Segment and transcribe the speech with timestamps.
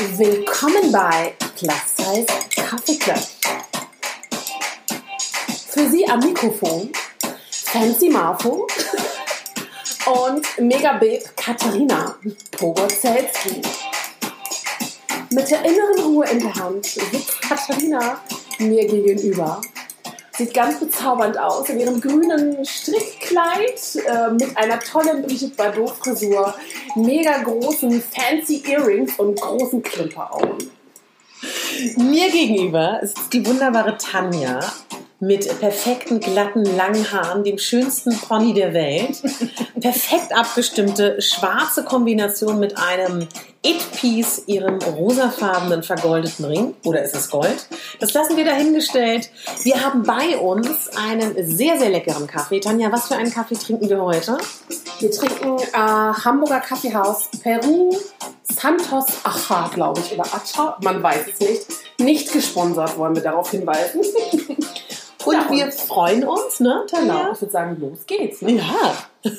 [0.00, 3.18] Willkommen bei Plus Size Kaffee Club.
[5.70, 6.92] Für Sie am Mikrofon
[7.50, 8.68] Fancy Marfo
[10.06, 12.14] und Megababe Katharina
[12.52, 13.60] Pogorzelski.
[15.30, 18.20] Mit der inneren Ruhe in der Hand sitzt Katharina
[18.60, 19.60] mir gegenüber.
[20.38, 26.54] Sieht ganz bezaubernd aus in ihrem grünen Strickkleid äh, mit einer tollen Brigitte Bardot Frisur,
[26.94, 30.70] mega großen fancy Earrings und großen Klimperaugen.
[31.96, 34.60] Mir gegenüber ist die wunderbare Tanja
[35.20, 39.20] mit perfekten, glatten, langen Haaren, dem schönsten Pony der Welt.
[39.80, 43.26] Perfekt abgestimmte schwarze Kombination mit einem
[43.62, 46.74] It-Piece, ihrem rosafarbenen vergoldeten Ring.
[46.84, 47.66] Oder ist es Gold?
[47.98, 49.30] Das lassen wir dahingestellt.
[49.64, 52.60] Wir haben bei uns einen sehr, sehr leckeren Kaffee.
[52.60, 54.38] Tanja, was für einen Kaffee trinken wir heute?
[55.00, 57.96] Wir trinken äh, Hamburger Kaffeehaus Peru
[58.44, 61.66] Santos Acha, glaube ich, oder Acha, man weiß es nicht.
[61.98, 64.02] Nicht gesponsert, wollen wir darauf hinweisen.
[65.28, 67.14] Und wir freuen uns, ne, Tanja?
[67.18, 68.42] Genau, ich würde sagen, los geht's.
[68.42, 68.52] Ne?
[68.52, 68.94] Ja.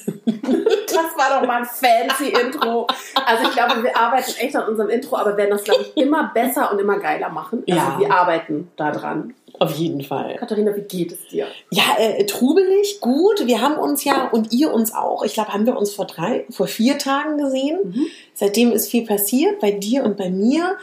[0.92, 2.86] Das war doch mal ein fancy Intro.
[3.26, 6.32] Also ich glaube, wir arbeiten echt an unserem Intro, aber werden das, glaube ich, immer
[6.34, 7.64] besser und immer geiler machen.
[7.70, 7.95] Also Ja.
[8.00, 9.34] wir arbeiten da dran.
[9.60, 10.36] Auf jeden Fall.
[10.38, 11.48] Katharina, wie geht es dir?
[11.72, 13.45] Ja, äh, trubelig, gut.
[13.45, 15.23] Wir haben uns ja und ihr uns auch.
[15.23, 17.80] Ich glaube, haben wir uns vor drei, vor vier Tagen gesehen.
[17.84, 18.06] Mhm.
[18.34, 20.78] Seitdem ist viel passiert bei dir und bei mir.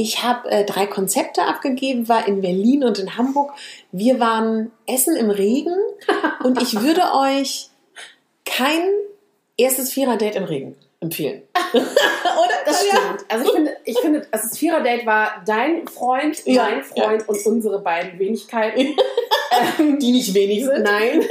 [0.00, 3.50] Ich habe äh, drei Konzepte abgegeben, war in Berlin und in Hamburg.
[3.90, 5.74] Wir waren essen im Regen
[6.44, 7.68] und ich würde euch
[8.44, 8.80] kein
[9.56, 11.42] erstes Vierer-Date im Regen empfehlen.
[11.72, 11.84] Oder?
[12.64, 13.24] Das stimmt.
[13.28, 17.44] Also ich finde, ich finde, also das Vierer-Date war dein Freund, Ja, mein Freund und
[17.44, 18.80] unsere beiden Wenigkeiten.
[19.80, 20.84] ähm, Die nicht wenig sind.
[20.84, 21.24] Nein.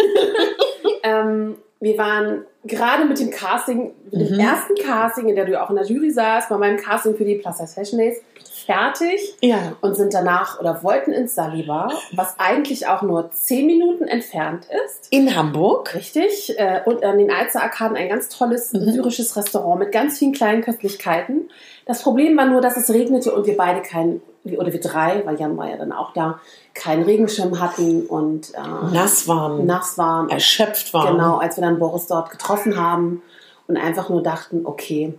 [1.04, 4.40] ähm, wir waren gerade mit dem Casting, mit dem Mhm.
[4.42, 7.24] ersten Casting, in der du ja auch in der Jury saßt, bei meinem Casting für
[7.24, 8.18] die Plus Size Fashion Days,
[8.68, 9.74] fertig Ja.
[9.82, 15.08] und sind danach oder wollten ins Saliba, was eigentlich auch nur zehn Minuten entfernt ist.
[15.10, 15.96] In Hamburg.
[15.96, 16.54] Richtig.
[16.60, 18.92] Äh, und an den Alzer Arkaden ein ganz tolles Mhm.
[18.92, 21.50] syrisches Restaurant mit ganz vielen kleinen Köstlichkeiten.
[21.88, 25.40] Das Problem war nur, dass es regnete und wir beide keinen, oder wir drei, weil
[25.40, 26.40] Jan war ja dann auch da,
[26.74, 29.66] keinen Regenschirm hatten und äh, Nass waren.
[29.66, 30.30] nass waren.
[30.30, 31.16] Erschöpft waren.
[31.16, 33.22] Genau, als wir dann Boris dort getroffen haben
[33.68, 35.14] und einfach nur dachten, okay,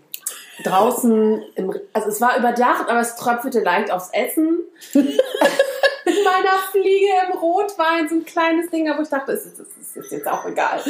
[0.64, 4.60] draußen, im, also es war überdacht, aber es tröpfelte leicht aufs Essen.
[4.94, 9.96] Mit meiner Fliege im Rotwein, so ein kleines Ding, aber ich dachte, es ist, es
[9.96, 10.80] ist jetzt auch egal.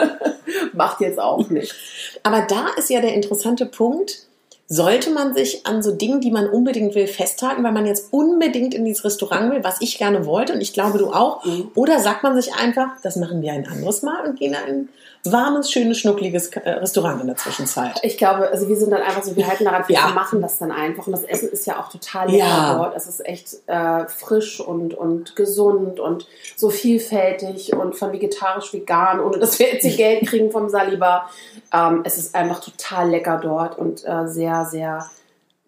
[0.72, 1.74] Macht jetzt auch nichts.
[2.22, 4.26] Aber da ist ja der interessante Punkt,
[4.70, 8.74] sollte man sich an so Dingen, die man unbedingt will, festhalten, weil man jetzt unbedingt
[8.74, 11.70] in dieses Restaurant will, was ich gerne wollte und ich glaube du auch, Mhm.
[11.74, 14.88] oder sagt man sich einfach, das machen wir ein anderes Mal und gehen in ein
[15.32, 17.98] warmes, schönes, schnuckliges äh, Restaurant in der Zwischenzeit.
[18.02, 20.08] Ich glaube, also wir sind dann einfach so, wir halten daran fest, Ja.
[20.08, 21.06] wir machen das dann einfach.
[21.06, 22.74] Und das Essen ist ja auch total lecker Ja.
[22.76, 22.96] dort.
[22.96, 29.20] Es ist echt äh, frisch und, und gesund und so vielfältig und von vegetarisch, vegan,
[29.20, 31.28] ohne dass wir jetzt die Geld kriegen vom Saliba.
[31.72, 35.04] Ähm, es ist einfach total lecker dort und äh, sehr, sehr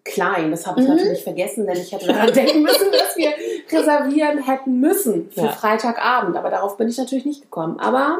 [0.03, 0.49] klein.
[0.49, 0.95] Das habe ich Mhm.
[0.95, 3.31] natürlich vergessen, denn ich hätte daran denken müssen, dass wir
[3.71, 5.51] reservieren hätten müssen für Ja.
[5.51, 6.35] Freitagabend.
[6.37, 7.79] Aber darauf bin ich natürlich nicht gekommen.
[7.79, 8.17] Aber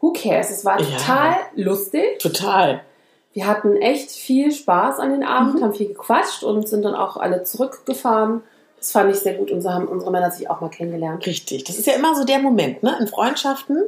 [0.00, 0.50] who cares?
[0.50, 0.86] Es war Ja.
[0.96, 2.18] total lustig.
[2.18, 2.80] Total.
[3.32, 5.62] Wir hatten echt viel Spaß an den Abend, Mhm.
[5.64, 8.42] haben viel gequatscht und sind dann auch alle zurückgefahren.
[8.78, 11.26] Das fand ich sehr gut und so haben unsere Männer sich auch mal kennengelernt.
[11.26, 11.64] Richtig.
[11.64, 12.96] Das ist ja immer so der Moment, ne?
[12.98, 13.82] In Freundschaften.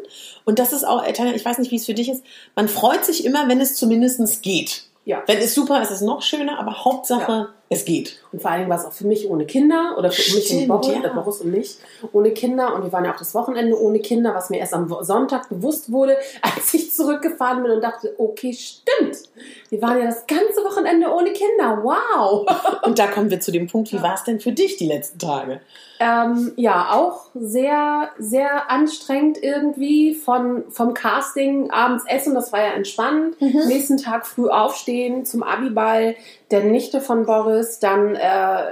[0.45, 2.23] Und das ist auch, äh, ich weiß nicht, wie es für dich ist.
[2.55, 4.85] Man freut sich immer, wenn es zumindest geht.
[5.07, 5.23] Ja.
[5.27, 8.19] Wenn es super ist, ist es noch schöner, aber Hauptsache, es geht.
[8.33, 10.57] Und vor allen Dingen war es auch für mich ohne Kinder oder für mich und
[10.57, 11.05] Stimmt, Boris, ja.
[11.05, 11.77] äh, Boris und mich
[12.13, 12.75] ohne Kinder.
[12.75, 15.91] Und wir waren ja auch das Wochenende ohne Kinder, was mir erst am Sonntag bewusst
[15.91, 19.19] wurde, als ich zurückgefahren bin und dachte, okay, stimmt.
[19.69, 21.81] Wir waren ja das ganze Wochenende ohne Kinder.
[21.83, 22.47] Wow.
[22.85, 25.19] Und da kommen wir zu dem Punkt, wie war es denn für dich die letzten
[25.19, 25.61] Tage?
[26.05, 32.73] Ähm, ja, auch sehr, sehr anstrengend irgendwie von, vom Casting abends essen, das war ja
[32.73, 33.41] entspannend.
[33.41, 33.69] Mhm.
[33.69, 36.17] Nächsten Tag früh aufstehen zum Abiball
[36.51, 38.65] der Nichte von Boris, dann äh,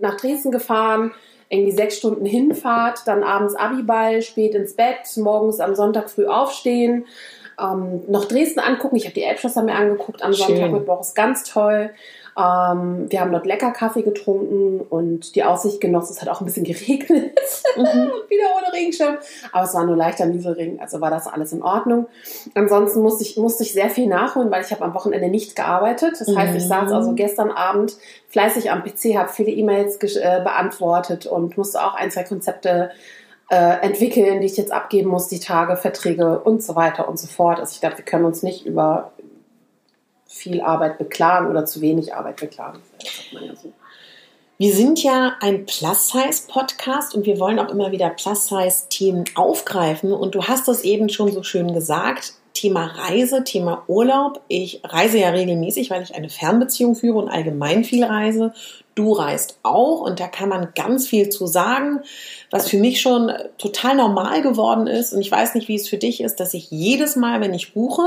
[0.00, 1.12] nach Dresden gefahren,
[1.50, 7.04] irgendwie sechs Stunden Hinfahrt, dann abends Abiball, spät ins Bett, morgens am Sonntag früh aufstehen,
[7.60, 8.96] ähm, noch Dresden angucken.
[8.96, 10.46] Ich habe die Elbschlösser mir angeguckt am Schön.
[10.46, 11.90] Sonntag mit Boris, ganz toll.
[12.38, 16.12] Ähm, wir haben dort lecker Kaffee getrunken und die Aussicht genossen.
[16.12, 17.36] Es hat auch ein bisschen geregnet.
[17.76, 19.16] Wieder ohne Regenschirm.
[19.52, 22.06] Aber es war nur leichter Nieselregen, also war das alles in Ordnung.
[22.54, 26.14] Ansonsten musste ich, musste ich sehr viel nachholen, weil ich habe am Wochenende nicht gearbeitet.
[26.20, 26.68] Das heißt, ich Mhm.
[26.68, 27.96] saß also gestern Abend
[28.28, 32.90] fleißig am PC, habe viele E-Mails äh, beantwortet und musste auch ein, zwei Konzepte
[33.50, 37.26] äh, entwickeln, die ich jetzt abgeben muss, die Tage, Verträge und so weiter und so
[37.26, 37.58] fort.
[37.58, 39.12] Also ich glaube, wir können uns nicht über
[40.28, 42.80] viel Arbeit beklagen oder zu wenig Arbeit beklagen.
[43.32, 43.72] Ja so.
[44.60, 50.12] Wir sind ja ein Plus-Size-Podcast und wir wollen auch immer wieder Plus-Size-Themen aufgreifen.
[50.12, 52.34] Und du hast das eben schon so schön gesagt.
[52.54, 54.40] Thema Reise, Thema Urlaub.
[54.48, 58.52] Ich reise ja regelmäßig, weil ich eine Fernbeziehung führe und allgemein viel reise.
[58.96, 62.00] Du reist auch und da kann man ganz viel zu sagen,
[62.50, 65.12] was für mich schon total normal geworden ist.
[65.12, 67.74] Und ich weiß nicht, wie es für dich ist, dass ich jedes Mal, wenn ich
[67.74, 68.02] buche,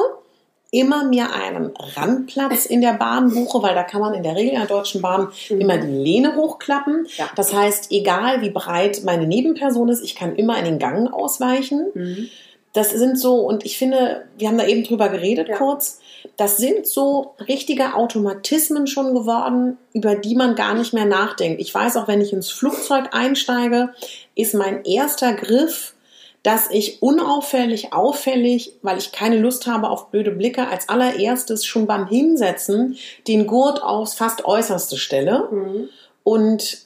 [0.72, 4.54] immer mir einen Randplatz in der Bahn buche, weil da kann man in der Regel
[4.54, 5.62] in der Deutschen Bahn mhm.
[5.62, 7.06] immer die Lehne hochklappen.
[7.18, 7.30] Ja.
[7.36, 11.88] Das heißt, egal wie breit meine Nebenperson ist, ich kann immer in den Gang ausweichen.
[11.94, 12.30] Mhm.
[12.74, 15.58] Das sind so, und ich finde, wir haben da eben drüber geredet ja.
[15.58, 16.00] kurz,
[16.38, 21.60] das sind so richtige Automatismen schon geworden, über die man gar nicht mehr nachdenkt.
[21.60, 23.90] Ich weiß auch, wenn ich ins Flugzeug einsteige,
[24.36, 25.96] ist mein erster Griff
[26.44, 31.86] dass ich unauffällig, auffällig, weil ich keine Lust habe auf blöde Blicke, als allererstes schon
[31.86, 32.98] beim Hinsetzen
[33.28, 35.90] den Gurt aufs fast äußerste stelle mhm.
[36.24, 36.80] und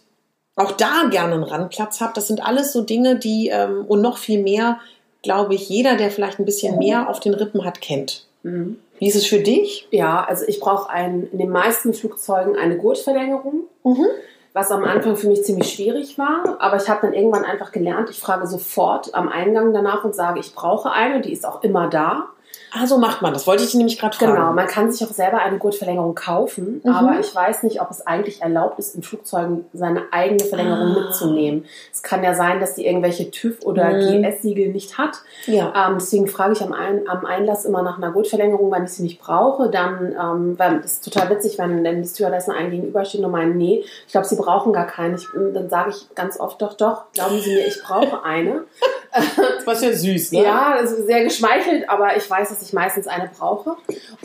[0.57, 2.13] auch da gerne einen Randplatz habe.
[2.15, 4.79] Das sind alles so Dinge, die ähm, und noch viel mehr,
[5.21, 8.25] glaube ich, jeder, der vielleicht ein bisschen mehr auf den Rippen hat, kennt.
[8.43, 8.77] Mhm.
[8.99, 9.87] Wie ist es für dich?
[9.91, 13.63] Ja, also ich brauche in den meisten Flugzeugen eine Gurtverlängerung.
[13.83, 14.07] Mhm
[14.55, 16.55] was am Anfang für mich ziemlich schwierig war.
[16.59, 20.39] Aber ich habe dann irgendwann einfach gelernt, ich frage sofort am Eingang danach und sage,
[20.39, 22.29] ich brauche eine, die ist auch immer da.
[22.77, 23.33] Ah, so macht man.
[23.33, 24.33] Das wollte ich nämlich gerade fragen.
[24.33, 26.91] Genau, man kann sich auch selber eine Gurtverlängerung kaufen, mhm.
[26.91, 30.99] aber ich weiß nicht, ob es eigentlich erlaubt ist, in Flugzeugen seine eigene Verlängerung ah.
[30.99, 31.65] mitzunehmen.
[31.93, 34.23] Es kann ja sein, dass die irgendwelche TÜV oder mhm.
[34.23, 35.19] GS-Siegel nicht hat.
[35.45, 35.87] Ja.
[35.87, 39.03] Ähm, deswegen frage ich am, Ein am, Einlass immer nach einer Gurtverlängerung, wenn ich sie
[39.03, 39.69] nicht brauche.
[39.69, 43.57] Dann, ähm, weil das ist total witzig, wenn dann die Stewardessen einen gegenüberstehen und meinen,
[43.57, 45.15] nee, ich glaube, sie brauchen gar keine.
[45.15, 48.63] Ich, dann sage ich ganz oft, doch, doch, glauben Sie mir, ich brauche eine.
[49.57, 50.43] das war ja süß, ne?
[50.43, 53.77] Ja, das ist sehr geschmeichelt, aber ich weiß, dass ich meistens eine brauche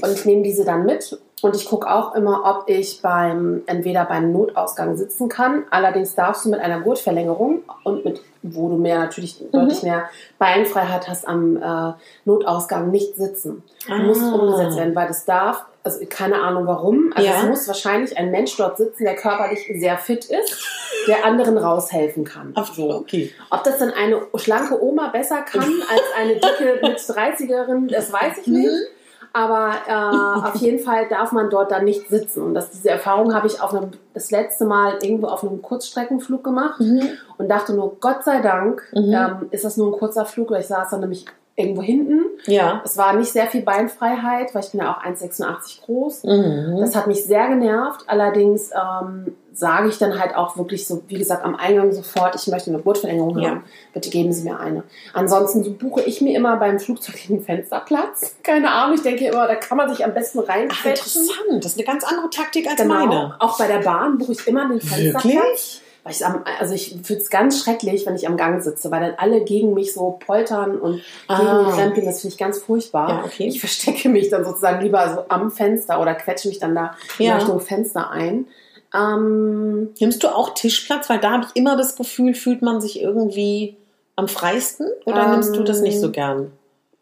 [0.02, 4.04] und ich nehme diese dann mit und ich gucke auch immer, ob ich beim entweder
[4.04, 5.64] beim Notausgang sitzen kann.
[5.70, 9.52] Allerdings darfst du mit einer Gurtverlängerung und mit wo du mehr natürlich mhm.
[9.52, 10.08] deutlich mehr
[10.38, 11.93] Beinfreiheit hast am äh,
[12.25, 13.62] Notausgang nicht sitzen.
[13.86, 13.98] Du ah.
[13.98, 17.12] musst umgesetzt werden, weil das darf also keine Ahnung warum.
[17.15, 17.41] Also ja.
[17.41, 20.67] es muss wahrscheinlich ein Mensch dort sitzen, der körperlich sehr fit ist,
[21.09, 22.53] der anderen raushelfen kann.
[22.55, 23.32] Ach so, okay.
[23.50, 28.38] Ob das dann eine schlanke Oma besser kann als eine dicke mit 30erin, das weiß
[28.38, 28.67] ich nicht.
[28.67, 28.97] Mhm.
[29.32, 29.93] Aber äh,
[30.49, 32.43] auf jeden Fall darf man dort dann nicht sitzen.
[32.43, 36.43] Und das, diese Erfahrung habe ich auf einem, das letzte Mal irgendwo auf einem Kurzstreckenflug
[36.43, 37.03] gemacht mhm.
[37.38, 39.12] und dachte nur, Gott sei Dank mhm.
[39.12, 41.27] ähm, ist das nur ein kurzer Flug, weil ich saß dann nämlich
[41.60, 42.26] irgendwo hinten.
[42.46, 42.82] Ja.
[42.84, 46.24] Es war nicht sehr viel Beinfreiheit, weil ich bin ja auch 1,86 groß.
[46.24, 46.78] Mhm.
[46.80, 48.04] Das hat mich sehr genervt.
[48.06, 52.46] Allerdings ähm, sage ich dann halt auch wirklich so, wie gesagt, am Eingang sofort, ich
[52.48, 53.50] möchte eine Gurtverlängerung ja.
[53.50, 53.64] haben.
[53.92, 54.84] Bitte geben Sie mir eine.
[55.12, 58.36] Ansonsten so buche ich mir immer beim Flugzeug den Fensterplatz.
[58.42, 61.22] Keine Ahnung, ich denke immer, da kann man sich am besten reinquetschen.
[61.22, 62.94] Interessant, das ist eine ganz andere Taktik als genau.
[62.94, 63.36] meine.
[63.38, 65.24] Auch bei der Bahn buche ich immer den Fensterplatz.
[65.24, 65.80] Wirklich?
[66.02, 69.00] Weil ich am, also ich finde es ganz schrecklich, wenn ich am Gang sitze, weil
[69.00, 71.38] dann alle gegen mich so poltern und ah.
[71.38, 72.06] gegen mich rempeln.
[72.06, 73.08] Das finde ich ganz furchtbar.
[73.08, 73.49] Ja, okay.
[73.49, 77.37] Ich verstecke mich dann sozusagen lieber so am Fenster oder quetsche mich dann da ja.
[77.37, 78.47] Richtung Fenster ein.
[78.94, 81.08] Ähm, Nimmst du auch Tischplatz?
[81.11, 83.76] Weil da habe ich immer das Gefühl, fühlt man sich irgendwie
[84.17, 86.53] am freisten oder ähm, nimmst du das nicht so ähm, gern?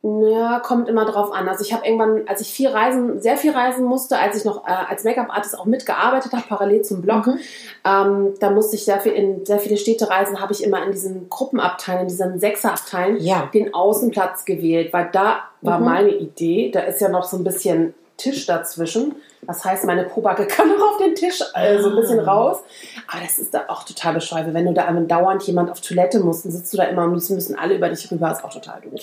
[0.03, 1.49] Ja, kommt immer drauf an.
[1.49, 4.65] Also ich habe irgendwann, als ich viel reisen, sehr viel reisen musste, als ich noch
[4.65, 7.39] äh, als Make-up-Artist auch mitgearbeitet habe, parallel zum Blog, mhm.
[7.85, 10.93] ähm, da musste ich sehr viel in sehr viele Städte reisen, habe ich immer in
[10.93, 13.51] diesen Gruppenabteilen, in diesen Sechserabteilen ja.
[13.53, 15.85] den Außenplatz gewählt, weil da war mhm.
[15.85, 19.15] meine Idee, da ist ja noch so ein bisschen Tisch dazwischen.
[19.43, 22.33] Das heißt, meine Pobacke kann noch auf den Tisch äh, so ein bisschen ah.
[22.33, 22.59] raus.
[23.07, 24.53] Aber das ist da auch total bescheuert.
[24.53, 27.59] Wenn du da dauernd jemand auf Toilette musst, dann sitzt du da immer und müssen
[27.59, 28.31] alle über dich rüber.
[28.31, 29.01] ist auch total doof.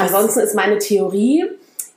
[0.00, 1.46] Ansonsten ist meine Theorie,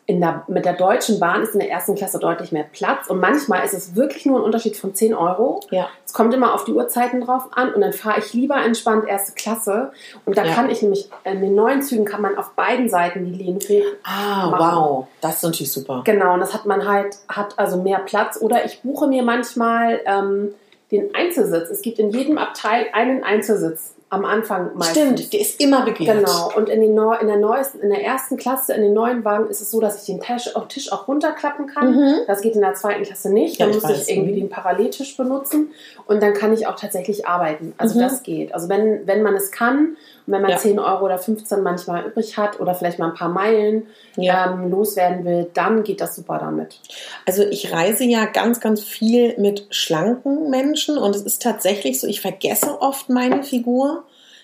[0.07, 3.63] der, mit der Deutschen Bahn ist in der ersten Klasse deutlich mehr Platz und manchmal
[3.63, 5.61] ist es wirklich nur ein Unterschied von 10 Euro.
[5.71, 5.87] Ja.
[6.05, 9.33] Es kommt immer auf die Uhrzeiten drauf an und dann fahre ich lieber entspannt erste
[9.33, 9.91] Klasse
[10.25, 10.53] und da ja.
[10.53, 13.59] kann ich nämlich, in den neuen Zügen kann man auf beiden Seiten die Lehnen
[14.03, 14.59] Ah, machen.
[14.59, 16.01] wow, das ist natürlich super.
[16.05, 20.01] Genau, und das hat man halt, hat also mehr Platz oder ich buche mir manchmal
[20.05, 20.53] ähm,
[20.91, 21.69] den Einzelsitz.
[21.69, 24.97] Es gibt in jedem Abteil einen Einzelsitz am Anfang meistens.
[24.97, 26.19] Stimmt, die ist immer begehrt.
[26.19, 26.51] Genau.
[26.55, 29.49] Und in, den Neu in der neuesten, in der ersten Klasse, in den neuen Wagen
[29.49, 31.95] ist es so, dass ich den Tisch, auch, Tisch auch runterklappen kann.
[31.95, 32.13] Mhm.
[32.27, 33.59] Das geht in der zweiten Klasse nicht.
[33.59, 35.71] Dann ja, muss ich irgendwie den Paralleltisch benutzen
[36.05, 37.73] und dann kann ich auch tatsächlich arbeiten.
[37.77, 38.03] Also mhm.
[38.03, 38.53] das geht.
[38.53, 40.57] Also wenn, wenn man es kann und wenn man ja.
[40.57, 44.51] 10 Euro oder 15 manchmal übrig hat oder vielleicht mal ein paar Meilen ja.
[44.53, 46.79] ähm, loswerden will, dann geht das super damit.
[47.25, 52.07] Also ich reise ja ganz, ganz viel mit schlanken Menschen und es ist tatsächlich so,
[52.07, 54.03] ich vergesse oft meine Figur.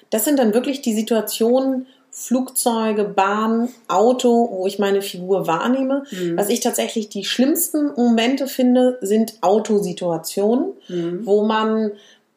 [0.10, 6.04] Das sind dann wirklich die Situationen, Flugzeuge, Bahn, Auto, wo ich meine Figur wahrnehme.
[6.12, 6.38] Mhm.
[6.38, 11.26] Was ich tatsächlich die schlimmsten Momente finde, sind Autosituationen, Mhm.
[11.26, 11.92] wo man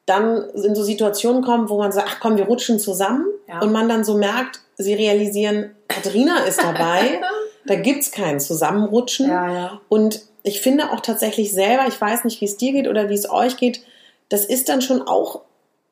[0.06, 3.60] dann in so Situationen kommt, wo man sagt, ach komm, wir rutschen zusammen Ja.
[3.60, 7.20] und man dann so merkt, sie realisieren, Katharina ist dabei,
[7.66, 9.28] da gibt's kein Zusammenrutschen.
[9.28, 9.80] Ja, ja.
[9.88, 13.14] Und ich finde auch tatsächlich selber, ich weiß nicht, wie es dir geht oder wie
[13.14, 13.82] es euch geht,
[14.28, 15.42] das ist dann schon auch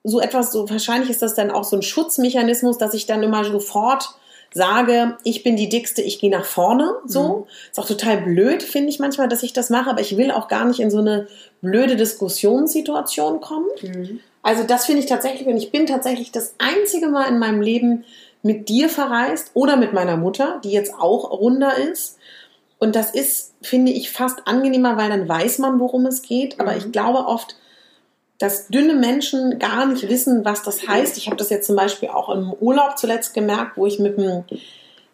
[0.02, 3.44] so etwas, so wahrscheinlich ist das dann auch so ein Schutzmechanismus, dass ich dann immer
[3.44, 4.08] sofort
[4.52, 6.94] sage, ich bin die Dickste, ich gehe nach vorne.
[7.06, 7.46] So.
[7.70, 10.48] Ist auch total blöd, finde ich manchmal, dass ich das mache, aber ich will auch
[10.48, 11.28] gar nicht in so eine
[11.60, 13.66] blöde Diskussionssituation kommen.
[13.82, 14.20] Mhm.
[14.42, 18.04] Also das finde ich tatsächlich, und ich bin tatsächlich das einzige Mal in meinem Leben
[18.42, 22.16] mit dir verreist oder mit meiner Mutter, die jetzt auch runder ist.
[22.78, 26.58] Und das ist, finde ich, fast angenehmer, weil dann weiß man, worum es geht.
[26.58, 26.78] Aber Mhm.
[26.78, 27.56] ich glaube oft,
[28.40, 31.16] dass dünne Menschen gar nicht wissen, was das heißt.
[31.18, 34.44] Ich habe das jetzt zum Beispiel auch im Urlaub zuletzt gemerkt, wo ich mit einem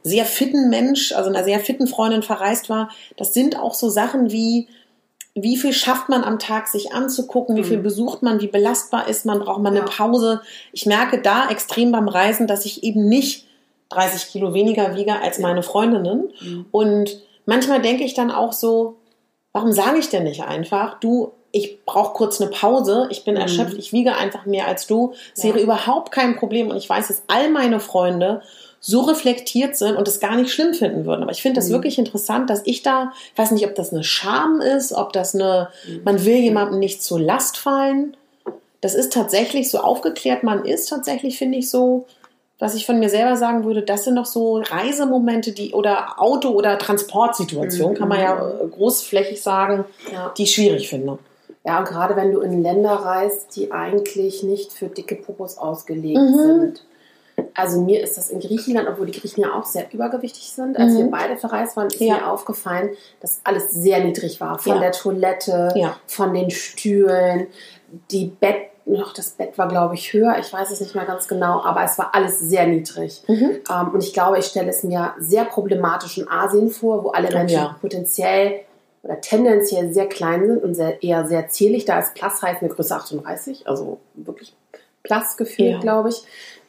[0.02, 2.88] sehr fitten Mensch, also einer sehr fitten Freundin verreist war.
[3.16, 4.68] Das sind auch so Sachen wie,
[5.34, 7.82] wie viel schafft man am Tag sich anzugucken, wie viel Mhm.
[7.82, 9.84] besucht man, wie belastbar ist man, braucht man eine.
[9.84, 10.40] Pause.
[10.72, 13.46] Ich merke da extrem beim Reisen, dass ich eben nicht
[13.88, 16.30] 30 Kilo weniger wiege als meine Freundinnen.
[16.40, 16.66] Mhm.
[16.70, 18.98] Und manchmal denke ich dann auch so,
[19.52, 23.40] warum sage ich denn nicht einfach, du, ich brauche kurz eine Pause, ich bin Mhm.
[23.40, 25.14] erschöpft, ich wiege einfach mehr als du.
[25.34, 25.50] Es Ja.
[25.50, 28.42] wäre überhaupt kein Problem und ich weiß, dass all meine Freunde
[28.80, 31.22] so reflektiert sind und es gar nicht schlimm finden würden.
[31.22, 31.72] Aber ich finde das Mhm.
[31.74, 35.34] wirklich interessant, dass ich da, ich weiß nicht, ob das eine Scham ist, ob das
[35.34, 36.02] eine, Mhm.
[36.04, 38.16] man will jemandem nicht zur Last fallen.
[38.82, 42.06] Das ist tatsächlich so aufgeklärt, man ist tatsächlich, finde ich, so,
[42.58, 46.50] was ich von mir selber sagen würde, das sind noch so Reisemomente, die oder Auto-
[46.50, 47.98] oder Transportsituationen, Mhm.
[47.98, 50.32] kann man ja äh, großflächig sagen, Ja.
[50.36, 51.18] die ich schwierig finde.
[51.66, 56.16] Ja, und gerade wenn du in Länder reist, die eigentlich nicht für dicke Popos ausgelegt
[56.18, 56.34] Mhm.
[56.36, 56.84] sind.
[57.54, 60.92] Also mir ist das in Griechenland, obwohl die Griechen ja auch sehr übergewichtig sind, als
[60.94, 60.98] Mhm.
[60.98, 62.14] wir beide verreist waren, ist Ja.
[62.18, 64.58] mir aufgefallen, dass alles sehr niedrig war.
[64.58, 64.78] Von Ja.
[64.80, 65.96] der Toilette, Ja.
[66.06, 67.48] von den Stühlen,
[68.10, 68.56] die Bett,
[68.86, 70.36] noch das Bett war, glaube ich, höher.
[70.38, 73.22] Ich weiß es nicht mehr ganz genau, aber es war alles sehr niedrig.
[73.26, 73.58] Mhm.
[73.68, 77.28] Ähm, und ich glaube, ich stelle es mir sehr problematisch in Asien vor, wo alle
[77.30, 78.60] Oh Menschen potenziell
[79.06, 81.84] oder tendenziell sehr klein sind und sehr, eher sehr zierlich.
[81.84, 84.54] Da ist Plus heißt eine Größe 38, also wirklich
[85.02, 85.78] Plus gefühlt, Ja.
[85.80, 86.22] glaube ich.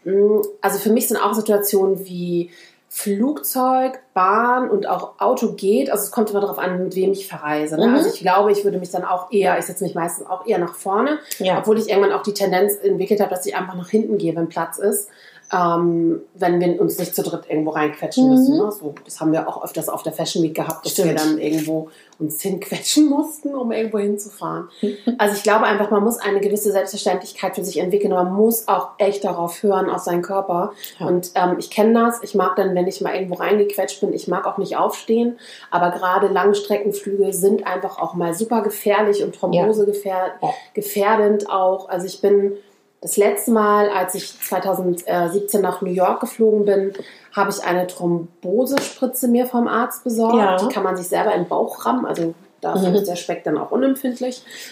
[0.06, 2.51] Mm, Also für mich sind auch Situationen wie
[2.89, 5.89] Flugzeug, Bahn und auch Auto geht.
[5.91, 7.77] Also es kommt immer darauf an, mit wem ich verreise.
[7.77, 7.88] Ne?
[7.88, 7.96] Mhm.
[7.96, 10.58] Also ich glaube, ich würde mich dann auch eher, ich setze mich meistens auch eher
[10.58, 11.60] nach vorne, Ja.
[11.60, 14.50] obwohl ich irgendwann auch die Tendenz entwickelt habe, dass ich einfach nach hinten gehe, wenn
[14.50, 15.10] Platz ist.
[15.54, 18.32] Ähm, wenn wir uns nicht zu dritt irgendwo reinquetschen Mhm.
[18.32, 18.58] müssen.
[18.58, 18.70] Ne?
[18.72, 21.08] So, das haben wir auch öfters auf der Fashion Week gehabt, dass Stimmt.
[21.10, 21.89] wir dann irgendwo
[22.20, 24.68] uns hinquetschen mussten, um irgendwo hinzufahren.
[25.20, 28.12] Also ich glaube einfach, man muss eine gewisse Selbstverständlichkeit für sich entwickeln.
[28.12, 30.74] und Man muss auch echt darauf hören, auf seinen Körper.
[31.00, 31.08] Ja.
[31.08, 32.22] Und ähm, ich kenne das.
[32.24, 35.39] Ich mag dann, wenn ich mal irgendwo reingequetscht bin, ich mag auch nicht aufstehen.
[35.72, 40.50] Aber gerade Langstreckenflüge sind einfach auch mal super gefährlich und Thrombose gefähr Ja.
[40.74, 41.88] gefährdend auch.
[41.89, 42.54] Also ich bin
[43.01, 46.94] das letzte Mal, als ich 2017 nach New York geflogen bin,
[47.36, 50.36] habe ich eine Thrombosespritze mir vom Arzt besorgt.
[50.38, 50.58] Ja.
[50.58, 52.06] Die kann man sich selber in den Bauch rammen.
[52.06, 52.96] Also dafür Mhm.
[52.96, 54.42] ist der Speck dann auch unempfindlich.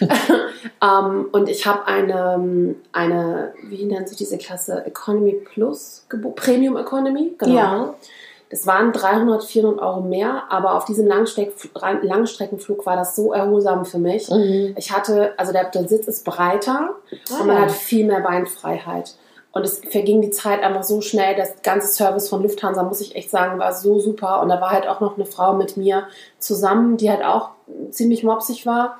[0.82, 4.84] ähm, und ich habe eine, eine, wie nennt sich diese Klasse?
[4.84, 6.04] Economy Plus,
[6.34, 7.54] Premium Economy, genau.
[7.54, 7.94] Ja.
[8.50, 11.52] Das waren 300, 400 Euro mehr, aber auf diesem Langstreck,
[12.02, 14.30] Langstreckenflug war das so erholsam für mich.
[14.30, 14.74] Mhm.
[14.76, 16.90] Ich hatte, also der, der Sitz ist breiter
[17.40, 17.60] und man Ah.
[17.62, 19.14] hat viel mehr Beinfreiheit.
[19.52, 21.34] Und es verging die Zeit einfach so schnell.
[21.34, 24.42] Das ganze Service von Lufthansa, muss ich echt sagen, war so super.
[24.42, 26.04] Und da war halt auch noch eine Frau mit mir
[26.38, 27.50] zusammen, die halt auch
[27.90, 28.98] ziemlich mopsig war.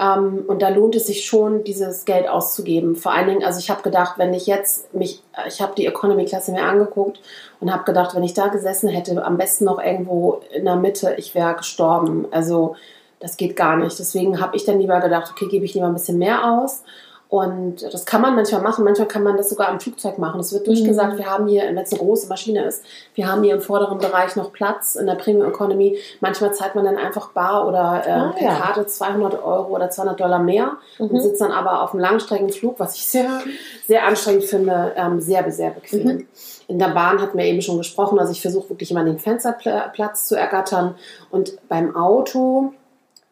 [0.00, 2.94] Ähm, und da lohnt es sich schon, dieses Geld auszugeben.
[2.96, 6.52] Vor allen Dingen, also ich habe gedacht, wenn ich jetzt mich, ich habe die Economy-Klasse
[6.52, 7.20] mir angeguckt
[7.60, 11.14] und habe gedacht, wenn ich da gesessen hätte, am besten noch irgendwo in der Mitte,
[11.18, 12.26] ich wäre gestorben.
[12.30, 12.76] Also
[13.20, 13.98] das geht gar nicht.
[13.98, 16.84] Deswegen habe ich dann lieber gedacht, okay, gebe ich lieber ein bisschen mehr aus.
[17.30, 18.84] Und das kann man manchmal machen.
[18.84, 20.40] Manchmal kann man das sogar am Flugzeug machen.
[20.40, 22.82] Es wird durchgesagt, wir haben hier, wenn es eine große Maschine ist,
[23.14, 25.98] wir haben hier im vorderen Bereich noch Platz in der Premium Economy.
[26.20, 28.54] Manchmal zahlt man dann einfach bar oder äh, Ah, per ja.
[28.58, 31.20] Karte 200 Euro oder 200 Dollar mehr und Mhm.
[31.20, 33.42] sitzt dann aber auf einem Langstreckenflug, was ich sehr,
[33.86, 36.06] sehr anstrengend finde, ähm, sehr, sehr bequem.
[36.06, 36.26] Mhm.
[36.68, 40.28] In der Bahn hatten wir eben schon gesprochen, also ich versuche wirklich immer den Fensterplatz
[40.28, 40.94] zu ergattern.
[41.30, 42.72] Und beim Auto,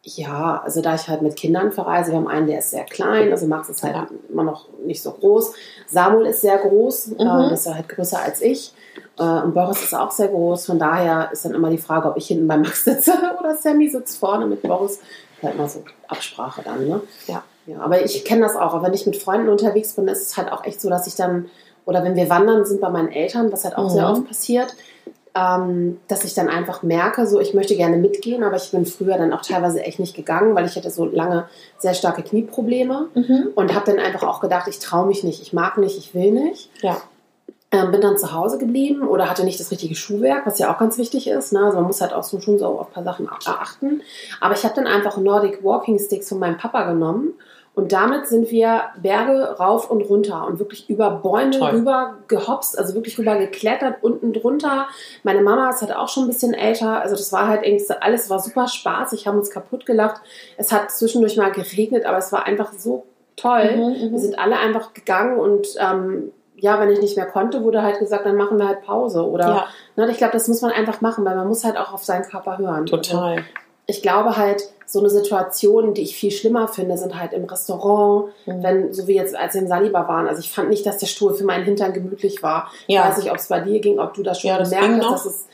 [0.08, 3.32] ja, also da ich halt mit Kindern verreise, wir haben einen, der ist sehr klein,
[3.32, 3.96] also Max ist halt
[4.28, 5.52] immer noch nicht so groß.
[5.88, 7.50] Samuel ist sehr groß, äh, Mhm.
[7.50, 8.72] das ist halt größer als ich.
[9.18, 12.16] Äh, und Boris ist auch sehr groß, von daher ist dann immer die Frage, ob
[12.18, 15.00] ich hinten bei Max sitze oder Sammy sitzt vorne mit Boris.
[15.42, 17.00] Halt mal so Absprache dann, ne?
[17.26, 17.42] Ja.
[17.66, 18.74] Ja, aber ich kenne das auch.
[18.74, 21.16] Aber wenn ich mit Freunden unterwegs bin, ist es halt auch echt so, dass ich
[21.16, 21.46] dann
[21.84, 23.94] oder wenn wir wandern sind bei meinen Eltern, was halt auch Mhm.
[23.94, 24.74] sehr oft passiert,
[25.36, 29.18] ähm, dass ich dann einfach merke, so ich möchte gerne mitgehen, aber ich bin früher
[29.18, 31.44] dann auch teilweise echt nicht gegangen, weil ich hatte so lange
[31.78, 33.48] sehr starke Knieprobleme Mhm.
[33.54, 36.30] und habe dann einfach auch gedacht, ich traue mich nicht, ich mag nicht, ich will
[36.32, 36.70] nicht.
[36.80, 36.96] Ja.
[37.72, 40.78] Ähm, bin dann zu Hause geblieben oder hatte nicht das richtige Schuhwerk, was ja auch
[40.78, 41.52] ganz wichtig ist.
[41.52, 41.58] Ne?
[41.64, 44.02] Also man muss halt auch so schon so auf ein paar Sachen achten.
[44.40, 47.34] Aber ich habe dann einfach Nordic Walking Sticks von meinem Papa genommen
[47.76, 51.70] und damit sind wir Berge rauf und runter und wirklich über Bäume Toll.
[51.72, 54.88] rüber gehopst, also wirklich rüber geklettert, unten drunter.
[55.24, 58.30] Meine Mama ist halt auch schon ein bisschen älter, also das war halt irgendwie, alles
[58.30, 60.22] war super spaßig, haben uns kaputt gelacht.
[60.56, 63.04] Es hat zwischendurch mal geregnet, aber es war einfach so
[63.36, 63.70] toll.
[63.76, 64.12] Mhm, mhm.
[64.12, 67.98] Wir sind alle einfach gegangen und ähm, ja, wenn ich nicht mehr konnte, wurde halt
[67.98, 69.22] gesagt, dann machen wir halt Pause.
[69.28, 69.66] Oder Ja.
[69.96, 72.24] ne, ich glaube, das muss man einfach machen, weil man muss halt auch auf seinen
[72.24, 72.84] Körper hören.
[72.90, 73.44] Also, Total.
[73.86, 78.26] ich glaube halt, so eine Situation, die ich viel schlimmer finde, sind halt im Restaurant,
[78.46, 78.62] Mhm.
[78.62, 80.28] wenn, so wie jetzt, als wir im Saliba waren.
[80.28, 82.70] Also ich fand nicht, dass der Stuhl für meinen Hintern gemütlich war.
[82.86, 83.02] Ja.
[83.02, 85.04] Ich weiß nicht, ob es bei dir ging, ob du das schon Ja, das gemerkt
[85.04, 85.44] hast, dass es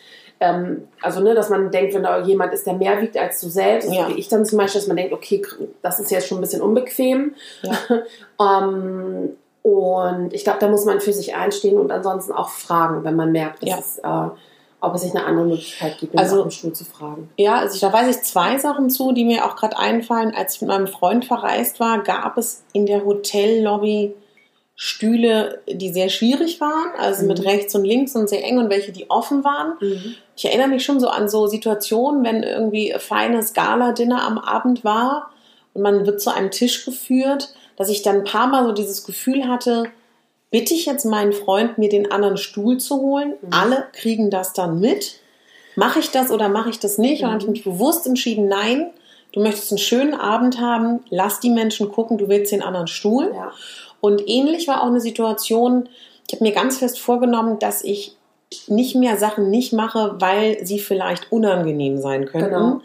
[0.40, 3.48] ähm, also ne, dass man denkt, wenn da jemand ist, der mehr wiegt als du
[3.48, 4.08] selbst, Ja.
[4.08, 5.40] wie ich dann zum Beispiel, dass man denkt, okay,
[5.82, 7.34] das ist jetzt schon ein bisschen unbequem.
[8.40, 9.30] ähm,
[9.62, 13.30] und ich glaube, da muss man für sich einstehen und ansonsten auch fragen, wenn man
[13.30, 13.78] merkt, dass Ja.
[13.78, 14.36] es, äh,
[14.82, 17.30] ob es sich eine andere Möglichkeit gibt, Also- nach dem Stuhl zu fragen.
[17.38, 20.34] Ja, also ich, da weiß ich zwei Sachen zu, die mir auch gerade einfallen.
[20.36, 24.14] Als ich mit meinem Freund verreist war, gab es in der Hotellobby
[24.74, 27.46] Stühle, die sehr schwierig waren, also mit Mhm.
[27.46, 29.74] rechts und links und sehr eng und welche, die offen waren.
[30.34, 34.82] Ich erinnere mich schon so an so Situationen, wenn irgendwie ein feines Gala-Dinner am Abend
[34.82, 35.30] war
[35.74, 39.04] und man wird zu einem Tisch geführt, dass ich dann ein paar Mal so dieses
[39.04, 39.84] Gefühl hatte,
[40.52, 43.34] bitte ich jetzt meinen Freund, mir den anderen Stuhl zu holen.
[43.40, 43.48] Mhm.
[43.50, 45.16] Alle kriegen das dann mit.
[45.74, 47.22] Mache ich das oder mache ich das nicht?
[47.22, 48.90] Und dann habe ich mich bewusst entschieden, nein,
[49.32, 53.32] du möchtest einen schönen Abend haben, lass die Menschen gucken, du willst den anderen Stuhl.
[53.34, 53.52] Ja.
[54.00, 55.88] Und ähnlich war auch eine Situation,
[56.28, 58.16] ich habe mir ganz fest vorgenommen, dass ich
[58.68, 62.50] nicht mehr Sachen nicht mache, weil sie vielleicht unangenehm sein könnten.
[62.50, 62.80] Genau.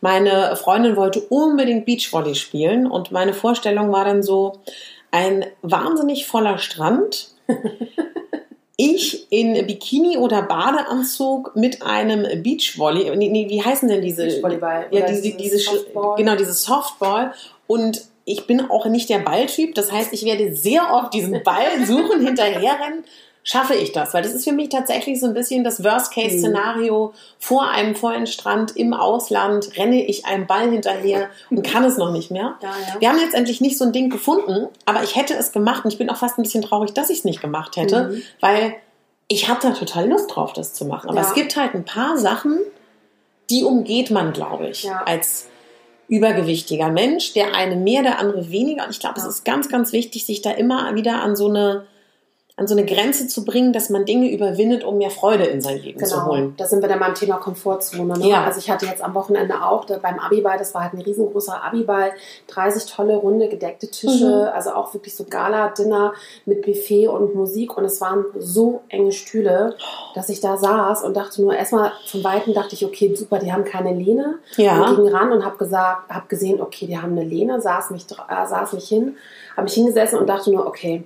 [0.00, 4.58] Meine Freundin wollte unbedingt Beachvolley spielen und meine Vorstellung war dann so
[5.12, 7.28] ein wahnsinnig voller Strand.
[8.76, 14.26] Ich in Bikini oder Badeanzug mit einem Beachvolley, nee, nee, wie heißen denn diese?
[14.26, 16.16] Beachvolleyball Ja, diese, diese, Softball.
[16.16, 17.32] genau, dieses Softball.
[17.68, 19.74] Und ich bin auch nicht der Balltyp.
[19.74, 23.04] Das heißt, ich werde sehr oft diesen Ball suchen, hinterherrennen.
[23.44, 24.14] Schaffe ich das?
[24.14, 27.12] Weil das ist für mich tatsächlich so ein bisschen das Worst-Case-Szenario.
[27.38, 32.12] Vor einem vollen Strand im Ausland renne ich einem Ball hinterher und kann es noch
[32.12, 32.54] nicht mehr.
[32.62, 33.00] Ja, ja.
[33.00, 35.98] Wir haben letztendlich nicht so ein Ding gefunden, aber ich hätte es gemacht und ich
[35.98, 38.22] bin auch fast ein bisschen traurig, dass ich es nicht gemacht hätte, Mhm.
[38.40, 38.74] weil
[39.28, 41.10] ich habe da total Lust drauf, das zu machen.
[41.10, 41.26] Aber Ja.
[41.26, 42.58] es gibt halt ein paar Sachen,
[43.50, 45.48] die umgeht man, glaube ich, als
[46.08, 48.84] übergewichtiger Mensch, der eine mehr, der andere weniger.
[48.84, 51.86] Und ich glaube, es ist ganz, ganz wichtig, sich da immer wieder an so eine
[52.62, 55.78] an so eine Grenze zu bringen, dass man Dinge überwindet, um mehr Freude in sein
[55.78, 56.54] Leben zu Genau, holen.
[56.56, 58.18] da sind wir dann beim Thema Komfortzone.
[58.18, 58.28] Ne?
[58.28, 58.44] Ja.
[58.44, 62.12] Also ich hatte jetzt am Wochenende auch beim Abiball, das war halt ein riesengroßer Abiball,
[62.48, 64.54] 30 tolle runde gedeckte Tische, Mhm.
[64.56, 66.12] also auch wirklich so Gala-Dinner
[66.46, 69.74] mit Buffet und Musik und es waren so enge Stühle,
[70.14, 73.52] dass ich da saß und dachte nur, erstmal von Weitem dachte ich, okay, super, die
[73.52, 74.38] haben keine Lehne.
[74.56, 74.82] Ja.
[74.84, 78.04] Und ging ran und habe gesagt, habe gesehen, okay, die haben eine Lehne, saß mich,
[78.28, 79.16] äh, saß mich hin,
[79.56, 81.02] habe mich hingesessen und dachte nur, okay,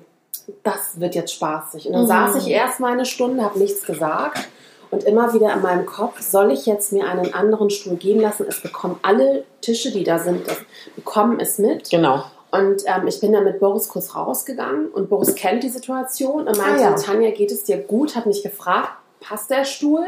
[0.63, 1.87] das wird jetzt spaßig.
[1.87, 2.09] Und dann Mhm.
[2.09, 4.49] saß ich erst mal eine Stunde, habe nichts gesagt
[4.91, 8.47] und immer wieder in meinem Kopf, soll ich jetzt mir einen anderen Stuhl geben lassen?
[8.49, 10.59] Es bekommen alle Tische, die da sind, das
[10.95, 11.91] bekommen es mit.
[11.91, 12.25] Genau.
[12.53, 16.57] Und ähm, ich bin dann mit Boris kurz rausgegangen und Boris kennt die Situation und
[16.57, 16.95] meinte, Ah, ja.
[16.95, 18.15] Tanja, geht es dir gut?
[18.15, 18.89] Hat mich gefragt,
[19.21, 20.07] passt der Stuhl?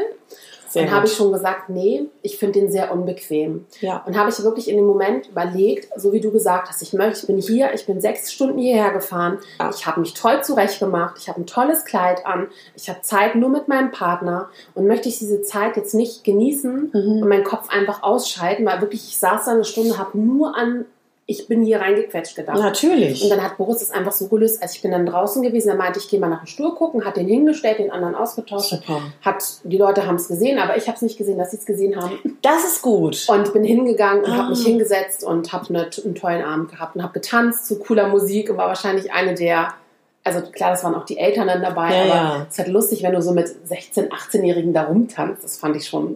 [0.69, 3.65] Sehr Dann habe ich schon gesagt, nee, ich finde den sehr unbequem.
[3.81, 4.03] Ja.
[4.05, 7.21] Und habe ich wirklich in dem Moment überlegt, so wie du gesagt hast, ich möchte,
[7.21, 9.69] ich bin hier, ich bin sechs Stunden hierher gefahren, Ja.
[9.73, 13.49] ich habe mich toll zurechtgemacht, ich habe ein tolles Kleid an, ich habe Zeit nur
[13.49, 17.21] mit meinem Partner und möchte ich diese Zeit jetzt nicht genießen Mhm.
[17.21, 20.85] und meinen Kopf einfach ausschalten, weil wirklich ich saß da eine Stunde, habe nur an,
[21.31, 22.57] ich bin hier reingequetscht gedacht.
[22.57, 23.21] Natürlich.
[23.23, 25.75] Und dann hat Boris das einfach so gelöst, als ich bin dann draußen gewesen, er
[25.75, 28.99] meinte, ich gehe mal nach dem Stuhl gucken, hat den hingestellt, den anderen ausgetauscht, Super.
[29.21, 31.65] hat, die Leute haben es gesehen, aber ich habe es nicht gesehen, dass sie es
[31.67, 32.37] gesehen haben.
[32.41, 33.27] Das ist gut.
[33.29, 34.37] Und bin hingegangen und Ah.
[34.37, 38.07] habe mich hingesetzt und habe eine, einen tollen Abend gehabt und habe getanzt zu cooler
[38.07, 39.73] Musik und war wahrscheinlich eine der,
[40.23, 42.45] also klar, das waren auch die Eltern dann dabei, Ja, aber ja.
[42.47, 45.43] es ist halt lustig, wenn du so mit 16-, 18-Jährigen da rumtanzt.
[45.43, 46.15] Das fand ich schon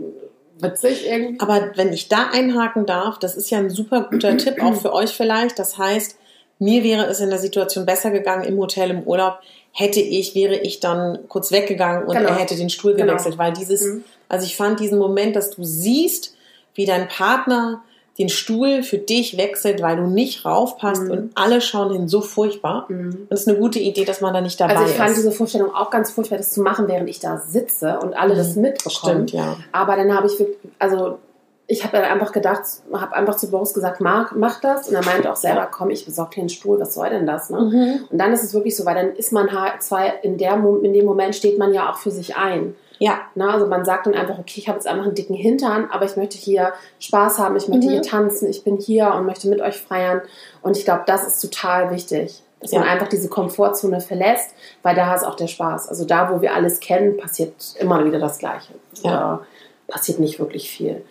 [0.63, 1.39] witzig irgendwie.
[1.39, 4.93] Aber wenn ich da einhaken darf, das ist ja ein super guter Tipp, auch für
[4.93, 5.59] euch vielleicht.
[5.59, 6.17] Das heißt,
[6.59, 9.39] mir wäre es in der Situation besser gegangen im Hotel, im Urlaub,
[9.71, 12.29] hätte ich, wäre ich dann kurz weggegangen und Genau.
[12.29, 13.07] er hätte den Stuhl Genau.
[13.07, 14.03] gewechselt, weil dieses, Mhm.
[14.29, 16.35] also ich fand diesen Moment, dass du siehst,
[16.75, 17.83] wie dein Partner
[18.19, 21.11] den Stuhl für dich wechselt, weil du nicht raufpasst Mhm.
[21.11, 22.85] und alle schauen hin, so furchtbar.
[22.89, 25.17] Und es ist eine gute Idee, dass man da nicht dabei Also ich fand ist.
[25.17, 28.55] diese Vorstellung auch ganz furchtbar, das zu machen, während ich da sitze und alle das
[28.55, 29.27] mitbekommen.
[29.27, 29.55] Stimmt, ja.
[29.71, 31.17] Aber dann habe ich wirklich, also
[31.65, 32.61] ich habe einfach gedacht,
[32.93, 34.89] habe einfach zu Boris gesagt, Marc, mach das.
[34.89, 37.49] Und er meinte auch selber, komm, ich besorge dir einen Stuhl, was soll denn das?
[37.49, 37.61] Ne?
[37.61, 37.99] Mhm.
[38.11, 40.93] Und dann ist es wirklich so, weil dann ist man halt zwar in, der, in
[40.93, 42.75] dem Moment steht man ja auch für sich ein.
[43.03, 43.49] Ja, Ne?
[43.49, 46.15] Also man sagt dann einfach, okay, ich habe jetzt einfach einen dicken Hintern, aber ich
[46.15, 47.91] möchte hier Spaß haben, ich möchte Mhm.
[47.91, 50.21] hier tanzen, ich bin hier und möchte mit euch feiern.
[50.61, 52.89] Und ich glaube, das ist total wichtig, dass man Ja.
[52.91, 55.89] einfach diese Komfortzone verlässt, weil da ist auch der Spaß.
[55.89, 58.73] Also da, wo wir alles kennen, passiert immer wieder das Gleiche.
[59.01, 59.11] Ja.
[59.11, 59.41] Da
[59.89, 61.03] passiert nicht wirklich viel.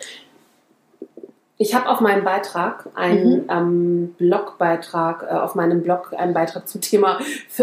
[1.63, 3.47] Ich habe auf meinem Beitrag einen Mhm.
[3.49, 7.21] ähm, Blogbeitrag, äh, auf meinem Blog einen Beitrag zum Thema,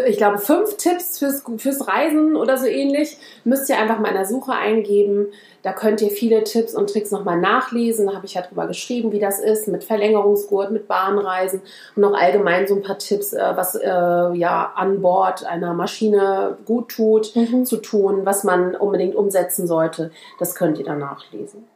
[0.08, 3.18] ich glaube, fünf Tipps fürs, fürs Reisen oder so ähnlich.
[3.44, 5.28] Müsst ihr einfach mal in der Suche eingeben.
[5.64, 8.08] Da könnt ihr viele Tipps und Tricks nochmal nachlesen.
[8.08, 11.62] Da habe ich ja drüber geschrieben, wie das ist mit Verlängerungsgurt, mit Bahnreisen
[11.98, 16.58] und auch allgemein so ein paar Tipps, äh, was äh, ja an Bord einer Maschine
[16.66, 17.66] gut tut, Mhm.
[17.66, 20.12] zu tun, was man unbedingt umsetzen sollte.
[20.40, 21.68] Das könnt ihr dann nachlesen.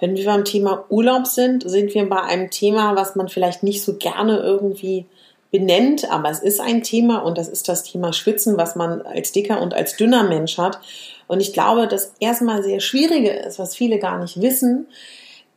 [0.00, 3.82] Wenn wir beim Thema Urlaub sind, sind wir bei einem Thema, was man vielleicht nicht
[3.82, 5.06] so gerne irgendwie
[5.50, 9.30] benennt, aber es ist ein Thema und das ist das Thema Schwitzen, was man als
[9.30, 10.80] dicker und als dünner Mensch hat.
[11.28, 14.88] Und ich glaube, das erstmal sehr Schwierige ist, was viele gar nicht wissen,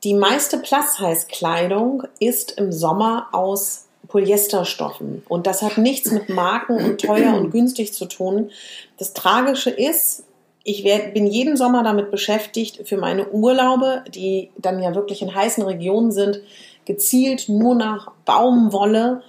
[0.03, 5.23] die meiste Plus-Size-Kleidung ist im Sommer aus Polyesterstoffen.
[5.27, 8.51] Und das hat nichts mit Marken und teuer und günstig zu tun.
[8.99, 10.23] Das Tragische ist,
[10.69, 15.33] ich werd, bin jeden Sommer damit beschäftigt, für meine Urlaube, die dann ja wirklich in
[15.33, 16.41] heißen Regionen sind,
[16.83, 19.21] gezielt nur nach Baumwolle,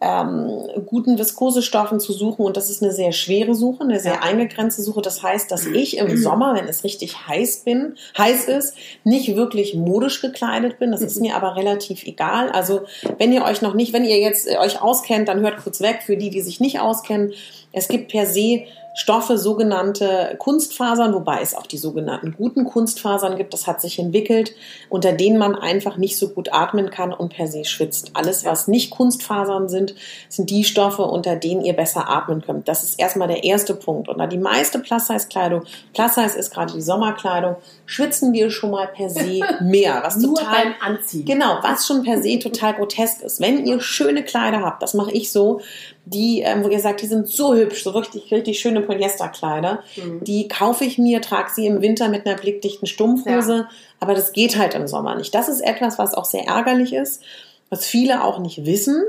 [0.00, 0.52] ähm,
[0.86, 2.46] guten Viskosestoffen zu suchen.
[2.46, 4.22] Und das ist eine sehr schwere Suche, eine sehr Ja.
[4.22, 5.02] eingegrenzte Suche.
[5.02, 9.74] Das heißt, dass ich im Sommer, wenn es richtig heiß bin, heiß ist, nicht wirklich
[9.74, 10.92] modisch gekleidet bin.
[10.92, 12.50] Das ist mir aber relativ egal.
[12.50, 12.82] Also
[13.18, 16.02] wenn ihr euch noch nicht, wenn ihr jetzt äh, euch auskennt, dann hört kurz weg.
[16.06, 17.32] Für die, die sich nicht auskennen,
[17.72, 23.52] es gibt per se Stoffe, sogenannte Kunstfasern, wobei es auch die sogenannten guten Kunstfasern gibt.
[23.52, 24.54] Das hat sich entwickelt,
[24.88, 28.12] unter denen man einfach nicht so gut atmen kann und per se schwitzt.
[28.14, 29.94] Alles, was nicht Kunstfasern sind,
[30.28, 32.68] sind die Stoffe, unter denen ihr besser atmen könnt.
[32.68, 34.08] Das ist erstmal der erste Punkt.
[34.08, 39.10] Und da die meiste Plus-Size-Kleidung, Plus-Size ist gerade die Sommerkleidung, schwitzen wir schon mal per
[39.10, 40.00] se mehr.
[40.04, 41.24] Was Nur total beim Anziehen.
[41.24, 43.40] Genau, was schon per se total grotesk ist.
[43.40, 45.60] Wenn ihr schöne Kleider habt, das mache ich so,
[46.06, 50.22] die, ähm, wo ihr sagt, die sind so hübsch, so richtig, richtig schöne Polyesterkleider, Mhm.
[50.24, 53.68] die kaufe ich mir, trage sie im Winter mit einer blickdichten Stumpfhose,
[54.00, 55.34] aber das geht halt im Sommer nicht.
[55.34, 57.22] Das ist etwas, was auch sehr ärgerlich ist,
[57.70, 59.02] was viele auch nicht wissen.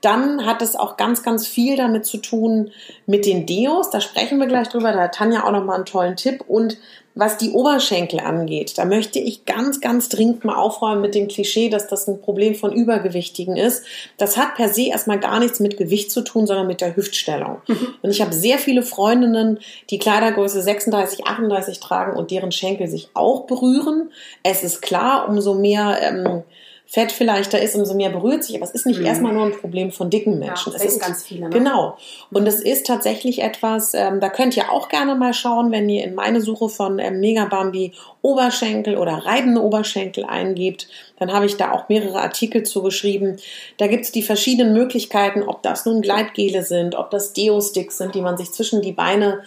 [0.00, 2.70] Dann hat es auch ganz, ganz viel damit zu tun
[3.06, 3.90] mit den Deos.
[3.90, 4.92] Da sprechen wir gleich drüber.
[4.92, 6.44] Da hat Tanja auch nochmal einen tollen Tipp.
[6.46, 6.76] Und
[7.14, 11.68] was die Oberschenkel angeht, da möchte ich ganz, ganz dringend mal aufräumen mit dem Klischee,
[11.68, 13.84] dass das ein Problem von Übergewichtigen ist.
[14.16, 17.62] Das hat per se erstmal gar nichts mit Gewicht zu tun, sondern mit der Hüftstellung.
[18.02, 19.58] Und ich habe sehr viele Freundinnen,
[19.90, 24.12] die Kleidergröße 36, 38 tragen und deren Schenkel sich auch berühren.
[24.42, 26.42] Es ist klar, umso mehr ähm,
[26.92, 28.56] Fett vielleicht da ist, umso mehr berührt sich.
[28.56, 29.06] Aber es ist nicht Mhm.
[29.06, 30.72] erstmal nur ein Problem von dicken Menschen.
[30.72, 31.50] das es ist ganz viele, ne?
[31.50, 31.96] Genau.
[32.32, 36.02] Und es ist tatsächlich etwas, ähm, da könnt ihr auch gerne mal schauen, wenn ihr
[36.02, 40.88] in meine Suche von ähm, Megabambi Oberschenkel oder reibende Oberschenkel eingebt.
[41.20, 43.36] Dann habe ich da auch mehrere Artikel zugeschrieben.
[43.76, 48.16] Da gibt es die verschiedenen Möglichkeiten, ob das nun Gleitgele sind, ob das Deo-Sticks sind,
[48.16, 49.44] die man sich zwischen die Beine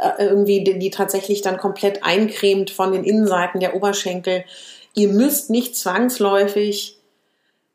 [0.00, 4.44] äh, irgendwie, die, die tatsächlich dann komplett eincremt von den Innenseiten der Oberschenkel.
[4.94, 6.98] Ihr müsst nicht zwangsläufig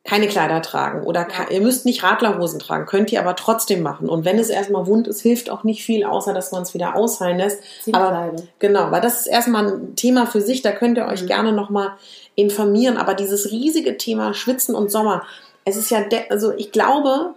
[0.05, 4.09] keine Kleider tragen oder ihr müsst nicht Radlerhosen tragen, könnt ihr aber trotzdem machen.
[4.09, 6.95] Und wenn es erstmal wund ist, hilft auch nicht viel, außer dass man es wieder
[6.95, 7.61] ausheilen lässt.
[7.91, 11.27] Aber genau, weil das ist erstmal ein Thema für sich, da könnt ihr euch Mhm.
[11.27, 11.91] gerne nochmal
[12.35, 12.97] informieren.
[12.97, 15.23] Aber dieses riesige Thema Schwitzen und Sommer,
[15.65, 17.33] es ist ja, also ich glaube,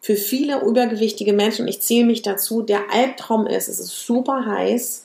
[0.00, 4.46] für viele übergewichtige Menschen, und ich zähle mich dazu, der Albtraum ist, es ist super
[4.46, 5.03] heiß,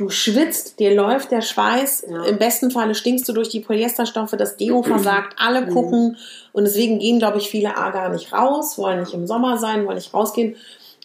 [0.00, 2.24] du schwitzt, dir läuft der Schweiß, Ja.
[2.24, 5.70] im besten Falle stinkst du durch die Polyesterstoffe, das Deo versagt, alle Mhm.
[5.74, 6.16] gucken
[6.52, 9.84] und deswegen gehen, glaube ich, viele A gar nicht raus, wollen nicht im Sommer sein,
[9.86, 10.56] wollen nicht rausgehen.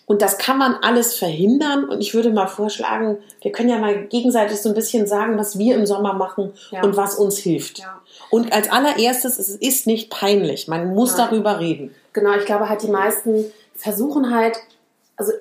[0.07, 1.85] Und das kann man alles verhindern.
[1.89, 5.57] Und ich würde mal vorschlagen, wir können ja mal gegenseitig so ein bisschen sagen, was
[5.57, 6.83] wir im Sommer machen Ja.
[6.83, 7.79] und was uns hilft.
[7.79, 7.99] Ja.
[8.29, 10.67] Und als allererstes, es ist nicht peinlich.
[10.67, 11.27] Man muss Nein.
[11.31, 11.95] darüber reden.
[12.13, 14.57] Genau, ich glaube halt, die meisten versuchen halt,
[15.17, 15.31] also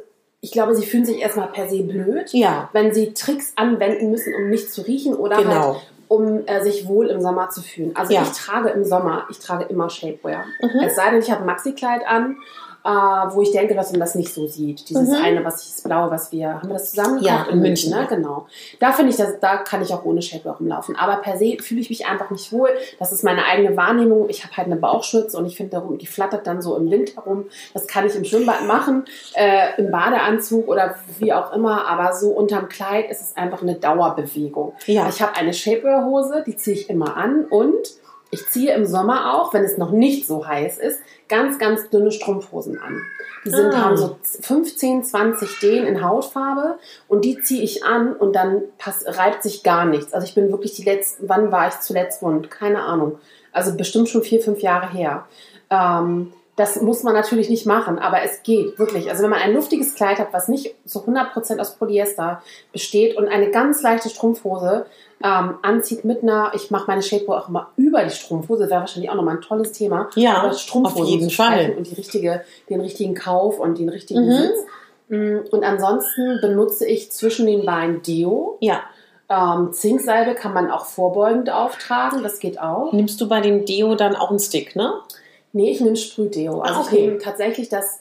[0.45, 2.69] ich glaube, sie fühlen sich erstmal per se blöd, Ja.
[2.75, 5.75] wenn sie Tricks anwenden müssen, um nicht zu riechen oder Genau.
[5.75, 7.93] halt um äh, sich wohl im Sommer zu fühlen.
[7.97, 8.23] Also Ja.
[8.23, 10.45] ich trage im Sommer, ich trage immer Shapewear.
[10.61, 10.81] Mhm.
[10.87, 12.37] Es sei denn, ich habe ein Maxi-Kleid an
[12.85, 14.89] äh, wo ich denke, dass man das nicht so sieht.
[14.91, 15.25] Dieses Mhm.
[15.25, 17.51] eine, was ich, das Blaue, was wir, haben wir das zusammen Ja, gekauft?
[17.53, 17.97] in München, ne?
[18.01, 18.05] ja.
[18.05, 18.47] Genau.
[18.79, 20.95] Da finde ich, dass, da kann ich auch ohne Shapewear rumlaufen.
[20.97, 22.69] Aber per se fühle ich mich einfach nicht wohl.
[22.99, 24.29] Das ist meine eigene Wahrnehmung.
[24.29, 27.17] Ich habe halt eine Bauchschürze und ich finde darum, die flattert dann so im Wind
[27.17, 27.47] herum.
[27.73, 31.87] Das kann ich im Schwimmbad machen, äh, im Badeanzug oder wie auch immer.
[31.87, 34.75] Aber so unterm Kleid ist es einfach eine Dauerbewegung.
[34.87, 35.09] Ja.
[35.09, 37.73] Ich habe eine Shapewear-Hose, die ziehe ich immer an und
[38.31, 42.11] ich ziehe im Sommer auch, wenn es noch nicht so heiß ist, ganz, ganz dünne
[42.13, 43.01] Strumpfhosen an.
[43.45, 43.85] Die sind, Ah.
[43.85, 49.05] haben so 15, 20 Dehn in Hautfarbe und die ziehe ich an und dann pass,
[49.07, 50.13] reibt sich gar nichts.
[50.15, 52.51] Also ich bin wirklich die letzten, wann war ich zuletzt wund?
[52.51, 53.19] Keine Ahnung.
[53.53, 55.27] Also bestimmt schon vier, fünf Jahre her.
[55.71, 59.11] Ähm, das muss man natürlich nicht machen, aber es geht wirklich.
[59.11, 63.27] Also wenn man ein luftiges Kleid hat, was nicht zu 100% aus Polyester besteht und
[63.29, 64.87] eine ganz leichte Strumpfhose
[65.25, 69.11] ähm, anzieht mit einer, ich mache meine Shapewear auch immer über die Strumpfhose, wäre wahrscheinlich
[69.11, 70.11] auch nochmal ein tolles Thema.
[70.15, 71.75] Ja, über Strumpfhosen auf jeden Fall.
[71.77, 74.33] Und die richtige, den richtigen Kauf und den richtigen Mhm.
[74.33, 74.59] Sitz.
[75.09, 78.59] Mm, Und ansonsten benutze ich zwischen den Beinen Deo.
[78.61, 78.81] Ja.
[79.29, 82.93] Ähm, Zinksalbe kann man auch vorbeugend auftragen, das geht auch.
[82.93, 84.93] Nimmst du bei dem Deo dann auch einen Stick, ne?
[85.55, 86.61] Nee, ich nehme Sprühdeo.
[86.61, 87.07] Also Ah, ich okay.
[87.07, 88.01] nehme tatsächlich das.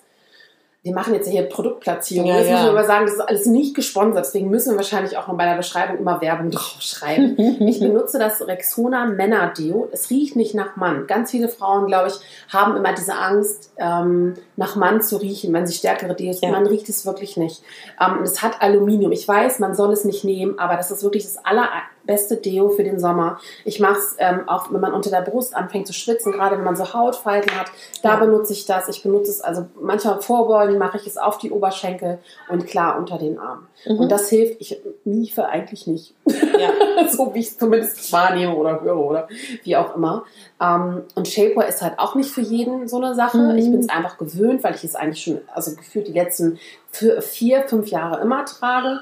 [0.82, 2.28] Wir machen jetzt hier Produktplatzierung.
[2.28, 2.63] Ja, müssen ja.
[2.63, 4.26] wir aber sagen, das ist alles nicht gesponsert.
[4.26, 7.38] Deswegen müssen wir wahrscheinlich auch noch bei der Beschreibung immer Werbung draufschreiben.
[7.70, 9.88] ich benutze das Rexona Männer-Deo.
[9.94, 11.08] Es riecht nicht nach Mann.
[11.08, 12.16] Ganz viele Frauen, glaube ich,
[12.54, 16.42] haben immer diese Angst, ähm, nach Mann zu riechen, wenn sie stärkere Deos.
[16.42, 16.50] Ja.
[16.50, 17.63] Man riecht es wirklich nicht.
[18.02, 19.13] Ähm, es hat Aluminium.
[19.13, 21.46] Ich weiß, man soll es nicht nehmen, aber das ist wirklich das
[22.06, 23.39] allerbeste Deo für den Sommer.
[23.66, 26.63] Ich mache es ähm, auch, wenn man unter der Brust anfängt zu schwitzen, gerade wenn
[26.63, 27.68] man so Hautfalten hat.
[28.02, 28.16] Da Ja.
[28.18, 28.88] benutze ich das.
[28.89, 33.18] Ich benutze es also manchmal vorbeugen, mache ich es auf die Oberschenkel und klar unter
[33.18, 33.68] den Armen.
[33.86, 34.00] Mhm.
[34.00, 34.60] Und das hilft.
[34.62, 36.13] Ich miefe eigentlich nicht.
[36.28, 37.08] Ja.
[37.10, 39.28] so wie ich es zumindest wahrnehme oder höre oder
[39.63, 40.24] wie auch immer.
[40.62, 43.38] Ähm, und Shapewear ist halt auch nicht für jeden so eine Sache.
[43.38, 43.58] Mhm.
[43.58, 46.60] Ich bin es einfach gewöhnt, weil ich es eigentlich schon, also gefühlt die letzten
[46.92, 49.00] vier fünf Jahre immer trage.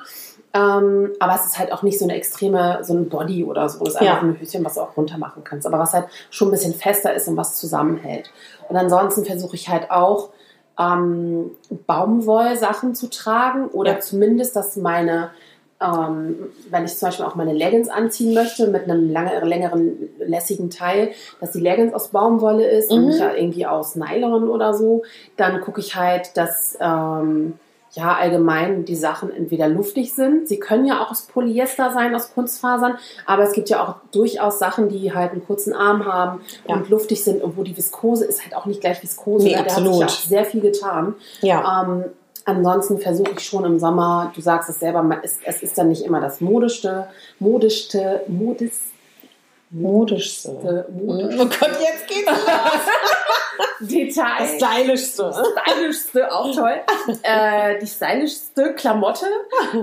[0.53, 3.83] Ähm, aber es ist halt auch nicht so eine extreme, so ein Body oder so.
[3.85, 4.11] Es ist Ja.
[4.11, 5.65] einfach ein Höschen, was du auch runter machen kannst.
[5.65, 8.29] Aber was halt schon ein bisschen fester ist und was zusammenhält.
[8.67, 10.29] Und ansonsten versuche ich halt auch,
[10.79, 11.51] ähm,
[11.87, 13.99] Baumwollsachen zu tragen oder Ja.
[13.99, 15.29] zumindest, dass meine,
[15.79, 16.35] ähm,
[16.69, 21.11] wenn ich zum Beispiel auch meine Leggings anziehen möchte mit einem lange, längeren, lässigen Teil,
[21.39, 23.07] dass die Leggings aus Baumwolle ist und Mhm.
[23.07, 25.03] nicht ja irgendwie aus Nylon oder so,
[25.37, 27.57] dann gucke ich halt, dass ähm,
[27.93, 30.47] ja allgemein die Sachen entweder luftig sind.
[30.47, 34.59] Sie können ja auch aus Polyester sein, aus Kunstfasern, aber es gibt ja auch durchaus
[34.59, 36.75] Sachen, die halt einen kurzen Arm haben Ja.
[36.75, 39.43] und luftig sind und wo die Viskose ist halt auch nicht gleich Viskose.
[39.45, 39.63] Nee, ne?
[39.63, 40.03] Der hat sich absolut.
[40.05, 41.15] auch sehr viel getan.
[41.41, 41.83] Ja.
[41.83, 42.05] Ähm,
[42.45, 46.03] ansonsten versuche ich schon im Sommer, du sagst es selber, ist, es ist dann nicht
[46.03, 47.07] immer das modischste,
[47.39, 48.79] modischste, modis,
[49.73, 50.85] Modischste.
[50.91, 52.37] modischste Oh Gott, jetzt geht's los.
[53.79, 54.25] Detail.
[54.39, 55.33] Das Stylischste.
[55.65, 56.79] stylischste, auch toll.
[57.23, 59.25] äh, die stylischste Klamotte.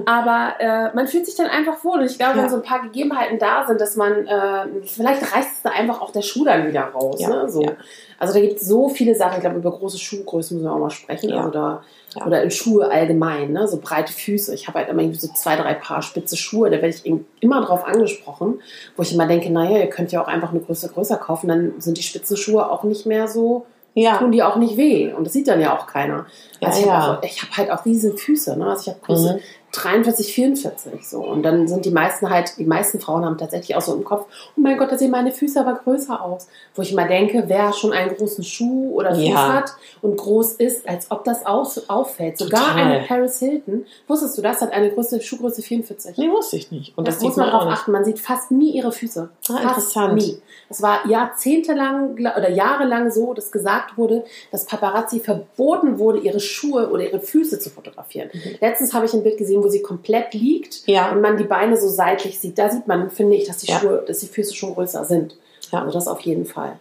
[0.07, 2.01] Aber äh, man fühlt sich dann einfach wohl.
[2.01, 2.43] Und ich glaube, Ja.
[2.45, 6.01] wenn so ein paar Gegebenheiten da sind, dass man, äh, vielleicht reißt es da einfach
[6.01, 7.21] auch der Schuh dann wieder raus.
[7.21, 7.49] Ja, Ne?
[7.49, 7.63] So.
[7.63, 7.73] ja.
[8.19, 9.35] Also da gibt es so viele Sachen.
[9.37, 11.31] Ich glaube, über große Schuhgrößen müssen wir auch mal sprechen.
[11.31, 11.39] Ja.
[11.39, 11.83] Also da,
[12.17, 12.27] Ja.
[12.27, 13.69] Oder in Schuhe allgemein, ne?
[13.69, 14.55] so breite Füße.
[14.55, 16.69] Ich habe halt immer irgendwie so zwei, drei Paar spitze Schuhe.
[16.71, 17.05] Da werde ich
[17.41, 18.61] immer drauf angesprochen,
[18.97, 21.49] wo ich immer denke, naja, ihr könnt ja auch einfach eine Größe größer kaufen.
[21.49, 24.17] Dann sind die spitzen Schuhe auch nicht mehr so Ja.
[24.17, 25.13] tun die auch nicht weh.
[25.13, 26.27] Und das sieht dann ja auch keiner.
[26.61, 27.03] Ja, Also ich ja.
[27.03, 28.57] habe hab halt auch riesen Füße.
[28.57, 28.67] Ne?
[28.71, 29.41] Also ich habe Größe Mhm.
[29.73, 31.21] 43, 44 so.
[31.21, 34.27] Und dann sind die meisten halt, die meisten Frauen haben tatsächlich auch so im Kopf,
[34.57, 36.49] oh mein Gott, da sehen meine Füße aber größer aus.
[36.75, 39.53] Wo ich immer denke, wer schon einen großen Schuh oder Fuß Ja.
[39.53, 42.39] hat und groß ist, als ob das auf, auffällt.
[42.39, 42.77] Sogar Total.
[42.83, 46.17] eine Paris Hilton, wusstest du das, hat eine Größe, Schuhgröße 44.
[46.17, 46.97] Nee, wusste ich nicht.
[46.97, 47.55] Und Das, das, muss man nicht.
[47.73, 47.93] achten.
[47.93, 49.29] Man sieht fast nie ihre Füße.
[49.31, 50.15] Ah, fast interessant.
[50.15, 50.39] Nie.
[50.71, 56.91] Es war jahrzehntelang oder jahrelang so, dass gesagt wurde, dass Paparazzi verboten wurde, ihre Schuhe
[56.91, 58.31] oder ihre Füße zu fotografieren.
[58.61, 60.95] Letztens habe ich ein Bild gesehen, wo sie komplett liegt Mhm.
[60.95, 61.13] Ja.
[61.13, 62.59] und man die Beine so seitlich sieht.
[62.59, 63.79] Da sieht man, finde ich, dass die Ja.
[63.81, 65.37] Schuhe, dass die Füße schon größer sind.
[65.73, 65.81] Ja.
[65.81, 66.79] Also das auf jeden Fall.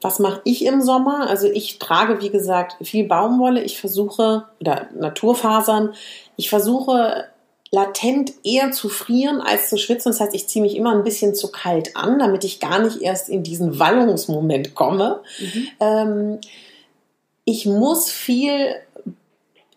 [0.00, 1.28] Was mache ich im Sommer?
[1.30, 3.62] Also ich trage, wie gesagt, viel Baumwolle.
[3.62, 5.94] Ich versuche, oder Naturfasern,
[6.36, 7.24] ich versuche
[7.70, 10.12] latent eher zu frieren als zu schwitzen.
[10.12, 13.00] Das heißt, ich ziehe mich immer ein bisschen zu kalt an, damit ich gar nicht
[13.02, 15.20] erst in diesen Wallungsmoment komme.
[15.80, 16.38] Ähm,
[17.44, 18.74] ich muss viel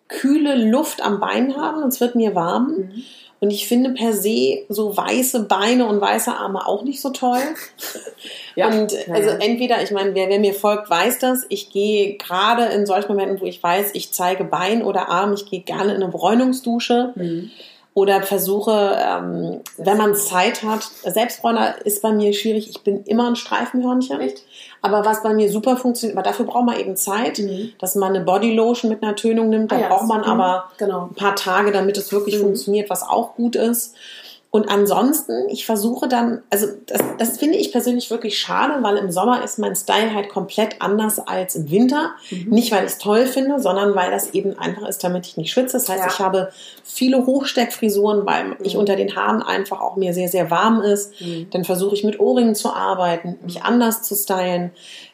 [0.07, 2.67] kühle Luft am Bein haben, sonst wird mir warm.
[2.77, 3.03] Mhm.
[3.39, 7.41] Und ich finde per se so weiße Beine und weiße Arme auch nicht so toll.
[8.55, 8.69] Ja.
[8.69, 9.37] Und also ja.
[9.37, 11.45] entweder, ich meine, wer, wer mir folgt, weiß das.
[11.49, 15.45] Ich gehe gerade in solchen Momenten, wo ich weiß, ich zeige Bein oder Arm, ich
[15.45, 17.13] gehe gerne in eine Bräunungsdusche.
[17.13, 17.51] Mhm.
[17.97, 22.69] Oder versuche, ähm, wenn man Zeit hat, Selbstbräuner ist bei mir schwierig.
[22.69, 24.21] Ich bin immer ein Streifenhörnchen.
[24.21, 24.43] Echt?
[24.83, 27.71] Aber was bei mir super funktioniert, aber dafür braucht man eben Zeit, Mhm.
[27.79, 29.71] dass man eine Bodylotion mit einer Tönung nimmt.
[29.71, 31.07] Da Ah ja, braucht man das- aber Genau.
[31.07, 32.41] ein paar Tage, damit es wirklich Mhm.
[32.41, 33.95] funktioniert, was auch gut ist.
[34.49, 39.12] Und ansonsten, ich versuche dann, also das, das finde ich persönlich wirklich schade, weil im
[39.12, 42.12] Sommer ist mein Style halt komplett anders als im Winter.
[42.31, 42.49] Mhm.
[42.51, 45.51] Nicht, weil ich es toll finde, sondern weil das eben einfach ist, damit ich nicht
[45.51, 45.73] schwitze.
[45.73, 46.07] Das heißt, Ja.
[46.07, 46.49] ich habe
[46.83, 48.79] viele Hochsteckfrisuren, weil ich Mhm.
[48.79, 51.19] unter den Haaren einfach auch mir sehr, sehr warm ist.
[51.19, 51.47] Mhm.
[51.51, 54.71] Dann versuche ich mit Ohrringen zu arbeiten, mich anders zu stylen.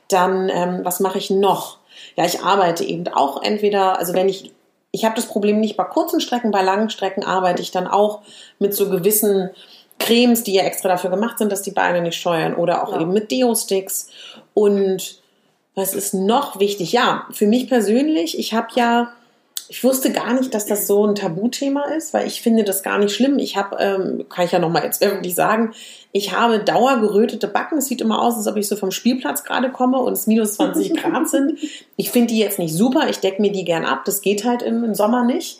[0.10, 1.80] Dann, ähm, was mache ich noch?
[2.15, 4.54] Ja, ich arbeite eben auch entweder, also wenn ich,
[4.95, 8.21] ich habe das Problem nicht bei kurzen Strecken, bei langen Strecken arbeite ich dann auch
[8.60, 9.49] mit so gewissen
[9.97, 13.01] Cremes, die ja extra dafür gemacht sind, dass die Beine nicht scheuern oder auch Ja.
[13.01, 14.08] eben mit Deo-Sticks.
[14.53, 15.19] Und
[15.73, 16.91] was ist noch wichtig?
[16.91, 19.12] Ja, für mich persönlich, ich habe ja,
[19.69, 22.97] ich wusste gar nicht, dass das so ein Tabuthema ist, weil ich finde das gar
[22.97, 23.39] nicht schlimm.
[23.39, 25.73] Ich habe, ähm, kann ich ja nochmal jetzt öffentlich sagen,
[26.12, 27.78] ich habe dauergerötete Backen.
[27.78, 30.56] Es sieht immer aus, als ob ich so vom Spielplatz gerade komme und es minus
[30.56, 31.58] 20 Grad sind.
[31.95, 33.10] Ich finde die jetzt nicht super.
[33.10, 34.04] Ich decke mir die gern ab.
[34.06, 35.60] Das geht halt im, im Sommer nicht.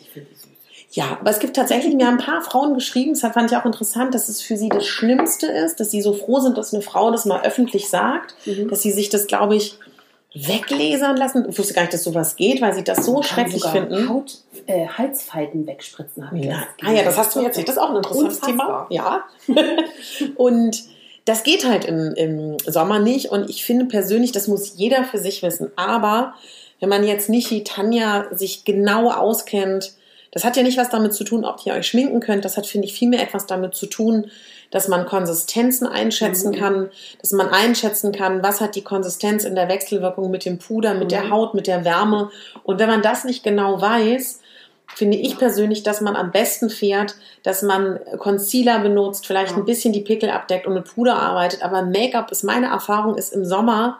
[0.92, 3.64] Ja, aber es gibt tatsächlich, mir haben ein paar Frauen geschrieben, das fand ich auch
[3.64, 6.84] interessant, dass es für sie das Schlimmste ist, dass sie so froh sind, dass eine
[6.84, 8.68] Frau das mal öffentlich sagt, Mhm.
[8.68, 9.76] dass sie sich das, glaube ich,
[10.34, 11.46] weglasern lassen.
[11.48, 14.08] Ich wusste gar nicht, dass sowas geht, weil sie das so schrecklich finden.
[14.08, 16.26] Haut, äh, Halsfalten wegspritzen.
[16.26, 16.58] habe ich Ja.
[16.58, 17.68] letztens Ah ja, das hast du mir erzählt.
[17.68, 18.88] Das ist auch ein interessantes Unfassbar.
[18.88, 19.04] Thema.
[19.06, 19.24] Ja.
[20.36, 20.82] und
[21.24, 23.30] das geht halt im, im Sommer nicht.
[23.30, 25.70] Und ich finde persönlich, das muss jeder für sich wissen.
[25.76, 26.34] Aber
[26.80, 29.94] wenn man jetzt nicht wie Tanja sich genau auskennt,
[30.34, 32.44] das hat ja nicht was damit zu tun, ob ihr euch schminken könnt.
[32.44, 34.30] Das hat, finde ich, vielmehr etwas damit zu tun,
[34.70, 36.56] dass man Konsistenzen einschätzen Mhm.
[36.56, 40.94] kann, dass man einschätzen kann, was hat die Konsistenz in der Wechselwirkung mit dem Puder,
[40.94, 41.30] mit der Mhm.
[41.30, 42.30] Haut, mit der Wärme.
[42.64, 44.40] Und wenn man das nicht genau weiß,
[44.96, 49.56] finde ich persönlich, dass man am besten fährt, dass man Concealer benutzt, vielleicht Ja.
[49.58, 51.62] ein bisschen die Pickel abdeckt und mit Puder arbeitet.
[51.62, 53.98] Aber Make-up ist meine Erfahrung, ist im Sommer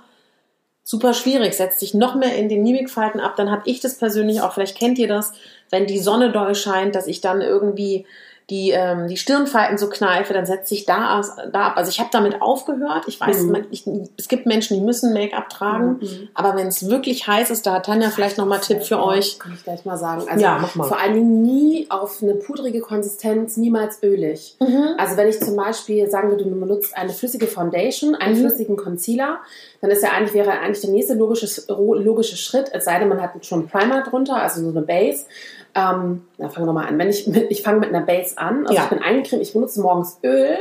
[0.83, 3.35] super schwierig, setzt sich noch mehr in den Mimikfalten ab.
[3.37, 5.33] Dann habe ich das persönlich auch, vielleicht kennt ihr das,
[5.75, 8.07] wenn die Sonne doll scheint, dass ich dann irgendwie
[8.51, 11.73] die, ähm, die Stirnfalten so kneife, dann setzt sich da, da ab.
[11.77, 13.05] Also ich habe damit aufgehört.
[13.07, 13.53] Ich weiß, Mhm.
[13.53, 13.85] man, ich,
[14.19, 15.97] es gibt Menschen, die müssen Make-up tragen.
[16.03, 16.29] Mhm.
[16.35, 19.39] Aber wenn es wirklich heiß ist, da hat Tanja vielleicht nochmal Tipp für euch.
[19.39, 20.25] Kann ich gleich mal sagen.
[20.29, 20.85] Also Ja, mach mal.
[20.87, 24.57] vor allen Dingen nie auf eine pudrige Konsistenz, niemals ölig.
[24.99, 28.41] Also wenn ich zum Beispiel sagen würde, du benutzt eine flüssige Foundation, einen Mhm.
[28.47, 29.39] flüssigen Concealer,
[29.85, 33.21] dann ist ja eigentlich, wäre eigentlich der nächste logische, logische Schritt, es sei denn, man
[33.21, 35.27] hat schon einen Primer drunter, also so eine Base.
[35.75, 36.99] Ähm, na, fangen wir mal an.
[36.99, 38.85] Wenn ich, ich fange mit einer Base an, also Ja.
[38.85, 40.57] ich bin eingecremt, ich benutze morgens Öl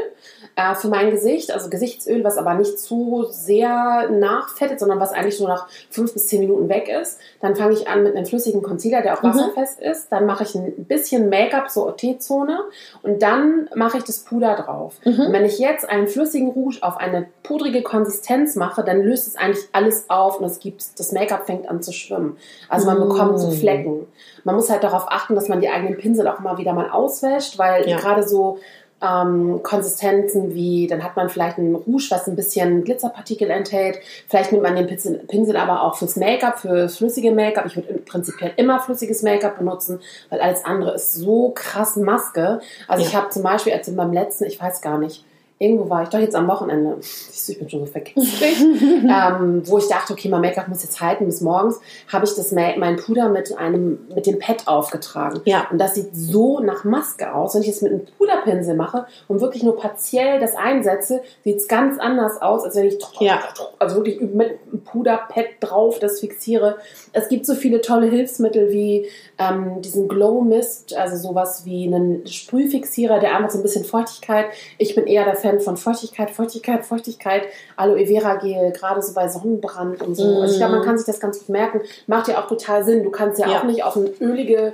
[0.56, 5.40] äh, für mein Gesicht, also Gesichtsöl, was aber nicht zu sehr nachfettet, sondern was eigentlich
[5.40, 7.20] nur nach fünf bis zehn Minuten weg ist.
[7.42, 9.30] Dann fange ich an mit einem flüssigen Concealer, der auch Mhm.
[9.30, 10.12] wasserfest ist.
[10.12, 12.60] Dann mache ich ein bisschen Make-up, so T-Zone.
[13.02, 14.96] Und dann mache ich das Puder drauf.
[15.06, 15.20] Mhm.
[15.28, 19.36] Und wenn ich jetzt einen flüssigen Rouge auf eine pudrige Konsistenz mache, dann löst es
[19.36, 22.38] eigentlich alles auf und es gibt, das Make-up fängt an zu schwimmen.
[22.70, 23.10] Also man Mm.
[23.10, 24.08] bekommt so Flecken.
[24.44, 27.58] Man muss halt darauf achten, dass man die eigenen Pinsel auch immer wieder mal auswäscht,
[27.58, 27.98] weil Ja.
[27.98, 28.60] gerade so
[29.04, 34.00] ähm, Konsistenzen wie, dann hat man vielleicht ein Rouge, was ein bisschen Glitzerpartikel enthält.
[34.30, 37.66] Vielleicht nimmt man den Pinsel, Pinsel aber auch fürs Make-up, für flüssige Make-up.
[37.66, 42.62] Ich würde prinzipiell immer flüssiges Make-up benutzen, weil alles andere ist so krass Maske.
[42.88, 43.10] Also Ja.
[43.10, 45.26] ich habe zum Beispiel, als in beim letzten, ich weiß gar nicht,
[45.60, 49.88] irgendwo war ich doch jetzt am Wochenende, ich bin schon so vergesslich, ähm, wo ich
[49.88, 51.80] dachte, okay, mein Make-up muss jetzt halten bis morgens,
[52.12, 55.42] habe ich das mein Puder mit einem mit dem Pad aufgetragen.
[55.46, 55.68] Ja.
[55.72, 57.56] Und das sieht so nach Maske aus.
[57.56, 61.68] Wenn ich es mit einem Puderpinsel mache und wirklich nur partiell das einsetze, sieht es
[61.68, 63.40] ganz anders aus, als wenn ich Ja.
[63.80, 66.78] also wirklich mit einem Puderpad drauf das fixiere.
[67.14, 69.08] Es gibt so viele tolle Hilfsmittel wie
[69.52, 74.46] ähm, diesen Glow Mist, also sowas wie einen Sprühfixierer, der einfach so ein bisschen Feuchtigkeit.
[74.78, 77.44] Ich bin eher der Fan von Feuchtigkeit, Feuchtigkeit, Feuchtigkeit,
[77.76, 80.42] Aloe Vera Gel, gerade so bei Sonnenbrand und so.
[80.42, 81.82] Also ich glaube, man kann sich das ganz gut merken.
[82.08, 83.04] Macht ja auch total Sinn.
[83.04, 83.60] Du kannst ja, Ja.
[83.60, 84.74] auch nicht auf eine ölige,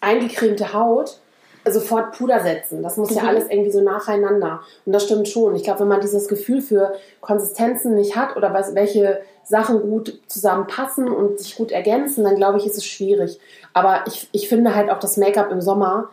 [0.00, 1.18] eingecremte Haut
[1.66, 2.82] sofort Puder setzen.
[2.82, 3.28] Das muss ja Mhm.
[3.28, 4.60] alles irgendwie so nacheinander.
[4.84, 5.54] Und das stimmt schon.
[5.56, 10.18] Ich glaube, wenn man dieses Gefühl für Konsistenzen nicht hat oder was, welche Sachen gut
[10.26, 13.38] zusammenpassen und sich gut ergänzen, dann glaube ich, ist es schwierig.
[13.72, 16.08] Aber ich, ich finde halt auch das Make-up im Sommer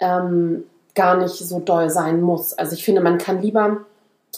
[0.00, 0.64] ähm,
[0.94, 2.52] gar nicht so doll sein muss.
[2.54, 3.78] Also ich finde, man kann lieber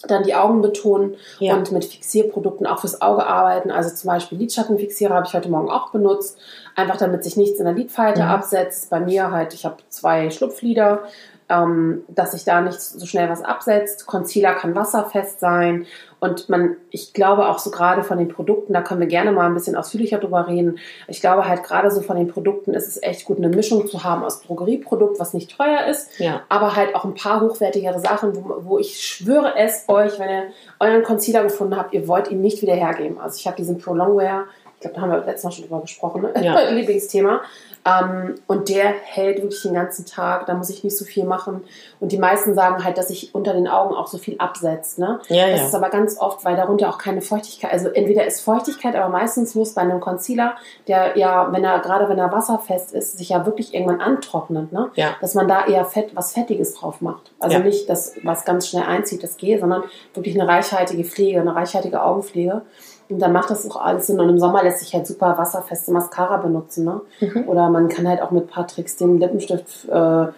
[0.08, 1.54] dann die Augen betonen Ja.
[1.54, 3.70] und mit Fixierprodukten auch fürs Auge arbeiten.
[3.70, 6.36] Also zum Beispiel Lidschattenfixierer habe ich heute Morgen auch benutzt,
[6.74, 8.28] einfach damit sich nichts in der Lidfalte Mhm.
[8.28, 8.90] absetzt.
[8.90, 11.04] Bei mir halt, ich habe zwei Schlupflider
[11.48, 14.06] ähm, dass sich da nicht so schnell was absetzt.
[14.06, 15.86] Concealer kann wasserfest sein
[16.20, 19.44] und man, ich glaube auch so gerade von den Produkten, da können wir gerne mal
[19.46, 20.78] ein bisschen ausführlicher drüber reden.
[21.06, 24.04] Ich glaube halt gerade so von den Produkten ist es echt gut, eine Mischung zu
[24.04, 26.40] haben aus Drogerieprodukt, was nicht teuer ist, Ja.
[26.48, 30.42] aber halt auch ein paar hochwertigere Sachen, wo, wo ich schwöre es euch, wenn ihr
[30.80, 33.20] euren Concealer gefunden habt, ihr wollt ihn nicht wieder hergeben.
[33.20, 34.44] Also ich habe diesen Prolongwear,
[34.76, 36.32] ich glaube, da haben wir letztes Mal schon drüber gesprochen, ne?
[36.42, 36.58] Ja.
[36.70, 37.42] Lieblingsthema.
[37.84, 41.64] Ähm, und der hält wirklich den ganzen Tag, da muss ich nicht so viel machen.
[42.00, 44.98] Und die meisten sagen halt, dass sich unter den Augen auch so viel absetzt.
[44.98, 45.20] Ne?
[45.28, 45.66] Ja, das ja.
[45.66, 49.54] ist aber ganz oft, weil darunter auch keine Feuchtigkeit, also entweder ist Feuchtigkeit, aber meistens
[49.54, 50.54] muss bei einem Concealer,
[50.88, 54.90] der ja, wenn er, gerade wenn er wasserfest ist, sich ja wirklich irgendwann antrocknet, ne?
[54.94, 55.16] Ja.
[55.20, 57.32] dass man da eher Fett, was Fettiges drauf macht.
[57.38, 61.54] Also nicht das, was ganz schnell einzieht, das Gel, sondern wirklich eine reichhaltige Pflege, eine
[61.54, 62.62] reichhaltige Augenpflege.
[63.08, 64.18] Und dann macht das auch alles Sinn.
[64.20, 66.84] Und im Sommer lässt sich halt super wasserfeste Mascara benutzen.
[66.84, 67.00] Ne?
[67.20, 67.48] Mhm.
[67.48, 70.32] Oder man kann halt auch mit ein paar Tricks den Lippenstift äh, ja,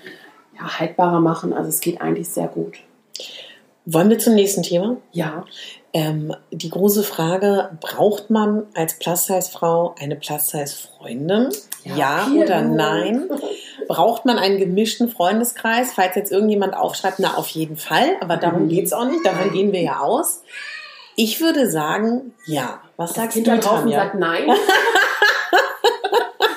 [0.79, 1.53] haltbarer machen.
[1.53, 2.79] Also es geht eigentlich sehr gut.
[3.89, 4.97] Wollen wir zum nächsten Thema?
[5.13, 5.45] Ja.
[5.93, 11.51] Ähm, die große Frage, braucht man als Plus-Size-Frau eine Plus-Size-Freundin?
[11.85, 13.29] Ja, Viel oder nein?
[13.87, 15.93] Braucht man einen gemischten Freundeskreis?
[15.95, 18.69] Falls jetzt irgendjemand aufschreibt, na auf jeden Fall, aber darum Mhm.
[18.71, 20.43] geht's auch nicht, davon gehen wir ja aus.
[21.17, 22.81] Ich würde sagen, ja.
[22.97, 23.99] Was Das sagst Kind du, da draußen Tanja?
[24.05, 24.47] sagt nein.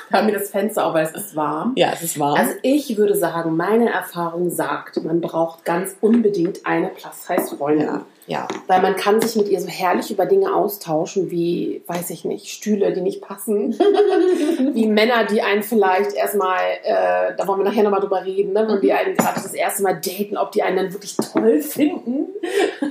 [0.09, 1.73] Wir haben mir das Fenster auf, weil es ist warm.
[1.75, 2.35] Ja, es ist warm.
[2.35, 7.85] Also ich würde sagen, meine Erfahrung sagt, man braucht ganz unbedingt eine Plus-Size-Freundin.
[7.85, 8.47] ja, ja.
[8.67, 12.49] Weil man kann sich mit ihr so herrlich über Dinge austauschen, wie, weiß ich nicht,
[12.49, 13.71] Stühle, die nicht passen.
[14.73, 18.67] wie Männer, die einen vielleicht erstmal, äh, da wollen wir nachher nochmal drüber reden, ne?
[18.69, 22.27] wenn die einen gerade das erste Mal daten, ob die einen dann wirklich toll finden.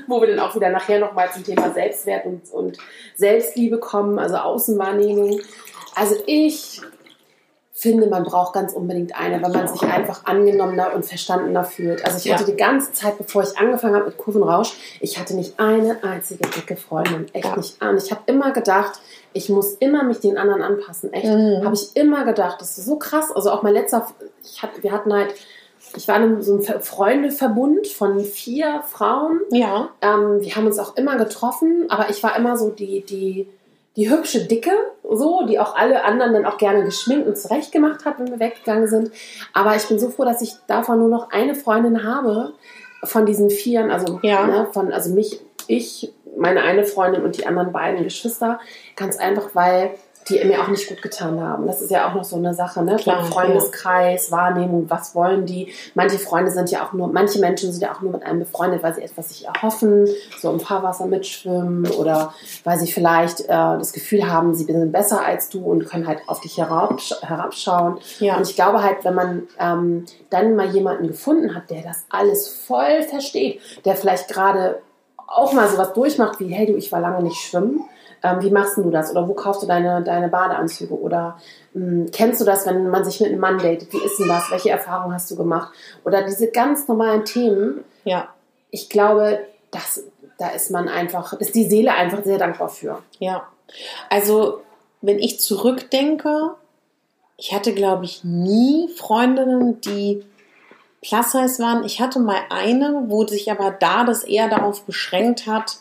[0.08, 2.78] Wo wir dann auch wieder nachher nochmal zum Thema Selbstwert und, und
[3.14, 5.40] Selbstliebe kommen, also Außenwahrnehmung.
[5.94, 6.80] Also ich
[7.80, 12.04] finde, man braucht ganz unbedingt eine, weil man sich einfach angenommener und verstandener fühlt.
[12.04, 12.34] Also ich Ja.
[12.34, 16.48] hatte die ganze Zeit, bevor ich angefangen habe mit Kurvenrausch, ich hatte nicht eine einzige
[16.48, 17.26] dicke Freundin.
[17.32, 17.56] Echt Ja.
[17.56, 17.96] nicht an.
[17.96, 18.98] Ich habe immer gedacht,
[19.32, 21.12] ich muss immer mich den anderen anpassen.
[21.12, 21.62] Echt, Mhm.
[21.64, 22.60] habe ich immer gedacht.
[22.60, 23.30] Das ist so krass.
[23.30, 24.08] Also auch mein letzter,
[24.42, 25.32] ich hatte, wir hatten halt,
[25.96, 29.40] ich war in einem- so einem Ver- Freundeverbund von vier Frauen.
[29.52, 33.48] Ja, Ähm, wir haben uns auch immer getroffen, aber ich war immer so die, die,
[33.98, 34.70] die hübsche Dicke,
[35.02, 38.38] so, die auch alle anderen dann auch gerne geschminkt und zurecht gemacht hat, wenn wir
[38.38, 39.10] weggegangen sind.
[39.52, 42.52] Aber ich bin so froh, dass ich davon nur noch eine Freundin habe,
[43.02, 44.46] von diesen Vieren, also, Ja.
[44.46, 48.60] ne, von, also mich, ich, meine eine Freundin und die anderen beiden Geschwister.
[48.94, 49.90] Ganz einfach, weil
[50.28, 51.66] die mir auch nicht gut getan haben.
[51.66, 52.96] Das ist ja auch noch so eine Sache, ne?
[52.96, 55.72] Klar, Von Freundeskreis, Wahrnehmung, was wollen die?
[55.94, 58.82] Manche Freunde sind ja auch nur, manche Menschen sind ja auch nur mit einem befreundet,
[58.82, 60.08] weil sie etwas sich erhoffen,
[60.38, 65.24] so im Fahrwasser mitschwimmen oder weil sie vielleicht äh, das Gefühl haben, sie sind besser
[65.24, 67.98] als du und können halt auf dich herabsch herabschauen.
[68.18, 68.36] ja.
[68.36, 72.48] Und ich glaube halt, wenn man ähm, dann mal jemanden gefunden hat, der das alles
[72.48, 74.80] voll versteht, der vielleicht gerade
[75.26, 77.82] auch mal sowas durchmacht wie, hey du, ich war lange nicht schwimmen.
[78.22, 79.10] Ähm, wie machst du das?
[79.10, 80.98] Oder wo kaufst du deine, deine Badeanzüge?
[80.98, 81.38] Oder
[81.74, 83.92] mh, kennst du das, wenn man sich mit einem Mann datet?
[83.92, 84.50] Wie ist denn das?
[84.50, 85.72] Welche Erfahrungen hast du gemacht?
[86.04, 87.84] Oder diese ganz normalen Themen.
[88.04, 88.28] ja.
[88.70, 89.38] Ich glaube,
[89.70, 90.04] das,
[90.36, 92.98] da ist man einfach, ist die Seele einfach sehr dankbar für.
[93.18, 93.48] Ja,
[94.10, 94.60] also
[95.00, 96.50] wenn ich zurückdenke,
[97.38, 100.22] ich hatte, glaube ich, nie Freundinnen, die
[101.02, 101.84] Plus-Size waren.
[101.84, 105.78] Ich hatte mal eine, wo sich aber da das eher darauf beschränkt hat,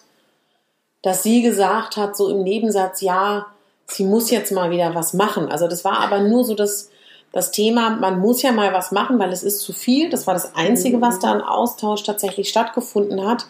[1.02, 3.48] dass sie gesagt hat, so im Nebensatz, ja,
[3.86, 5.50] sie muss jetzt mal wieder was machen.
[5.50, 6.90] Also das war aber nur so das,
[7.32, 10.10] das Thema, man muss ja mal was machen, weil es ist zu viel.
[10.10, 13.46] Das war das Einzige, was da an Austausch tatsächlich stattgefunden hat.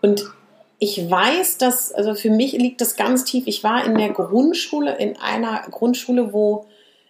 [0.00, 0.24] Und
[0.78, 3.44] ich weiß, dass, also für mich liegt das ganz tief.
[3.46, 6.66] Ich war in der Grundschule, in einer Grundschule, wo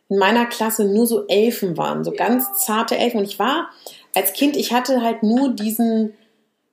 [0.08, 3.20] in meiner Klasse nur so Elfen waren, so ganz zarte Elfen.
[3.20, 3.68] Und ich war
[4.14, 6.14] als Kind, ich hatte halt nur diesen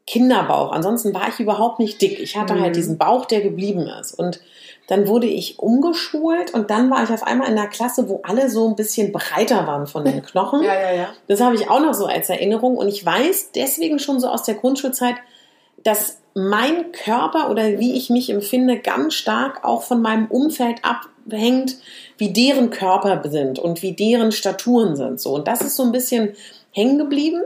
[0.07, 0.71] Kinderbauch.
[0.71, 2.19] Ansonsten war ich überhaupt nicht dick.
[2.19, 2.61] Ich hatte Mhm.
[2.61, 4.13] halt diesen Bauch, der geblieben ist.
[4.13, 4.39] Und
[4.87, 8.49] dann wurde ich umgeschult und dann war ich auf einmal in einer Klasse, wo alle
[8.51, 10.61] so ein bisschen breiter waren von den Knochen.
[10.63, 11.07] ja, ja.
[11.27, 12.77] Das habe ich auch noch so als Erinnerung.
[12.77, 15.15] Und ich weiß deswegen schon so aus der Grundschulzeit,
[15.83, 21.77] dass mein Körper oder wie ich mich empfinde, ganz stark auch von meinem Umfeld abhängt,
[22.17, 25.19] wie deren Körper sind und wie deren Staturen sind.
[25.19, 25.33] So.
[25.33, 26.35] Und das ist so ein bisschen
[26.71, 27.41] hängen geblieben.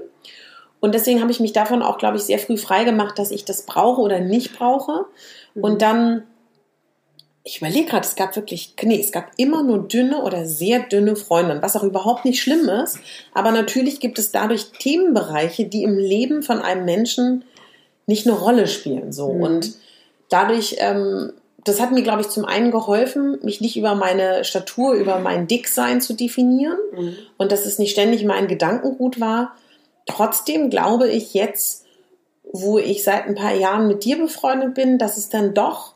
[0.80, 3.45] Und deswegen habe ich mich davon auch, glaube ich, sehr früh frei gemacht, dass ich
[3.45, 5.05] das brauche oder nicht brauche.
[5.55, 6.23] Und dann,
[7.43, 11.15] ich überlege gerade, es gab wirklich, nee, es gab immer nur dünne oder sehr dünne
[11.15, 12.99] Freundinnen, was auch überhaupt nicht schlimm ist.
[13.34, 17.43] Aber natürlich gibt es dadurch Themenbereiche, die im Leben von einem Menschen
[18.05, 19.11] nicht eine Rolle spielen.
[19.11, 19.34] So.
[19.34, 19.41] Mhm.
[19.41, 19.71] Und
[20.30, 21.34] dadurch, ähm,
[21.65, 25.45] das hat mir, glaube ich, zum einen geholfen, mich nicht über meine Statur, über mein
[25.47, 27.15] Dicksein zu definieren Mhm.
[27.38, 29.55] und dass es nicht ständig mein Gedankengut war.
[30.10, 31.86] Trotzdem glaube ich jetzt,
[32.51, 35.93] wo ich seit ein paar Jahren mit dir befreundet bin, dass es dann doch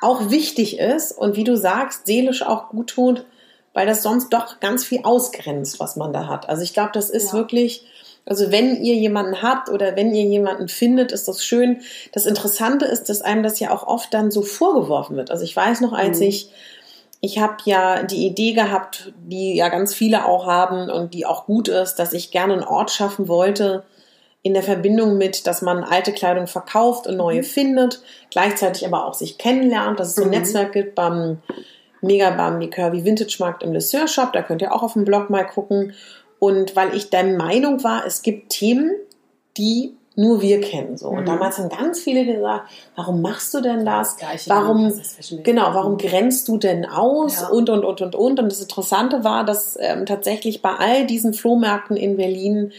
[0.00, 3.26] auch wichtig ist und wie du sagst, seelisch auch gut tut,
[3.72, 6.48] weil das sonst doch ganz viel ausgrenzt, was man da hat.
[6.48, 7.32] Also ich glaube, das ist ja.
[7.34, 7.86] wirklich,
[8.24, 11.82] also wenn ihr jemanden habt oder wenn ihr jemanden findet, ist das schön.
[12.12, 15.30] Das Interessante ist, dass einem das ja auch oft dann so vorgeworfen wird.
[15.30, 16.26] Also ich weiß noch, als mhm.
[16.26, 16.50] ich
[17.20, 21.44] ich habe ja die Idee gehabt, die ja ganz viele auch haben und die auch
[21.44, 23.84] gut ist, dass ich gerne einen Ort schaffen wollte,
[24.42, 27.44] in der Verbindung mit, dass man alte Kleidung verkauft und neue mhm.
[27.44, 30.34] findet, gleichzeitig aber auch sich kennenlernt, dass es so ein mhm.
[30.34, 31.38] Netzwerk gibt beim
[32.02, 35.28] Mega beim Curvy Vintage Markt im Lesseur Shop, da könnt ihr auch auf dem Blog
[35.28, 35.92] mal gucken.
[36.38, 38.92] Und weil ich der Meinung war, es gibt Themen,
[39.58, 40.98] die nur wir kennen.
[40.98, 41.08] So.
[41.08, 41.26] Und mhm.
[41.26, 44.16] damals haben ganz viele gesagt, warum machst du denn das?
[44.16, 44.92] das warum,
[45.42, 47.40] genau, warum grenzt du denn aus?
[47.40, 47.48] Ja.
[47.48, 48.38] Und, und, und, und, und.
[48.40, 52.72] Und das Interessante war, dass ähm, tatsächlich bei all diesen Flohmärkten in Berlin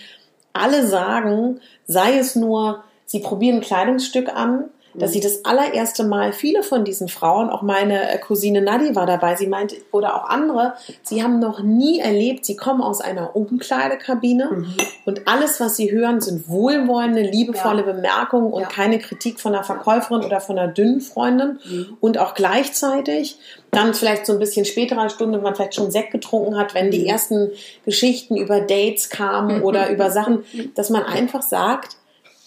[0.53, 5.23] alle sagen, sei es nur, sie probieren ein Kleidungsstück an, dass sie mhm.
[5.23, 9.47] das allererste Mal, viele von diesen Frauen, auch meine äh, Cousine Nadi war dabei, sie
[9.47, 10.73] meinte, oder auch andere,
[11.03, 14.75] sie haben noch nie erlebt, sie kommen aus einer Umkleidekabine mhm.
[15.05, 17.93] und alles, was sie hören, sind wohlwollende, liebevolle ja.
[17.93, 18.67] Bemerkungen und ja.
[18.67, 21.97] keine Kritik von einer Verkäuferin oder von einer dünnen Freundin mhm.
[21.99, 23.37] und auch gleichzeitig
[23.71, 26.91] dann vielleicht so ein bisschen späterer Stunde, wenn man vielleicht schon Sekt getrunken hat, wenn
[26.91, 27.07] die mhm.
[27.07, 27.51] ersten
[27.85, 30.43] Geschichten über Dates kamen oder über Sachen,
[30.75, 31.95] dass man einfach sagt,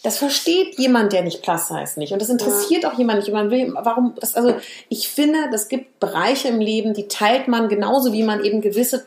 [0.05, 2.13] das versteht jemand, der nicht plus size nicht.
[2.13, 2.93] Und das interessiert ja.
[2.93, 3.29] auch jemand nicht.
[3.29, 4.55] Und man will, warum, das, also,
[4.91, 9.03] ich finde, das gibt Bereiche im Leben, die teilt man genauso, wie man eben gewisse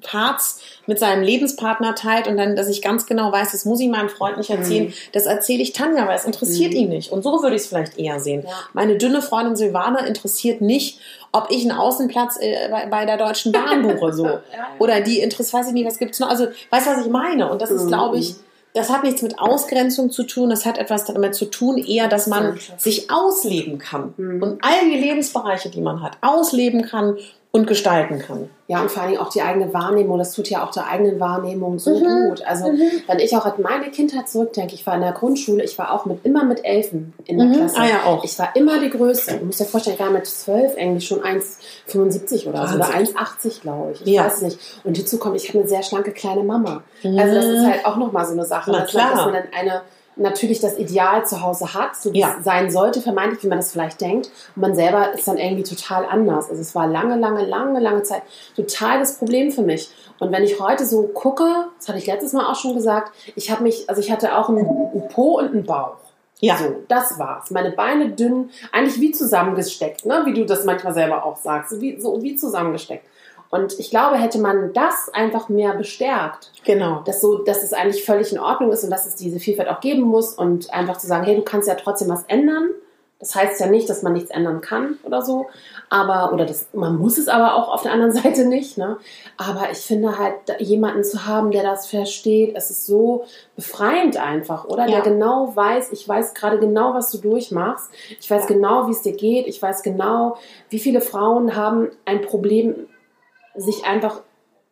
[0.00, 3.90] Parts mit seinem Lebenspartner teilt und dann, dass ich ganz genau weiß, das muss ich
[3.90, 4.92] meinem Freund nicht erzählen, mhm.
[5.12, 6.78] das erzähle ich Tanja, weil es interessiert mhm.
[6.78, 7.12] ihn nicht.
[7.12, 8.44] Und so würde ich es vielleicht eher sehen.
[8.46, 8.54] Ja.
[8.72, 10.98] Meine dünne Freundin Silvana interessiert nicht,
[11.30, 14.24] ob ich einen Außenplatz äh, bei, bei, der Deutschen Bahn buche, so.
[14.26, 14.40] ja,
[14.78, 16.30] Oder die interessiert, weiß ich nicht, was gibt's noch.
[16.30, 17.50] Also, weißt du, was ich meine?
[17.50, 17.88] Und das ist, mhm.
[17.88, 18.36] glaube ich,
[18.78, 22.28] das hat nichts mit Ausgrenzung zu tun, das hat etwas damit zu tun, eher, dass
[22.28, 24.40] man sich ausleben kann mhm.
[24.40, 27.16] und all die Lebensbereiche, die man hat, ausleben kann
[27.50, 28.50] und gestalten kann.
[28.66, 31.78] Ja, und vor allem auch die eigene Wahrnehmung, das tut ja auch der eigenen Wahrnehmung
[31.78, 32.28] so mhm.
[32.28, 32.42] gut.
[32.42, 32.82] Also, mhm.
[33.06, 36.04] wenn ich auch an meine Kindheit zurückdenke, ich war in der Grundschule, ich war auch
[36.04, 37.54] mit, immer mit Elfen in der mhm.
[37.54, 37.76] Klasse.
[37.78, 38.22] Ah, ja, auch.
[38.24, 39.38] Ich war immer die Größte.
[39.38, 43.62] Du musst dir vorstellen, ich war mit zwölf eigentlich schon 1,75 oder so, oder 1,80
[43.62, 44.02] glaube ich.
[44.02, 44.26] Ich ja.
[44.26, 44.58] weiß nicht.
[44.84, 46.82] Und hinzu kommt, ich habe eine sehr schlanke kleine Mama.
[47.02, 47.66] Also, das ist mhm.
[47.66, 49.12] halt auch nochmal so eine Sache, Na, dass, klar.
[49.12, 49.82] dass man dann eine
[50.18, 52.36] natürlich das Ideal zu Hause hat, so wie ja.
[52.38, 54.30] es sein sollte, vermeintlich, wie man das vielleicht denkt.
[54.56, 56.50] Und man selber ist dann irgendwie total anders.
[56.50, 58.22] Also es war lange, lange, lange, lange Zeit
[58.56, 59.90] total das Problem für mich.
[60.18, 61.44] Und wenn ich heute so gucke,
[61.78, 64.48] das hatte ich letztes Mal auch schon gesagt, ich habe mich, also ich hatte auch
[64.48, 65.96] einen, einen Po und einen Bauch.
[66.40, 66.56] Ja.
[66.56, 67.50] So, das war's.
[67.50, 70.22] Meine Beine dünn, eigentlich wie zusammengesteckt, ne?
[70.24, 73.04] wie du das manchmal selber auch sagst, wie, so wie zusammengesteckt.
[73.50, 77.02] Und ich glaube, hätte man das einfach mehr bestärkt, genau.
[77.04, 79.80] dass so, dass es eigentlich völlig in Ordnung ist und dass es diese Vielfalt auch
[79.80, 82.70] geben muss und einfach zu sagen, hey, du kannst ja trotzdem was ändern.
[83.20, 85.46] Das heißt ja nicht, dass man nichts ändern kann oder so,
[85.90, 88.78] aber oder das, man muss es aber auch auf der anderen Seite nicht.
[88.78, 88.96] Ne?
[89.36, 93.24] Aber ich finde halt jemanden zu haben, der das versteht, es ist so
[93.56, 94.86] befreiend einfach, oder?
[94.86, 95.00] Ja.
[95.00, 97.90] Der genau weiß, ich weiß gerade genau, was du durchmachst.
[98.20, 98.54] Ich weiß ja.
[98.54, 99.48] genau, wie es dir geht.
[99.48, 100.36] Ich weiß genau,
[100.70, 102.87] wie viele Frauen haben ein Problem
[103.58, 104.22] sich einfach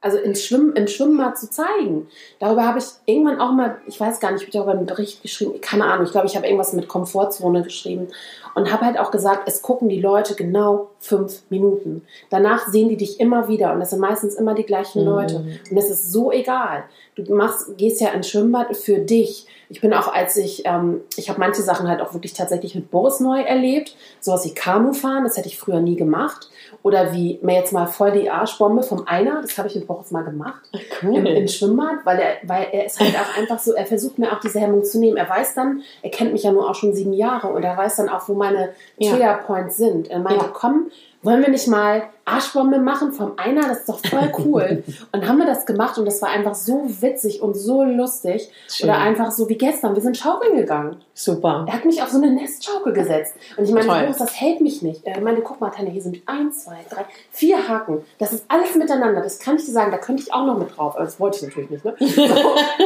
[0.00, 2.06] also ins Schwimmen, ins Schwimmbad zu zeigen.
[2.38, 5.22] Darüber habe ich irgendwann auch mal, ich weiß gar nicht, ich habe darüber einen Bericht
[5.22, 8.08] geschrieben, keine Ahnung, ich glaube, ich habe irgendwas mit Komfortzone geschrieben
[8.54, 12.02] und habe halt auch gesagt, es gucken die Leute genau fünf Minuten.
[12.30, 15.08] Danach sehen die dich immer wieder und das sind meistens immer die gleichen mhm.
[15.08, 16.84] Leute und es ist so egal.
[17.16, 19.46] Du machst, gehst ja ins Schwimmbad für dich.
[19.68, 22.90] Ich bin auch, als ich, ähm, ich habe manche Sachen halt auch wirklich tatsächlich mit
[22.90, 26.50] Boris neu erlebt, sowas wie Kanu fahren, das hätte ich früher nie gemacht
[26.86, 30.12] oder wie mir jetzt mal voll die Arschbombe vom Einer, das habe ich mit Boris
[30.12, 30.62] mal gemacht.
[31.02, 31.16] Cool.
[31.16, 34.30] Im, Im, Schwimmbad, weil er, weil er ist halt auch einfach so, er versucht mir
[34.30, 35.16] auch diese Hemmung zu nehmen.
[35.16, 37.96] Er weiß dann, er kennt mich ja nur auch schon sieben Jahre und er weiß
[37.96, 38.68] dann auch, wo meine
[39.00, 40.08] Triggerpoints sind.
[40.12, 40.50] Er meinte, ja.
[40.54, 43.62] komm, wollen wir nicht mal Arschbombe machen vom Einer?
[43.68, 44.82] Das ist doch voll cool.
[45.12, 48.50] und haben wir das gemacht und das war einfach so witzig und so lustig.
[48.68, 48.90] Schön.
[48.90, 50.96] Oder einfach so wie gestern, wir sind schaukeln gegangen.
[51.14, 51.64] Super.
[51.68, 53.34] Er hat mich auf so eine Nestschaukel gesetzt.
[53.56, 55.06] Und ich meine, das hält mich nicht.
[55.06, 58.02] Er meinte, guck mal, Tanja, hier sind eins, zwei, drei, vier Haken.
[58.18, 59.22] Das ist alles miteinander.
[59.22, 60.96] Das kann ich dir sagen, da könnte ich auch noch mit drauf.
[60.96, 61.84] Aber das wollte ich natürlich nicht.
[61.84, 61.94] Ne?
[62.16, 62.22] So.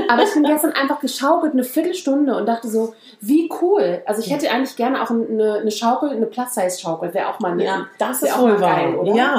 [0.08, 4.02] Aber ich bin gestern einfach geschaukelt, eine Viertelstunde und dachte so, wie cool.
[4.04, 7.14] Also ich hätte eigentlich gerne auch eine, eine Schaukel, eine Plus-Size-Schaukel.
[7.14, 9.14] Wäre auch mal eine, ja, das ist auch mal geil, oder?
[9.14, 9.29] Ja.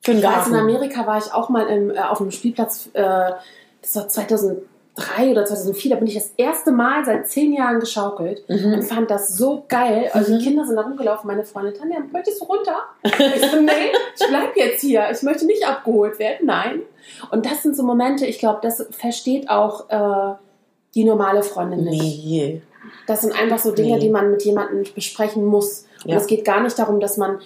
[0.00, 3.32] Für ich weiß, in Amerika war ich auch mal im, äh, auf einem Spielplatz, äh,
[3.80, 8.48] das war 2003 oder 2004, da bin ich das erste Mal seit zehn Jahren geschaukelt
[8.48, 8.74] mhm.
[8.74, 10.10] und fand das so geil.
[10.12, 10.38] Also mhm.
[10.38, 12.76] die Kinder sind da rumgelaufen, meine Freundin, Tanja, möchtest du runter?
[13.04, 16.82] ich so, nee, ich bleib jetzt hier, ich möchte nicht abgeholt werden, nein.
[17.30, 19.88] Und das sind so Momente, ich glaube, das versteht auch...
[19.88, 20.34] Äh,
[20.94, 22.24] die normale Freundin nicht.
[22.24, 22.62] Nee.
[23.06, 24.00] Das sind einfach so Dinge, Nee.
[24.00, 25.86] die man mit jemandem besprechen muss.
[26.04, 26.16] Und Ja.
[26.16, 27.40] es geht gar nicht darum, dass man,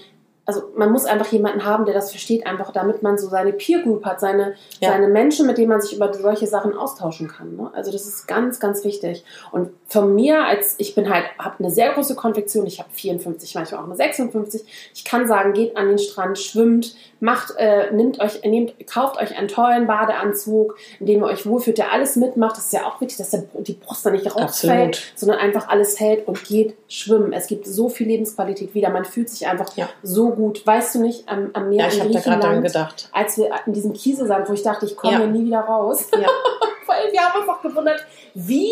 [0.46, 3.82] also man muss einfach jemanden haben, der das versteht, einfach damit man so seine Peer
[3.82, 4.90] Group hat, seine, Ja.
[4.92, 7.56] seine Menschen, mit denen man sich über solche Sachen austauschen kann.
[7.56, 7.70] Ne?
[7.74, 9.24] Also das ist ganz, ganz wichtig.
[9.50, 13.54] Und von mir, als ich bin halt, habe eine sehr große Konfektion, ich habe 54,
[13.56, 14.64] manchmal auch eine 56.
[14.94, 19.36] Ich kann sagen, geht an den Strand, schwimmt, macht, äh, nimmt euch, nehmt, kauft euch
[19.36, 22.56] einen tollen Badeanzug, in dem ihr euch wohlfühlt, der alles mitmacht.
[22.56, 25.98] Das ist ja auch wichtig, dass der, die Brust da nicht rausfällt, sondern einfach alles
[25.98, 27.32] hält und geht schwimmen.
[27.32, 28.90] Es gibt so viel Lebensqualität wieder.
[28.90, 29.88] Man fühlt sich einfach Ja.
[30.02, 30.64] so gut.
[30.66, 33.08] Weißt du nicht, am, am Meer Ja, ich in habe da Griechenland, gedacht.
[33.12, 35.18] als wir in diesem Kieselsand, wo ich dachte, ich komme Ja.
[35.20, 36.06] hier nie wieder raus.
[36.12, 36.28] Ja.
[36.86, 38.70] Weil wir haben uns auch gewundert, wie,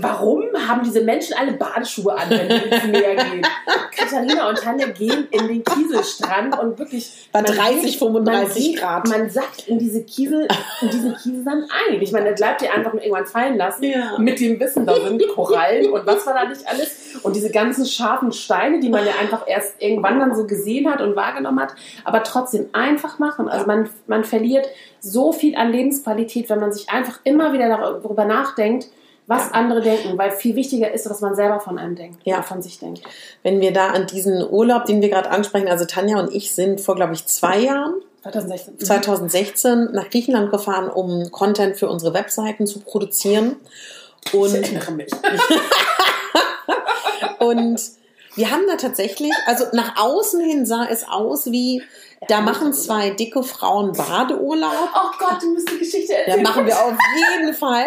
[0.00, 3.42] warum haben diese Menschen alle Badeschuhe an, wenn die ins Meer gehen?
[3.96, 8.80] Katharina und Tanja gehen in den Kieselstrand und wirklich Bei man 30, geht- 35 man
[8.80, 9.08] Grad.
[9.08, 10.46] Man sackt in diese Kiesel,
[10.82, 12.00] in diesen Kieselsand ein.
[12.02, 13.84] Ich meine, der bleibt ihr einfach irgendwann fallen lassen.
[13.84, 14.18] Ja.
[14.18, 17.16] Mit dem Wissen, da sind Korallen und was war da nicht alles.
[17.22, 21.00] Und diese ganzen scharfen Steine, die man ja einfach erst irgendwann dann so gesehen hat
[21.00, 21.74] und wahrgenommen hat.
[22.04, 23.48] Aber trotzdem einfach machen.
[23.48, 24.66] Also man, man verliert
[25.00, 28.88] so viel an Lebensqualität, wenn man sich einfach immer wieder darüber nachdenkt,
[29.28, 30.18] was andere denken.
[30.18, 32.20] Weil viel wichtiger ist, was man selber von einem denkt.
[32.24, 32.42] Ja.
[32.42, 33.02] Von sich denkt.
[33.44, 36.80] Wenn wir da an diesen Urlaub, den wir gerade ansprechen, also Tanja und ich sind
[36.80, 38.80] vor, glaube ich, zwei Jahren 2016.
[38.80, 43.56] 2016 nach Griechenland gefahren, um Content für unsere Webseiten zu produzieren.
[44.32, 45.12] Und, Ich erinnere mich.
[47.38, 47.80] und
[48.34, 51.82] wir haben da tatsächlich, also nach außen hin sah es aus wie,
[52.26, 54.90] da machen zwei dicke Frauen Badeurlaub.
[54.94, 56.42] Oh Gott, du musst die Geschichte Da erzählen.
[56.42, 57.86] machen wir auf jeden Fall.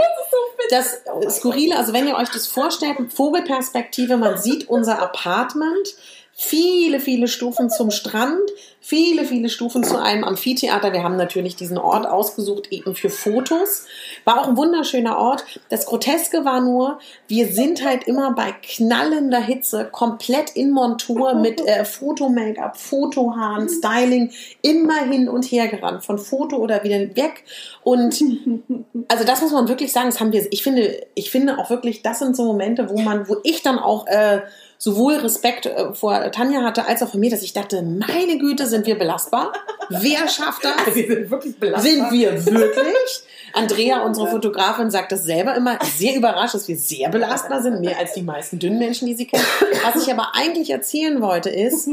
[0.70, 1.02] Das
[1.38, 5.96] Skurrile, also wenn ihr euch das vorstellt, Vogelperspektive, man sieht unser Apartment,
[6.44, 8.42] viele, viele Stufen zum Strand,
[8.80, 10.92] viele, viele Stufen zu einem Amphitheater.
[10.92, 13.86] Wir haben natürlich diesen Ort ausgesucht eben für Fotos.
[14.26, 15.46] War auch ein wunderschöner Ort.
[15.70, 21.62] Das Groteske war nur, wir sind halt immer bei knallender Hitze, komplett in Montur mit
[21.62, 24.32] äh, Foto-Make-up, Fotohaaren, Styling,
[24.64, 27.44] immer hin und her gerannt, von Foto oder wieder weg.
[27.84, 28.20] Und
[29.10, 32.02] also das muss man wirklich sagen, das haben wir, ich finde, ich finde auch wirklich,
[32.02, 34.42] das sind so Momente, wo man, wo ich dann auch äh,
[34.82, 38.66] sowohl Respekt äh, vor Tanja hatte, als auch vor mir, dass ich dachte, meine Güte,
[38.66, 39.54] sind wir belastbar?
[39.90, 40.96] Wer schafft das?
[40.96, 41.92] Wir sind wirklich belastbar.
[41.92, 43.24] Sind wir wirklich?
[43.54, 48.00] Andrea, unsere Fotografin, sagt das selber immer, sehr überrascht, dass wir sehr belastbar sind, mehr
[48.00, 49.46] als die meisten dünnen Menschen, die sie kennen.
[49.84, 51.88] Was ich aber eigentlich erzählen wollte, ist,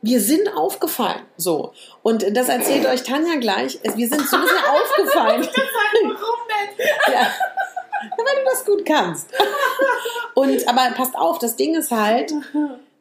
[0.00, 1.20] wir sind aufgefallen.
[1.36, 1.74] So.
[2.02, 3.78] Und das erzählt euch Tanja gleich.
[3.94, 5.46] Wir sind so sehr aufgefallen.
[6.02, 6.86] Warum denn?
[7.12, 7.30] Ja.
[8.16, 9.28] Weil du das gut kannst.
[10.34, 12.32] Und aber passt auf, das Ding ist halt,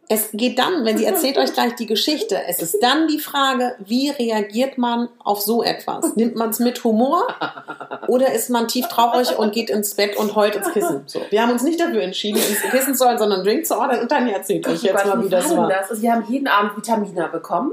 [0.10, 3.76] es geht dann, wenn sie erzählt euch gleich die Geschichte, es ist dann die Frage,
[3.80, 6.18] wie reagiert man auf so etwas?
[6.18, 7.28] Nimmt man es mit Humor
[8.08, 11.04] oder ist man tief traurig und geht ins Bett und heult ins Kissen?
[11.06, 11.22] So.
[11.30, 14.02] Wir haben uns nicht dafür entschieden, ins Kissen zu heulen, sondern einen Drink zu ordern
[14.02, 15.70] und dann erzählt euch jetzt mal, wie das war.
[15.70, 15.90] Das?
[15.90, 17.72] Also wir haben jeden Abend Vitamina bekommen.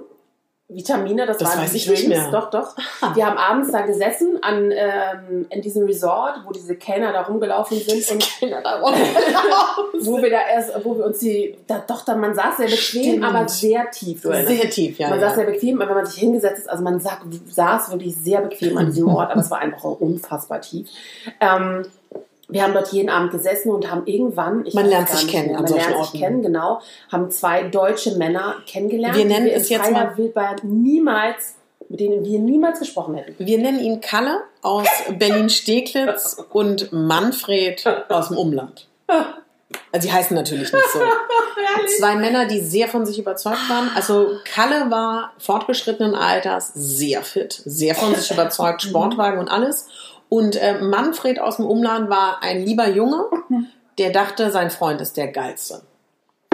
[0.70, 2.18] Vitamine, das, Das waren weiß die ich nicht Drinks.
[2.24, 2.30] mehr.
[2.30, 2.76] Doch, doch.
[3.14, 7.78] Wir haben abends da gesessen an, ähm, in diesem Resort, wo diese Kellner da rumgelaufen
[7.78, 8.22] sind und
[10.06, 13.02] wo wir da erst, wo wir uns die, da, doch, da, man saß sehr bequem,
[13.02, 13.24] Stimmt.
[13.24, 14.20] aber sehr tief.
[14.20, 15.08] Du Sehr tief, ja.
[15.08, 15.28] man ja.
[15.28, 18.76] saß sehr bequem, aber wenn man sich hingesetzt ist, also man saß wirklich sehr bequem
[18.76, 20.88] an diesem Ort, aber es war einfach auch unfassbar tief.
[21.40, 21.86] Ähm,
[22.48, 25.58] wir haben dort jeden Abend gesessen und haben irgendwann, ich Man lernt sich kennen mehr,
[25.58, 26.10] an man lernt Orten.
[26.12, 26.80] sich kennen, genau,
[27.12, 31.54] haben zwei deutsche Männer kennengelernt, Wir nennen die es jetzt mal- Wildbahn niemals,
[31.90, 33.34] mit denen wir niemals gesprochen hätten.
[33.38, 34.86] Wir nennen ihn Kalle aus
[35.18, 38.88] Berlin-Steglitz und Manfred aus dem Umland.
[39.92, 41.00] Also sie heißen natürlich nicht so.
[41.98, 43.90] Zwei Männer, die sehr von sich überzeugt waren.
[43.94, 49.88] Also Kalle war fortgeschrittenen Alters sehr fit, sehr von sich überzeugt, Sportwagen und alles.
[50.28, 53.24] Und äh, Manfred aus dem Umland war ein lieber Junge,
[53.98, 55.82] der dachte, sein Freund ist der geilste.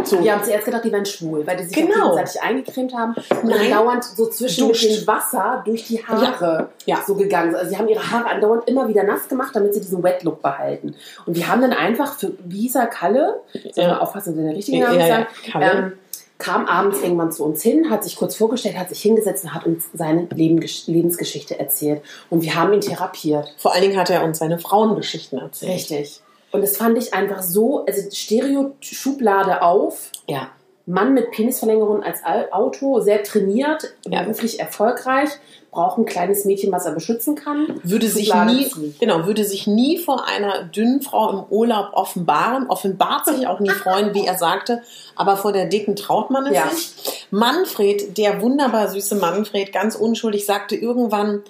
[0.05, 0.23] So.
[0.23, 2.11] Wir haben zuerst gedacht, die wären schwul, weil die sich Genau.
[2.15, 3.71] gegenseitig eingecremt haben und Nein.
[3.71, 4.85] dann dauernd so zwischen Duscht.
[4.91, 6.97] mit dem Wasser durch die Haare Ja.
[6.99, 7.03] Ja.
[7.07, 7.59] so gegangen sind.
[7.59, 10.95] Also sie haben ihre Haare andauernd immer wieder nass gemacht, damit sie diesen Wet-Look behalten.
[11.25, 13.41] Und die haben dann einfach für Lisa Kalle,
[13.73, 13.89] soll Ja.
[13.93, 15.93] man aufpassen, wenn der richtige Name ja, sagen, ähm,
[16.39, 19.65] kam abends irgendwann zu uns hin, hat sich kurz vorgestellt, hat sich hingesetzt und hat
[19.67, 22.03] uns seine Leben, Lebensgeschichte erzählt.
[22.31, 23.55] Und wir haben ihn therapiert.
[23.59, 25.73] Vor allen Dingen hat er uns seine Frauengeschichten erzählt.
[25.73, 26.21] Richtig.
[26.53, 30.49] Und das fand ich einfach so, also Stereo-Schublade auf, Ja.
[30.87, 34.23] Mann mit Penisverlängerung als Al- Auto, sehr trainiert, Ja.
[34.23, 35.31] beruflich erfolgreich,
[35.75, 37.81] braucht ein kleines Mädchen, was er beschützen kann.
[37.83, 43.27] würde sich nie, genau, würde sich nie vor einer dünnen Frau im Urlaub offenbaren, offenbart
[43.27, 44.83] sich auch nie freuen, wie er sagte,
[45.17, 46.69] aber vor der dicken traut man es Ja.
[46.69, 47.27] sich.
[47.31, 51.43] Manfred, der wunderbar süße Manfred, ganz unschuldig, sagte irgendwann,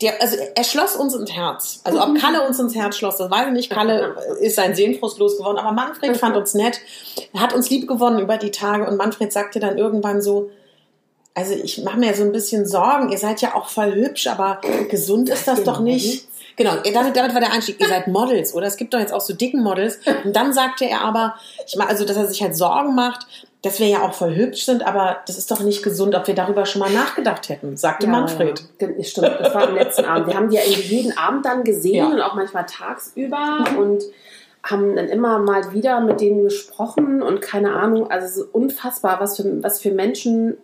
[0.00, 1.80] der, also er schloss uns ins Herz.
[1.84, 3.70] Also ob Kalle uns ins Herz schloss, das weiß ich nicht.
[3.70, 6.80] Kalle ist sein Seelenfrust losgeworden, aber Manfred fand uns nett,
[7.36, 10.50] hat uns lieb gewonnen über die Tage und Manfred sagte dann irgendwann so,
[11.34, 14.60] also ich mache mir so ein bisschen Sorgen, ihr seid ja auch voll hübsch, aber
[14.88, 16.26] gesund ist das doch nicht.
[16.56, 17.80] Genau, damit, damit war der Einstieg.
[17.80, 18.66] Ihr seid Models, oder?
[18.66, 19.98] Es gibt doch jetzt auch so dicken Models.
[20.24, 21.34] Und dann sagte er aber,
[21.66, 23.26] ich meine, also, dass er sich halt Sorgen macht,
[23.62, 26.34] dass wir ja auch voll hübsch sind, aber das ist doch nicht gesund, ob wir
[26.34, 28.62] darüber schon mal nachgedacht hätten, sagte Ja, Manfred.
[28.80, 28.88] Ja.
[29.04, 30.26] Stimmt, das war am letzten Abend.
[30.28, 32.06] Wir haben die ja irgendwie jeden Abend dann gesehen Ja.
[32.08, 34.02] und auch manchmal tagsüber und
[34.62, 39.20] haben dann immer mal wieder mit denen gesprochen und keine Ahnung, also es ist unfassbar,
[39.20, 40.56] was für, was für Menschen,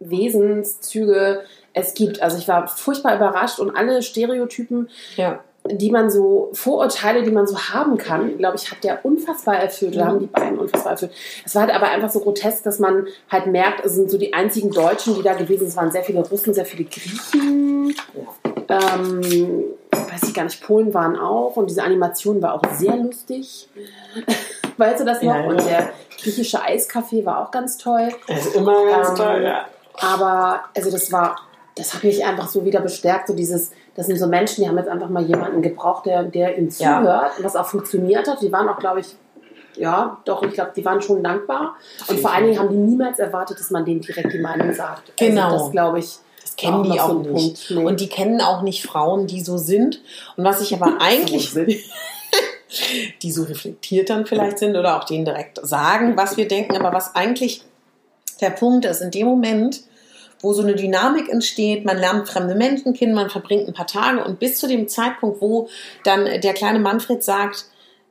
[0.00, 1.42] Wesenszüge
[1.72, 2.22] es gibt.
[2.22, 5.40] Also ich war furchtbar überrascht und alle Stereotypen, Ja.
[5.68, 9.94] die man so, Vorurteile, die man so haben kann, glaube ich, hat der unfassbar erfüllt.
[9.96, 10.08] Oder Mhm.
[10.08, 11.12] haben die beiden unfassbar erfüllt.
[11.44, 14.32] Es war halt aber einfach so grotesk, dass man halt merkt, es sind so die
[14.32, 15.68] einzigen Deutschen, die da gewesen sind.
[15.68, 17.94] Es waren sehr viele Russen, sehr viele Griechen.
[18.68, 21.56] Ähm, weiß ich gar nicht, Polen waren auch.
[21.56, 23.68] Und diese Animation war auch sehr lustig.
[24.76, 25.34] weißt du das noch?
[25.34, 25.46] Ja, ja.
[25.48, 25.90] Und der
[26.20, 28.08] griechische Eiskaffee war auch ganz toll.
[28.28, 29.64] Also immer ganz Ähm, toll, ja.
[30.00, 31.36] Aber also das war,
[31.74, 34.78] das hat mich einfach so wieder bestärkt, so dieses, das sind so Menschen, die haben
[34.78, 37.00] jetzt einfach mal jemanden gebraucht, der, der ihnen Ja.
[37.00, 38.40] zuhört, was auch funktioniert hat.
[38.42, 39.16] Die waren auch, glaube ich,
[39.76, 41.76] ja, doch, ich glaube, die waren schon dankbar.
[42.08, 45.12] Und vor allen Dingen haben die niemals erwartet, dass man denen direkt die Meinung sagt.
[45.16, 45.44] Genau.
[45.44, 46.16] Also das glaube ich.
[46.40, 47.68] Das kennen die noch auch so nicht.
[47.68, 47.70] Punkt.
[47.70, 47.84] Nee.
[47.84, 50.00] Und die kennen auch nicht Frauen, die so sind.
[50.36, 51.74] Und was ich aber eigentlich sind.
[53.22, 56.92] die so reflektiert dann vielleicht sind oder auch denen direkt sagen, was wir denken, aber
[56.92, 57.62] was eigentlich
[58.40, 59.82] der Punkt ist, in dem Moment,
[60.40, 64.22] wo so eine Dynamik entsteht, man lernt fremde Menschen kennen, man verbringt ein paar Tage
[64.24, 65.68] und bis zu dem Zeitpunkt, wo
[66.04, 67.66] dann der kleine Manfred sagt,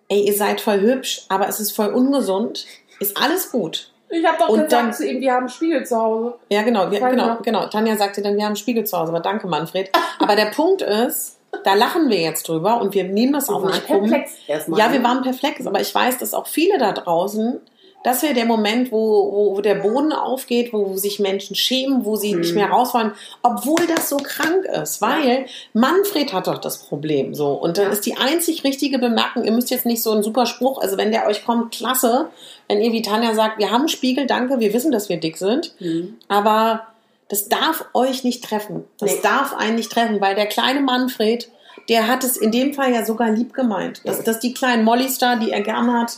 [0.09, 2.65] ey, ihr seid voll hübsch, aber es ist voll ungesund,
[2.99, 3.91] ist alles gut.
[4.09, 6.35] Ich habe doch Und gesagt dann- zu ihm, wir haben einen Spiegel zu Hause.
[6.49, 7.65] Ja, genau, wir, genau, genau.
[7.67, 9.89] Tanja sagte dann, wir haben einen Spiegel zu Hause, aber danke, Manfred.
[10.19, 13.69] Aber der Punkt ist, da lachen wir jetzt drüber und wir nehmen das auch Wir
[13.71, 14.09] nicht waren krumm.
[14.09, 14.79] perplex erstmal.
[14.79, 17.59] Ja, wir waren perplex, aber ich weiß, dass auch viele da draußen,
[18.05, 22.15] das wäre der Moment, wo, wo, wo der Boden aufgeht, wo sich Menschen schämen, wo
[22.15, 26.77] sie nicht mehr raus wollen, obwohl das so krank ist, weil Manfred hat doch das
[26.83, 27.53] Problem so.
[27.53, 27.91] Und dann Ja.
[27.91, 31.11] ist die einzig richtige Bemerkung, ihr müsst jetzt nicht so einen super Spruch, also wenn
[31.11, 32.27] der euch kommt, klasse,
[32.67, 35.37] wenn ihr wie Tanja sagt, wir haben einen Spiegel, danke, wir wissen, dass wir dick
[35.37, 36.15] sind, Mhm.
[36.27, 36.87] aber
[37.27, 38.83] das darf euch nicht treffen.
[38.99, 39.19] Das Nee.
[39.23, 41.49] darf einen nicht treffen, weil der kleine Manfred,
[41.89, 44.01] der hat es in dem Fall ja sogar lieb gemeint.
[44.05, 46.17] Dass, dass die kleinen Mollys da, die er gern hat,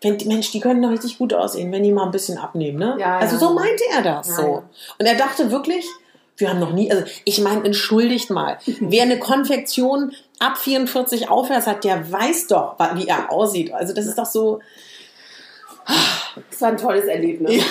[0.00, 2.78] wenn, Mensch, die können doch richtig gut aussehen, wenn die mal ein bisschen abnehmen.
[2.78, 2.96] Ne?
[3.00, 3.40] Ja, also ja.
[3.40, 4.62] so meinte er das Ja, so.
[4.98, 5.84] Und er dachte wirklich,
[6.36, 11.66] wir haben noch nie, also ich meine, entschuldigt mal, wer eine Konfektion ab 44 aufwärts
[11.66, 13.72] hat, der weiß doch, wie er aussieht.
[13.72, 14.60] Also das ist doch so,
[16.50, 17.56] Das war ein tolles Erlebnis.
[17.56, 17.64] Ja,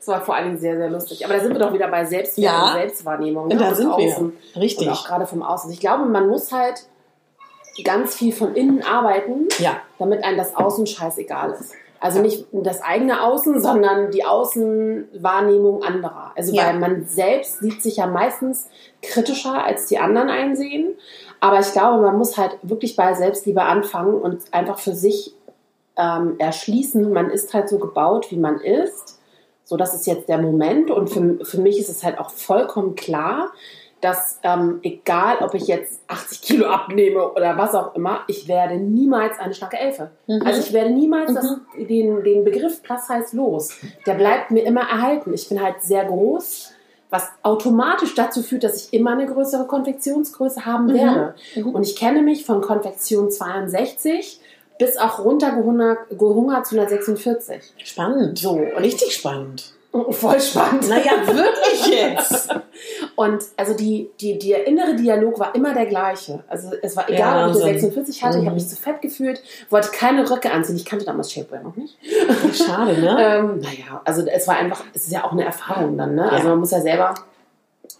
[0.00, 1.24] Es war vor allen Dingen sehr, sehr lustig.
[1.24, 2.66] Aber da sind wir doch wieder bei Selbstwert Ja.
[2.68, 3.46] und Selbstwahrnehmung.
[3.48, 3.56] Ne?
[3.56, 4.32] da sind wir.
[4.60, 4.88] Richtig.
[4.88, 5.70] Und auch gerade vom Außen.
[5.70, 6.86] Ich glaube, man muss halt
[7.84, 9.80] ganz viel von innen arbeiten, Ja.
[9.98, 11.72] damit einem das Außen scheißegal ist.
[12.00, 16.32] Also nicht das eigene Außen, sondern die Außenwahrnehmung anderer.
[16.36, 16.66] Also Ja.
[16.66, 18.68] weil man selbst sieht sich ja meistens
[19.02, 20.94] kritischer, als die anderen einsehen.
[21.40, 25.34] Aber ich glaube, man muss halt wirklich bei Selbstliebe anfangen und einfach für sich
[25.96, 29.18] ähm, erschließen, man ist halt so gebaut, wie man ist.
[29.64, 30.90] So, das ist jetzt der Moment.
[30.90, 33.50] Und für, für mich ist es halt auch vollkommen klar,
[34.02, 38.74] dass ähm, egal, ob ich jetzt 80 Kilo abnehme oder was auch immer, ich werde
[38.74, 40.10] niemals eine schlanke Elfe.
[40.26, 40.42] Mhm.
[40.44, 43.70] Also ich werde niemals das, den, den Begriff plus heißt los.
[44.04, 45.32] Der bleibt mir immer erhalten.
[45.32, 46.72] Ich bin halt sehr groß,
[47.10, 50.94] was automatisch dazu führt, dass ich immer eine größere Konfektionsgröße haben Mhm.
[50.94, 51.34] werde.
[51.54, 51.68] Mhm.
[51.68, 54.40] Und ich kenne mich von Konfektion 62
[54.78, 57.72] bis auch runtergehungert gehungert zu 146.
[57.84, 58.38] Spannend.
[58.38, 59.74] So, Richtig spannend.
[60.10, 60.88] voll spannend.
[60.88, 62.48] Naja, wirklich jetzt.
[63.16, 66.42] Und also die, die, der innere Dialog war immer der gleiche.
[66.48, 67.90] Also es war egal, Ja, ob ich eine Wahnsinn.
[67.90, 68.46] 46 hatte, ich Mhm.
[68.46, 70.76] habe mich zu fett gefühlt, wollte keine Röcke anziehen.
[70.76, 71.96] Ich kannte damals Shapewear noch nicht.
[72.54, 73.16] Schade, ne?
[73.20, 76.24] Ähm, naja, also es war einfach, es ist ja auch eine Erfahrung dann, ne?
[76.30, 76.50] Also Ja.
[76.50, 77.14] man muss ja selber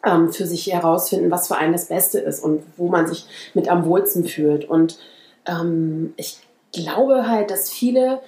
[0.04, 3.68] ähm, für sich herausfinden, was für einen das Beste ist und wo man sich mit
[3.68, 4.68] am wohlsten fühlt.
[4.68, 4.98] Und
[5.46, 6.38] ähm, ich
[6.72, 8.20] glaube halt, dass viele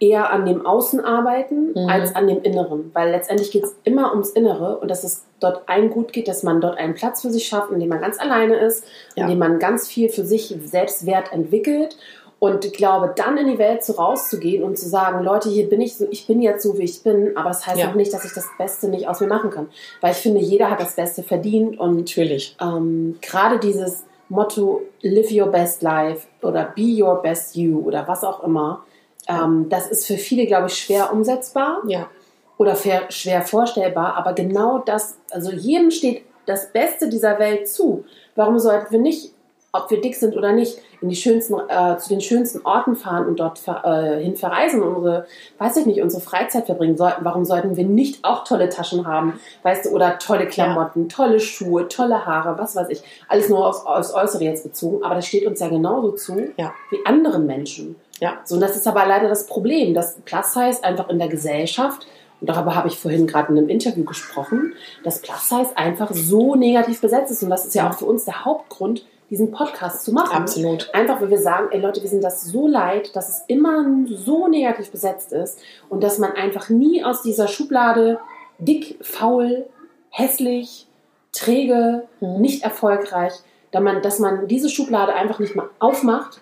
[0.00, 1.88] eher an dem Außen arbeiten Mhm.
[1.88, 5.62] als an dem Inneren, weil letztendlich geht es immer ums Innere und dass es dort
[5.68, 8.18] allen gut geht, dass man dort einen Platz für sich schafft, in dem man ganz
[8.20, 8.84] alleine ist,
[9.14, 9.24] Ja.
[9.24, 11.96] in dem man ganz viel für sich Selbstwert entwickelt
[12.40, 15.80] und ich glaube, dann in die Welt so rauszugehen und zu sagen, Leute, hier bin
[15.80, 17.88] ich so, ich bin jetzt so, wie ich bin, aber das heißt Ja.
[17.90, 19.68] auch nicht, dass ich das Beste nicht aus mir machen kann,
[20.00, 22.56] weil ich finde, jeder hat das Beste verdient und Natürlich.
[22.60, 28.24] ähm, gerade dieses Motto Live your best life oder Be your best you oder was
[28.24, 28.82] auch immer,
[29.28, 32.08] ähm, das ist für viele, glaube ich, schwer umsetzbar Ja.
[32.58, 32.76] oder
[33.08, 38.04] schwer vorstellbar, aber genau das, also jedem steht das Beste dieser Welt zu.
[38.36, 39.32] Warum sollten wir nicht,
[39.72, 43.26] ob wir dick sind oder nicht, in die schönsten, äh, zu den schönsten Orten fahren
[43.26, 45.26] und dort äh, hin verreisen und unsere,
[45.58, 47.24] weiß ich nicht, unsere Freizeit verbringen sollten?
[47.24, 51.88] Warum sollten wir nicht auch tolle Taschen haben, weißt du, oder tolle Klamotten, tolle Schuhe,
[51.88, 53.02] tolle Haare, was weiß ich.
[53.28, 56.72] Alles nur aufs, aufs Äußere jetzt bezogen, aber das steht uns ja genauso zu Ja.
[56.90, 57.96] wie anderen Menschen.
[58.20, 58.38] Ja.
[58.44, 62.06] So, und das ist aber leider das Problem, dass Plus Size einfach in der Gesellschaft,
[62.40, 66.56] und darüber habe ich vorhin gerade in einem Interview gesprochen, dass Plus Size einfach so
[66.56, 67.42] negativ besetzt ist.
[67.42, 70.36] Und das ist ja auch für uns der Hauptgrund, diesen Podcast zu machen.
[70.36, 70.90] Absolut.
[70.92, 74.48] Einfach, weil wir sagen, ey Leute, wir sind das so leid, dass es immer so
[74.48, 75.58] negativ besetzt ist
[75.88, 78.20] und dass man einfach nie aus dieser Schublade
[78.58, 79.64] dick, faul,
[80.10, 80.86] hässlich,
[81.32, 82.40] träge, Mhm.
[82.40, 83.32] nicht erfolgreich,
[83.70, 86.40] da man, dass man diese Schublade einfach nicht mal aufmacht.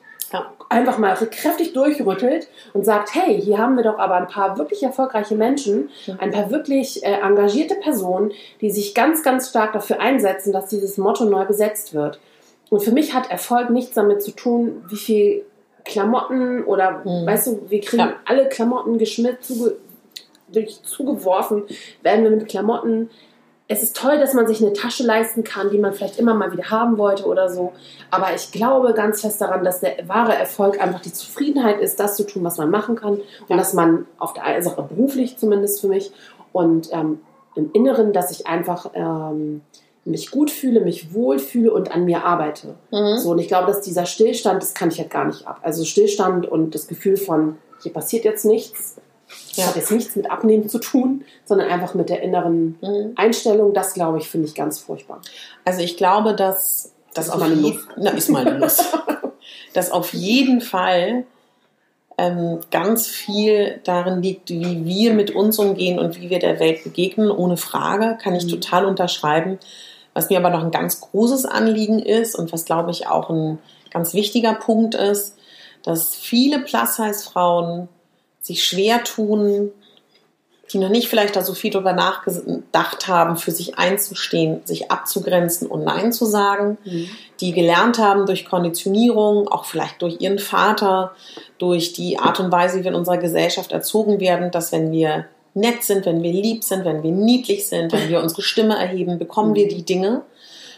[0.68, 4.82] Einfach mal kräftig durchrüttelt und sagt, hey, hier haben wir doch aber ein paar wirklich
[4.82, 10.52] erfolgreiche Menschen, ein paar wirklich äh, engagierte Personen, die sich ganz, ganz stark dafür einsetzen,
[10.52, 12.18] dass dieses Motto neu besetzt wird.
[12.70, 15.44] Und für mich hat Erfolg nichts damit zu tun, wie viel
[15.84, 17.26] Klamotten oder, Mhm.
[17.26, 18.14] weißt du, wir kriegen Ja.
[18.24, 19.76] alle Klamotten geschmiert, zuge
[20.82, 21.64] zugeworfen,
[22.02, 23.08] werden wir mit Klamotten
[23.72, 26.52] es ist toll, dass man sich eine Tasche leisten kann, die man vielleicht immer mal
[26.52, 27.72] wieder haben wollte oder so.
[28.10, 32.16] Aber ich glaube ganz fest daran, dass der wahre Erfolg einfach die Zufriedenheit ist, das
[32.16, 33.14] zu tun, was man machen kann.
[33.14, 33.56] Und Ja.
[33.56, 36.12] dass man auf der einen Sache beruflich zumindest für mich
[36.52, 37.20] und ähm,
[37.54, 39.62] im Inneren, dass ich einfach ähm,
[40.04, 42.74] mich gut fühle, mich wohlfühle und an mir arbeite.
[42.90, 43.18] Mhm.
[43.18, 45.60] So, und ich glaube, dass dieser Stillstand, das kann ich halt gar nicht ab.
[45.62, 48.96] Also Stillstand und das Gefühl von, hier passiert jetzt nichts,
[49.54, 49.66] das Ja.
[49.68, 53.12] hat jetzt nichts mit Abnehmen zu tun, sondern einfach mit der inneren Mhm.
[53.16, 55.20] Einstellung, das glaube ich, finde ich ganz furchtbar.
[55.64, 58.78] Also ich glaube, dass das ist auf mal eine jeden na, ist mal eine Nuss.
[59.74, 61.24] dass auf jeden Fall
[62.18, 66.84] ähm, ganz viel darin liegt, wie wir mit uns umgehen und wie wir der Welt
[66.84, 68.50] begegnen, ohne Frage, kann ich Mhm.
[68.50, 69.58] total unterschreiben.
[70.14, 73.58] Was mir aber noch ein ganz großes Anliegen ist und was, glaube ich, auch ein
[73.90, 75.36] ganz wichtiger Punkt ist,
[75.84, 77.88] dass viele Plus-Size-Frauen
[78.42, 79.72] sich schwer tun,
[80.72, 85.68] die noch nicht vielleicht da so viel drüber nachgedacht haben, für sich einzustehen, sich abzugrenzen
[85.68, 86.78] und Nein zu sagen,
[87.40, 91.12] die gelernt haben durch Konditionierung, auch vielleicht durch ihren Vater,
[91.58, 95.26] durch die Art und Weise, wie wir in unserer Gesellschaft erzogen werden, dass wenn wir
[95.54, 99.18] nett sind, wenn wir lieb sind, wenn wir niedlich sind, wenn wir unsere Stimme erheben,
[99.18, 100.22] bekommen wir die Dinge.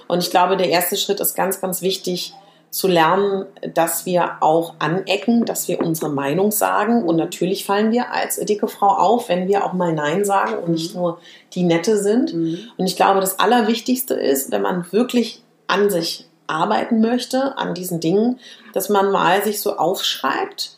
[0.08, 2.34] Und ich glaube, der erste Schritt ist ganz, ganz wichtig,
[2.74, 7.04] zu lernen, dass wir auch anecken, dass wir unsere Meinung sagen.
[7.04, 10.72] Und natürlich fallen wir als dicke Frau auf, wenn wir auch mal Nein sagen und
[10.72, 11.20] nicht nur
[11.52, 12.34] die Nette sind.
[12.34, 12.58] Mhm.
[12.76, 18.00] Und ich glaube, das Allerwichtigste ist, wenn man wirklich an sich arbeiten möchte, an diesen
[18.00, 18.40] Dingen,
[18.72, 20.76] dass man mal sich so aufschreibt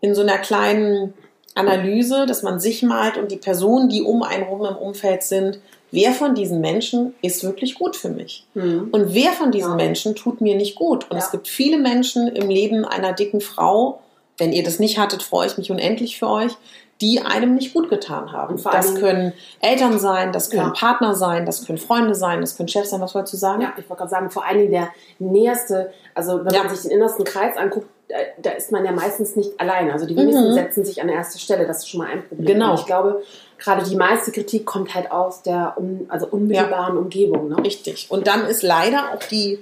[0.00, 1.14] in so einer kleinen
[1.54, 5.60] Analyse, dass man sich malt und die Personen, die um einen rum im Umfeld sind,
[5.94, 8.46] wer von diesen Menschen ist wirklich gut für mich?
[8.54, 8.88] Mhm.
[8.92, 9.76] Und wer von diesen Ja.
[9.76, 11.04] Menschen tut mir nicht gut?
[11.10, 11.22] Und Ja.
[11.24, 14.00] es gibt viele Menschen im Leben einer dicken Frau,
[14.38, 16.52] wenn ihr das nicht hattet, freue ich mich unendlich für euch,
[17.00, 18.60] die einem nicht gut getan haben.
[18.62, 20.70] Das können Eltern sein, das können Ja.
[20.70, 23.00] Partner sein, das können Freunde sein, das können Chefs sein.
[23.00, 23.62] Was wolltest du sagen?
[23.62, 24.88] Ja, ich wollte gerade sagen, vor allen Dingen der
[25.18, 26.64] näherste, also wenn Ja.
[26.64, 29.90] man sich den innersten Kreis anguckt, da, da ist man ja meistens nicht allein.
[29.90, 30.54] Also die wenigsten Mhm.
[30.54, 32.46] setzen sich an erste Stelle, das ist schon mal ein Problem.
[32.46, 32.72] Genau.
[32.72, 33.22] Und ich glaube,
[33.58, 37.48] gerade die meiste Kritik kommt halt aus der un, also unmittelbaren Umgebung.
[37.48, 37.56] Ne?
[37.64, 38.06] Richtig.
[38.10, 39.58] Und dann ist leider auch die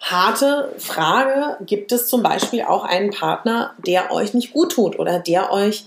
[0.00, 5.18] harte Frage, gibt es zum Beispiel auch einen Partner, der euch nicht gut tut oder
[5.18, 5.86] der euch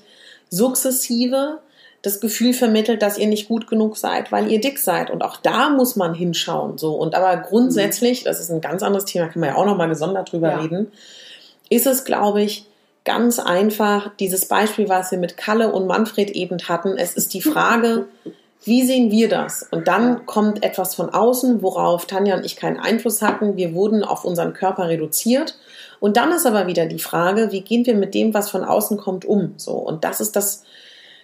[0.50, 1.60] sukzessive
[2.02, 5.10] das Gefühl vermittelt, dass ihr nicht gut genug seid, weil ihr dick seid.
[5.10, 6.78] Und auch da muss man hinschauen.
[6.78, 6.94] So.
[6.94, 10.32] Und aber grundsätzlich, das ist ein ganz anderes Thema, kann man ja auch nochmal gesondert
[10.32, 10.60] drüber Ja.
[10.60, 10.92] reden,
[11.70, 12.66] ist es, glaube ich,
[13.10, 17.42] ganz einfach, dieses Beispiel, was wir mit Kalle und Manfred eben hatten, es ist die
[17.42, 18.06] Frage,
[18.64, 19.66] wie sehen wir das?
[19.72, 23.58] Und dann kommt etwas von außen, worauf Tanja und ich keinen Einfluss hatten.
[23.58, 25.58] Wir wurden auf unseren Körper reduziert.
[26.00, 28.98] Und dann ist aber wieder die Frage, wie gehen wir mit dem, was von außen
[28.98, 29.56] kommt, um?
[29.58, 29.72] So.
[29.72, 30.62] Und das ist das,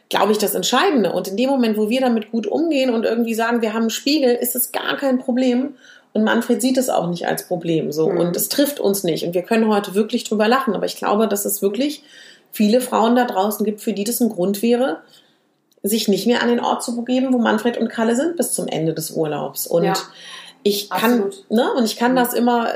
[0.09, 1.13] glaube ich, das Entscheidende.
[1.13, 3.89] Und in dem Moment, wo wir damit gut umgehen und irgendwie sagen, wir haben einen
[3.91, 5.75] Spiegel, ist es gar kein Problem.
[6.15, 7.91] Und Manfred sieht es auch nicht als Problem.
[7.91, 8.09] So.
[8.09, 8.17] Mhm.
[8.19, 9.25] Und es trifft uns nicht.
[9.25, 10.73] Und wir können heute wirklich drüber lachen.
[10.73, 12.03] Aber ich glaube, dass es wirklich
[12.53, 15.01] viele Frauen da draußen gibt, für die das ein Grund wäre,
[15.83, 18.67] sich nicht mehr an den Ort zu begeben, wo Manfred und Kalle sind bis zum
[18.67, 19.67] Ende des Urlaubs.
[19.67, 19.93] Und Ja,
[20.63, 21.51] ich kann, absolut.
[21.51, 22.15] ne, und ich kann Mhm.
[22.15, 22.69] das immer,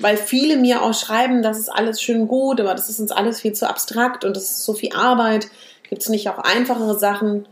[0.00, 3.40] weil viele mir auch schreiben, das ist alles schön gut, aber das ist uns alles
[3.40, 5.46] viel zu abstrakt und das ist so viel Arbeit.
[5.88, 7.46] Gibt es nicht auch einfachere Sachen?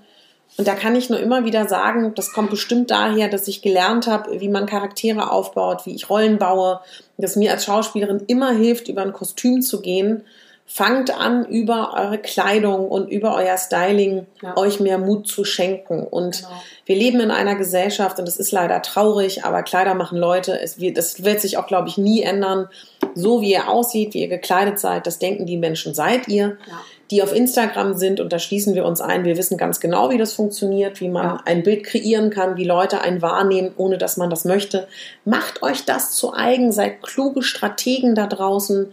[0.59, 4.07] Und da kann ich nur immer wieder sagen, das kommt bestimmt daher, dass ich gelernt
[4.07, 6.80] habe, wie man Charaktere aufbaut, wie ich Rollen baue,
[7.16, 10.24] dass mir als Schauspielerin immer hilft, über ein Kostüm zu gehen
[10.64, 14.57] fangt an, über eure Kleidung und über euer Styling Ja.
[14.57, 16.03] euch mehr Mut zu schenken.
[16.03, 16.48] Und Genau.
[16.86, 20.59] wir leben in einer Gesellschaft und es ist leider traurig, aber Kleider machen Leute.
[20.59, 22.68] Es wird, das wird sich auch, glaube ich, nie ändern.
[23.14, 26.57] So wie ihr aussieht, wie ihr gekleidet seid, das denken die Menschen, seid ihr.
[26.66, 26.80] Ja.
[27.12, 29.24] Die auf Instagram sind, und da schließen wir uns ein.
[29.24, 31.40] Wir wissen ganz genau, wie das funktioniert, wie man Ja.
[31.44, 34.88] ein Bild kreieren kann, wie Leute einen wahrnehmen, ohne dass man das möchte.
[35.26, 38.92] Macht euch das zu eigen, seid kluge Strategen da draußen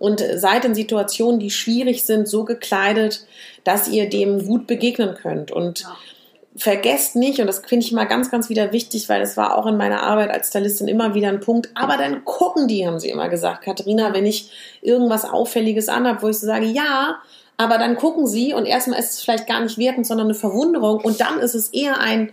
[0.00, 3.24] und seid in Situationen, die schwierig sind, so gekleidet,
[3.62, 5.52] dass ihr dem gut begegnen könnt.
[5.52, 5.96] Und Ja.
[6.56, 9.66] vergesst nicht, und das finde ich immer ganz, ganz wieder wichtig, weil das war auch
[9.66, 13.10] in meiner Arbeit als Stylistin immer wieder ein Punkt, aber dann gucken die, haben sie
[13.10, 14.50] immer gesagt, Katharina, wenn ich
[14.82, 17.14] irgendwas Auffälliges anhabe, wo ich so sage, ja,
[17.60, 20.98] aber dann gucken sie und erstmal ist es vielleicht gar nicht wertend, sondern eine Verwunderung
[21.02, 22.32] und dann ist es eher ein,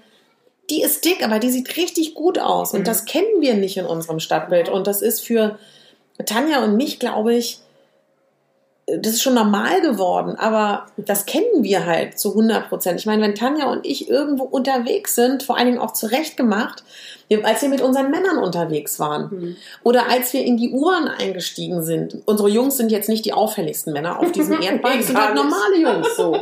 [0.70, 2.86] die ist dick, aber die sieht richtig gut aus und Mhm.
[2.86, 5.60] das kennen wir nicht in unserem Stadtbild und das ist für
[6.26, 7.60] Tanja und mich, glaube ich,
[8.86, 12.98] das ist schon normal geworden, aber das kennen wir halt zu 100 Prozent.
[12.98, 16.86] Ich meine, wenn Tanja und ich irgendwo unterwegs sind, vor allen Dingen auch zurechtgemacht,
[17.30, 19.56] wir- als wir mit unseren Männern unterwegs waren Mhm.
[19.84, 22.18] oder als wir in die U-Bahn eingestiegen sind.
[22.26, 25.78] Unsere Jungs sind jetzt nicht die auffälligsten Männer auf diesem Erdball, das sind halt normale
[25.78, 26.38] Jungs so.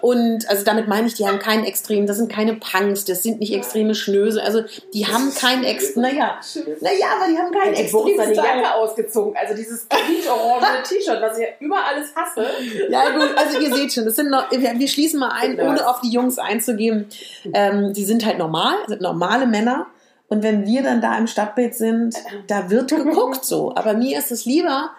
[0.00, 3.40] Und also damit meine ich, die haben keinen extrem, das sind keine Punks, das sind
[3.40, 4.62] nicht extreme Schnöse, also
[4.94, 6.38] die haben keinen ex, naja,
[6.80, 8.46] naja, aber die haben keinen habe extremen seine Style.
[8.62, 9.34] Jacke ausgezogen.
[9.36, 12.46] Also dieses quietsch-orange T-Shirt, was ich ja über alles hasse.
[12.88, 15.68] Ja, gut, also ihr seht schon, das sind noch, wir, wir schließen mal ein, Ja.
[15.68, 17.06] ohne auf die Jungs einzugehen.
[17.52, 19.86] Ähm, die sind halt normal, sind normale Männer.
[20.28, 22.14] Und wenn wir dann da im Stadtbild sind,
[22.46, 23.72] da wird geguckt so.
[23.76, 24.90] Aber mir ist es lieber,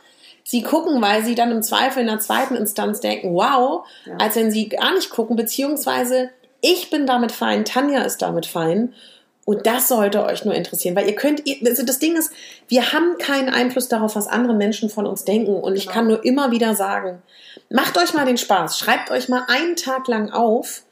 [0.43, 4.15] sie gucken, weil sie dann im Zweifel in der zweiten Instanz denken, wow, Ja.
[4.17, 8.93] als wenn sie gar nicht gucken, beziehungsweise ich bin damit fein, Tanja ist damit fein.
[9.45, 12.31] Und das sollte euch nur interessieren, weil ihr könnt, also das Ding ist,
[12.67, 15.55] wir haben keinen Einfluss darauf, was andere Menschen von uns denken.
[15.55, 15.93] Und ich Genau.
[15.93, 17.21] kann nur immer wieder sagen,
[17.69, 20.83] macht euch mal den Spaß, schreibt euch mal einen Tag lang auf,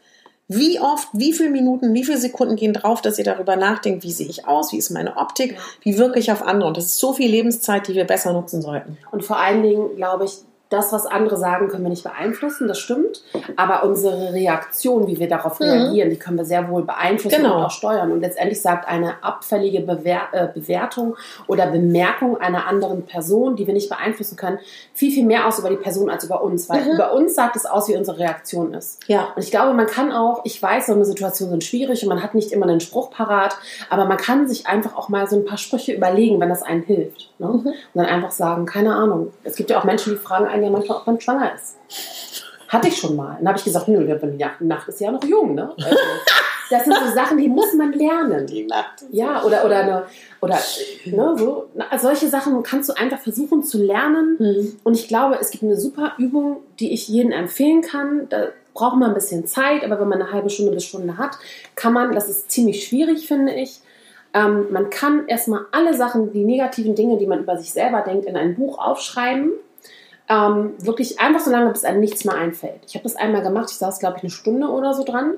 [0.48, 4.12] wie oft, wie viele Minuten, wie viele Sekunden gehen drauf, dass ihr darüber nachdenkt, wie
[4.12, 6.70] sehe ich aus, wie ist meine Optik, wie wirke ich auf andere.
[6.70, 8.98] Und das ist so viel Lebenszeit, die wir besser nutzen sollten.
[9.12, 10.38] Und vor allen Dingen, glaube ich,
[10.70, 13.24] das, was andere sagen, können wir nicht beeinflussen, das stimmt.
[13.56, 15.66] Aber unsere Reaktion, wie wir darauf Mhm.
[15.68, 17.58] reagieren, die können wir sehr wohl beeinflussen Genau.
[17.60, 18.12] und auch steuern.
[18.12, 21.16] Und letztendlich sagt eine abfällige Bewer äh, Bewertung
[21.48, 24.60] oder Bemerkung einer anderen Person, die wir nicht beeinflussen können,
[24.94, 26.70] viel, viel mehr aus über die Person als über uns.
[26.70, 26.92] Weil Mhm.
[26.92, 29.00] über uns sagt es aus, wie unsere Reaktion ist.
[29.08, 29.30] Ja.
[29.36, 32.22] Und ich glaube, man kann auch, ich weiß, so eine Situation sind schwierig und man
[32.24, 33.56] hat nicht immer einen Spruch parat,
[33.90, 36.84] aber man kann sich einfach auch mal so ein paar Sprüche überlegen, wenn das einem
[36.84, 37.30] hilft.
[37.40, 37.48] Ne?
[37.48, 39.32] Und dann einfach sagen, keine Ahnung.
[39.44, 41.78] Es gibt ja auch Menschen, die fragen einen ja manchmal, ob man schwanger ist.
[42.68, 43.38] Hatte ich schon mal.
[43.38, 45.56] Dann habe ich gesagt, nö, die Nacht- ist ja noch jung.
[45.56, 45.72] Ne?
[45.78, 45.98] Also,
[46.70, 48.46] das sind so Sachen, die muss man lernen.
[48.46, 49.06] Die Nacht.
[49.12, 50.04] Ja, oder, oder, eine,
[50.42, 50.60] oder
[51.06, 51.68] ne, so.
[51.98, 54.36] Solche Sachen kannst du einfach versuchen zu lernen.
[54.38, 54.80] Hm.
[54.84, 58.28] Und ich glaube, es gibt eine super Übung, die ich jedem empfehlen kann.
[58.30, 61.38] Da braucht man ein bisschen Zeit, aber wenn man eine halbe Stunde bis Stunde hat,
[61.76, 63.80] kann man, das ist ziemlich schwierig, finde ich,
[64.34, 68.26] ähm, man kann erstmal alle Sachen, die negativen Dinge, die man über sich selber denkt,
[68.26, 69.52] in ein Buch aufschreiben.
[70.30, 72.82] Ähm, wirklich einfach so lange, bis einem nichts mehr einfällt.
[72.88, 75.36] Ich habe das einmal gemacht, ich saß, glaube ich, eine Stunde oder so dran.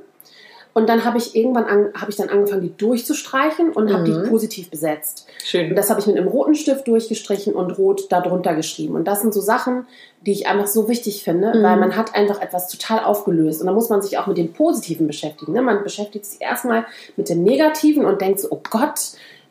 [0.74, 4.24] Und dann habe ich irgendwann an, habe ich dann angefangen, die durchzustreichen und habe Mhm.
[4.24, 5.26] die positiv besetzt.
[5.28, 5.76] Und Schön.
[5.76, 8.96] das habe ich mit einem roten Stift durchgestrichen und rot darunter geschrieben.
[8.96, 9.88] Und das sind so Sachen,
[10.26, 11.64] die ich einfach so wichtig finde, Mhm.
[11.64, 13.62] weil man hat einfach etwas total aufgelöst.
[13.62, 15.54] Und da muss man sich auch mit dem Positiven beschäftigen.
[15.54, 15.62] Ne?
[15.64, 16.86] Man beschäftigt sich erstmal
[17.18, 19.00] mit dem Negativen und denkt so, oh Gott,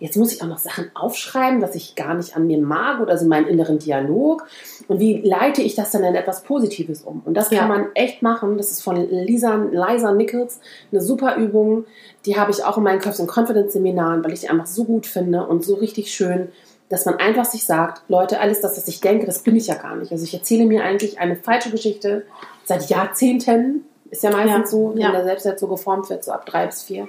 [0.00, 3.18] jetzt muss ich auch noch Sachen aufschreiben, was ich gar nicht an mir mag oder
[3.18, 4.46] so meinen inneren Dialog.
[4.86, 7.22] Und wie leite ich das dann in etwas Positives um?
[7.24, 7.66] Und das kann Ja.
[7.66, 8.56] man echt machen.
[8.58, 10.60] Das ist von Lisa, Liza Nichols
[10.92, 11.84] eine super Übung.
[12.26, 15.06] Die habe ich auch in meinen and Confidence Seminaren, weil ich die einfach so gut
[15.06, 16.48] finde und so richtig schön,
[16.88, 19.74] dass man einfach sich sagt, Leute, alles das, was ich denke, das bin ich ja
[19.74, 20.12] gar nicht.
[20.12, 22.24] Also ich erzähle mir eigentlich eine falsche Geschichte
[22.64, 23.84] seit Jahrzehnten.
[24.10, 25.12] Ist ja meistens Ja, so, wenn ja.
[25.12, 27.08] der Selbstwert so geformt wird, so ab drei bis vier.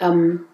[0.00, 0.46] Ähm,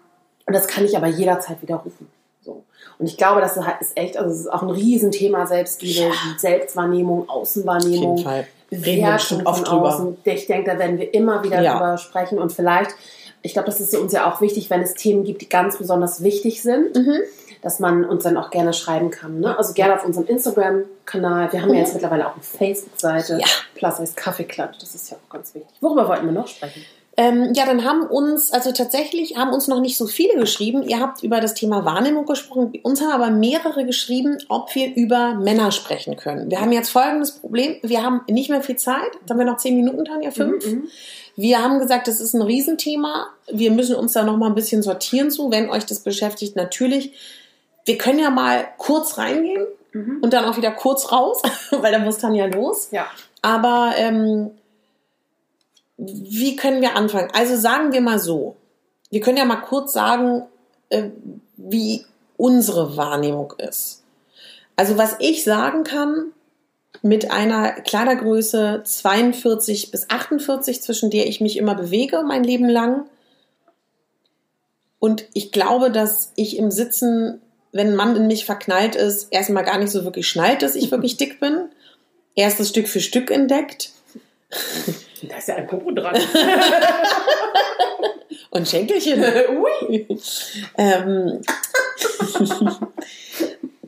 [0.45, 2.07] und das kann ich aber jederzeit widerrufen.
[2.43, 2.63] So.
[2.97, 8.11] Und ich glaube, das ist echt, also es ist auch ein Riesenthema Selbstliebe, Selbstwahrnehmung, Außenwahrnehmung.
[8.13, 8.47] Auf jeden Fall.
[8.69, 9.95] Bewertung von oft drüber.
[9.95, 10.17] außen.
[10.23, 11.73] Ich denke, da werden wir immer wieder Ja.
[11.73, 12.91] drüber sprechen und vielleicht,
[13.41, 16.23] ich glaube, das ist uns ja auch wichtig, wenn es Themen gibt, die ganz besonders
[16.23, 17.19] wichtig sind, Mhm.
[17.61, 19.39] dass man uns dann auch gerne schreiben kann.
[19.41, 19.57] Ne?
[19.57, 21.51] Also gerne auf unserem Instagram-Kanal.
[21.51, 23.35] Wir haben ja jetzt mittlerweile auch eine Facebook-Seite.
[23.35, 23.39] Mhm.
[23.41, 23.47] Ja.
[23.75, 24.77] Plus heißt Kaffeeklatsch.
[24.79, 25.69] Das ist ja auch ganz wichtig.
[25.81, 26.83] Worüber wollten wir noch sprechen?
[27.21, 30.81] Ähm, ja, dann haben uns, also tatsächlich haben uns noch nicht so viele geschrieben.
[30.81, 32.73] Ihr habt über das Thema Wahrnehmung gesprochen.
[32.81, 36.49] Uns haben aber mehrere geschrieben, ob wir über Männer sprechen können.
[36.49, 37.75] Wir haben jetzt folgendes Problem.
[37.83, 39.11] Wir haben nicht mehr viel Zeit.
[39.19, 40.65] Jetzt haben wir noch zehn Minuten, Tanja, fünf.
[40.65, 40.87] Mhm.
[41.35, 43.27] Wir haben gesagt, das ist ein Riesenthema.
[43.51, 46.55] Wir müssen uns da noch mal ein bisschen sortieren zu, wenn euch das beschäftigt.
[46.55, 47.13] Natürlich,
[47.85, 49.67] wir können ja mal kurz reingehen.
[49.93, 51.39] und dann auch wieder kurz raus,
[51.71, 52.87] weil dann muss Tanja los.
[52.89, 53.05] Ja.
[53.43, 54.49] Aber ähm,
[56.03, 57.29] wie können wir anfangen?
[57.33, 58.55] Also sagen wir mal so.
[59.11, 60.47] Wir können ja mal kurz sagen,
[60.89, 61.09] äh,
[61.57, 62.05] wie
[62.37, 64.03] unsere Wahrnehmung ist.
[64.75, 66.31] Also was ich sagen kann,
[67.03, 73.05] mit einer Kleidergröße 42 bis 48, zwischen der ich mich immer bewege, mein Leben lang.
[74.97, 77.41] Und ich glaube, dass ich im Sitzen,
[77.71, 80.89] wenn ein Mann in mich verknallt ist, erstmal gar nicht so wirklich schnallt, dass ich
[80.89, 81.69] wirklich dick bin.
[82.33, 83.91] Erst das Stück für Stück entdeckt.
[85.23, 86.15] Da ist ja ein Popo dran.
[88.51, 89.23] Und Schenkelchen.
[89.23, 90.07] Ui.
[90.77, 91.41] ähm,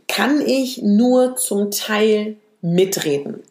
[0.08, 3.44] kann ich nur zum Teil mitreden.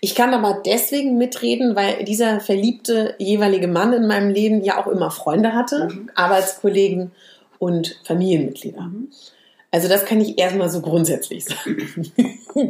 [0.00, 4.86] Ich kann aber deswegen mitreden, weil dieser verliebte jeweilige Mann in meinem Leben ja auch
[4.86, 7.10] immer Freunde hatte, Arbeitskollegen
[7.58, 8.90] und Familienmitglieder.
[9.72, 12.12] Also das kann ich erstmal so grundsätzlich sagen.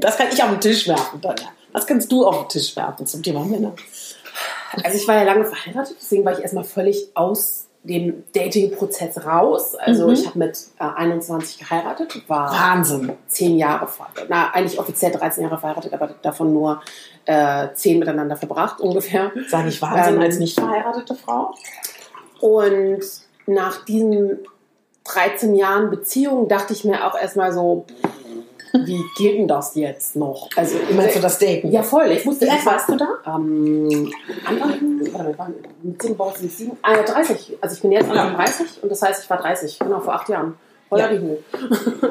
[0.00, 1.48] Das kann ich auf den Tisch werfen, Tanja.
[1.72, 3.74] Was kannst du auf den Tisch werfen zum Thema Männer?
[4.84, 9.74] Also ich war ja lange verheiratet, deswegen war ich erstmal völlig aus dem Dating-Prozess raus.
[9.74, 10.12] Also Mhm.
[10.12, 13.12] ich habe mit äh, 21 geheiratet, war Wahnsinn.
[13.26, 14.26] zehn Jahre verheiratet.
[14.28, 16.82] Na, eigentlich offiziell 13 Jahre verheiratet, aber davon nur
[17.24, 19.32] äh, zehn miteinander verbracht ungefähr.
[19.48, 21.54] Sage ich Wahnsinn Ähm, als nicht verheiratete Frau?
[22.40, 23.00] Und
[23.46, 24.38] nach diesen
[25.04, 27.86] 13 Jahren Beziehung dachte ich mir auch erstmal so,
[28.72, 30.48] wie geht denn das jetzt noch?
[30.56, 31.70] Also Meinst du das Daten?
[31.70, 32.06] Ja, voll.
[32.12, 33.08] Ich wusste, Wie alt ich war- warst du da?
[33.26, 34.12] Ähm,
[34.44, 34.70] Anfang,
[35.12, 37.58] warte waren mit sieben Wochen sind sieben, äh, 30.
[37.60, 38.34] Also ich bin jetzt Anfang Ja.
[38.36, 40.54] 30 und das heißt, ich war 30, genau, vor acht Jahren.
[40.88, 41.18] Voller Ja.
[41.18, 41.38] Himmel.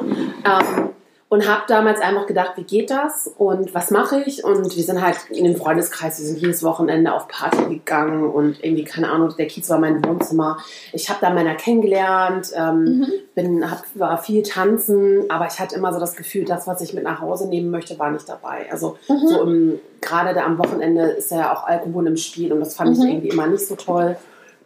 [0.45, 0.89] ähm,
[1.29, 4.43] und habe damals einfach gedacht, wie geht das und was mache ich?
[4.43, 8.63] Und wir sind halt in dem Freundeskreis, wir sind jedes Wochenende auf Party gegangen und
[8.63, 10.57] irgendwie, keine Ahnung, der Kiez war mein Wohnzimmer.
[10.91, 13.05] Ich habe da Männer kennengelernt, ähm,
[13.35, 16.95] bin, hab, war viel tanzen, aber ich hatte immer so das Gefühl, das, was ich
[16.95, 18.65] mit nach Hause nehmen möchte, war nicht dabei.
[18.71, 22.75] Also so im, gerade da am Wochenende ist ja auch Alkohol im Spiel und das
[22.75, 24.17] fand ich irgendwie immer nicht so toll.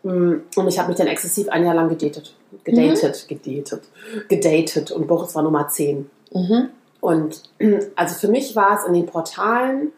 [0.04, 2.36] Mm, Und ich habe mich dann exzessiv ein Jahr lang gedatet.
[2.64, 3.84] Gedatet, gedatet,
[4.30, 4.92] gedatet.
[4.92, 6.10] Und Boris war Nummer 10.
[6.34, 6.70] Mhm.
[7.02, 7.44] Und
[7.96, 9.92] also für mich war es in den Portalen,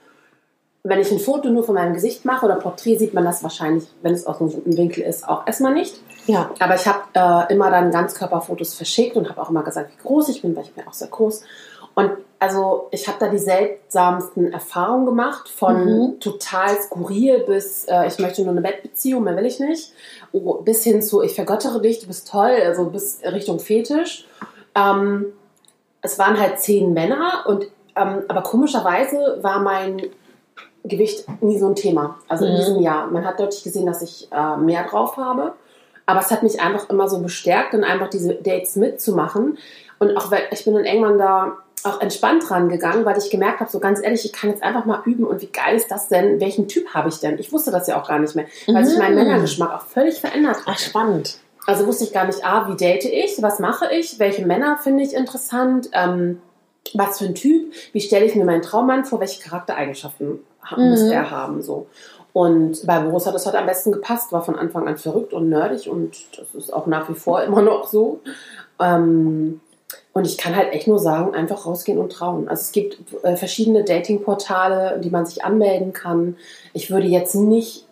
[0.84, 3.86] wenn ich ein Foto nur von meinem Gesicht mache oder Porträt, sieht man das wahrscheinlich,
[4.04, 6.00] wenn es aus einem guten Winkel ist, auch erstmal nicht.
[6.28, 6.52] Ja.
[6.60, 10.30] Aber ich habe äh, immer dann Ganzkörperfotos verschickt und habe auch immer gesagt, wie groß
[10.30, 11.44] ich bin, weil ich bin auch sehr groß.
[11.96, 16.20] Und also ich habe da die seltsamsten Erfahrungen gemacht, von Mhm.
[16.20, 19.94] total skurril bis äh, ich möchte nur eine Bettbeziehung, mehr will ich nicht,
[20.34, 24.28] oh, bis hin zu ich vergöttere dich, du bist toll, also bis Richtung Fetisch.
[24.76, 25.28] Ähm,
[26.06, 27.66] es waren halt zehn Männer und
[27.97, 30.01] ähm, aber komischerweise war mein
[30.84, 32.18] Gewicht nie so ein Thema.
[32.28, 32.58] Also in Mhm.
[32.58, 33.08] diesem Jahr.
[33.08, 35.53] Man hat deutlich gesehen, dass ich äh, mehr drauf habe.
[36.06, 39.58] Aber es hat mich einfach immer so bestärkt, dann einfach diese Dates mitzumachen.
[39.97, 41.53] Und auch weil ich bin dann irgendwann da
[41.84, 45.01] auch entspannt rangegangen, weil ich gemerkt habe, so ganz ehrlich, ich kann jetzt einfach mal
[45.06, 46.39] üben und wie geil ist das denn?
[46.39, 47.39] Welchen Typ habe ich denn?
[47.39, 49.20] Ich wusste das ja auch gar nicht mehr, weil sich mein Mhm.
[49.24, 50.64] Männergeschmack auch völlig verändert hat.
[50.68, 51.38] Ach, spannend.
[51.68, 55.03] Also wusste ich gar nicht, ah, wie date ich, was mache ich, welche Männer finde
[55.03, 56.41] ich interessant, ähm,
[56.93, 60.89] was für ein Typ, wie stelle ich mir meinen Traummann vor, welche Charaktereigenschaften ha- Mhm.
[60.91, 61.88] muss er haben, so.
[62.34, 65.49] Und bei Boris hat das halt am besten gepasst, war von Anfang an verrückt und
[65.49, 68.20] nerdig und das ist auch nach wie vor immer noch so.
[68.80, 69.61] Ähm,
[70.13, 72.47] und ich kann halt echt nur sagen, einfach rausgehen und trauen.
[72.47, 76.38] Also es gibt äh, verschiedene Datingportale, die man sich anmelden kann.
[76.74, 77.85] Ich würde jetzt nicht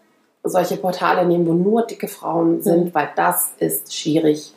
[0.44, 4.54] solche Portale nehmen, wo nur dicke Frauen sind, weil das ist schwierig.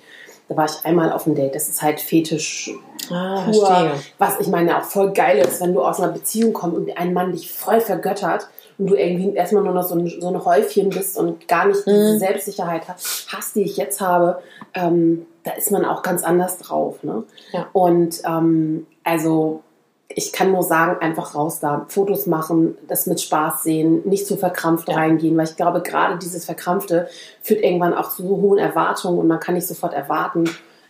[0.48, 1.54] Da war ich einmal auf dem Date.
[1.54, 2.72] Das ist halt Fetisch
[3.10, 3.54] Ah, pur.
[3.66, 3.92] verstehe.
[4.18, 7.12] Was ich meine auch voll geil ist, wenn du aus einer Beziehung kommst und ein
[7.12, 10.90] Mann dich voll vergöttert und du irgendwie erstmal nur noch so ein, so ein Häufchen
[10.90, 12.18] bist und gar nicht diese Mhm.
[12.18, 14.40] Selbstsicherheit hast, hast, die ich jetzt habe,
[14.74, 17.02] ähm, da ist man auch ganz anders drauf.
[17.04, 17.22] Ne?
[17.52, 17.66] Ja.
[17.72, 19.62] Und ähm, also
[20.08, 24.36] ich kann nur sagen, einfach raus da, Fotos machen, das mit Spaß sehen, nicht zu
[24.36, 24.94] verkrampft Ja.
[24.94, 27.08] reingehen, weil ich glaube, gerade dieses Verkrampfte
[27.42, 30.44] führt irgendwann auch zu so hohen Erwartungen und man kann nicht sofort erwarten,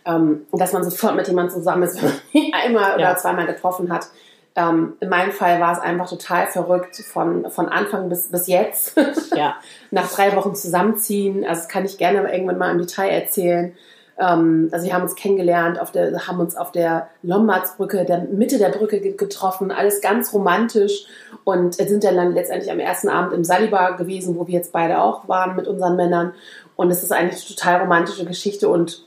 [0.05, 3.09] ähm, dass man sofort mit jemandem zusammen ist, wenn man ihn einmal Ja.
[3.09, 4.07] oder zweimal getroffen hat.
[4.55, 8.95] Ähm, in meinem Fall war es einfach total verrückt von, von Anfang bis, bis jetzt.
[9.35, 9.55] Ja.
[9.91, 13.75] Nach drei Wochen zusammenziehen, also das kann ich gerne irgendwann mal im Detail erzählen.
[14.19, 18.57] Ähm, also wir haben uns kennengelernt, auf der, haben uns auf der Lombardsbrücke, der Mitte
[18.57, 21.05] der Brücke ge- getroffen, alles ganz romantisch
[21.43, 25.01] und sind dann, dann letztendlich am ersten Abend im Salibar gewesen, wo wir jetzt beide
[25.01, 26.33] auch waren mit unseren Männern.
[26.75, 29.06] Und es ist eigentlich eine total romantische Geschichte und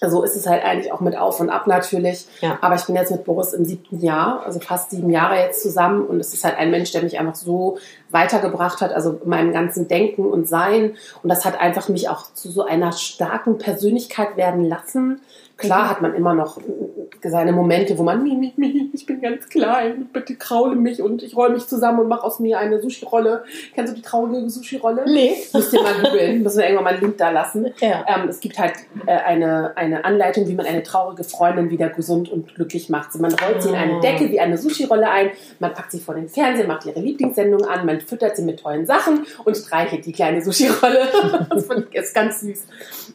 [0.00, 2.26] so ist es halt eigentlich auch mit Auf und Ab natürlich.
[2.40, 2.58] Ja.
[2.60, 6.06] Aber ich bin jetzt mit Boris im siebten Jahr, also fast sieben Jahre jetzt zusammen.
[6.06, 7.78] Und es ist halt ein Mensch, der mich einfach so
[8.10, 10.94] weitergebracht hat, also in meinem ganzen Denken und Sein.
[11.22, 15.20] Und das hat einfach mich auch zu so einer starken Persönlichkeit werden lassen,
[15.56, 16.58] Klar hat man immer noch
[17.24, 21.36] seine Momente, wo man, mi, mi, ich bin ganz klein, bitte kraule mich und ich
[21.36, 23.44] roll mich zusammen und mach aus mir eine Sushi-Rolle.
[23.74, 25.04] Kennst du die traurige Sushi-Rolle?
[25.06, 25.34] Nee.
[25.52, 27.66] Müsst ihr mal googeln, müssen wir irgendwann mal einen Link da lassen.
[27.78, 28.04] Ja.
[28.08, 28.72] Ähm, es gibt halt
[29.06, 33.14] äh, eine, eine Anleitung, wie man eine traurige Freundin wieder gesund und glücklich macht.
[33.20, 34.00] Man rollt sie in eine Oh.
[34.00, 35.30] Decke wie eine Sushi-Rolle ein,
[35.60, 38.86] man packt sie vor den Fernseher, macht ihre Lieblingssendung an, man füttert sie mit tollen
[38.86, 41.06] Sachen und streichelt die kleine Sushi-Rolle.
[41.50, 42.64] das finde ich ist ganz süß.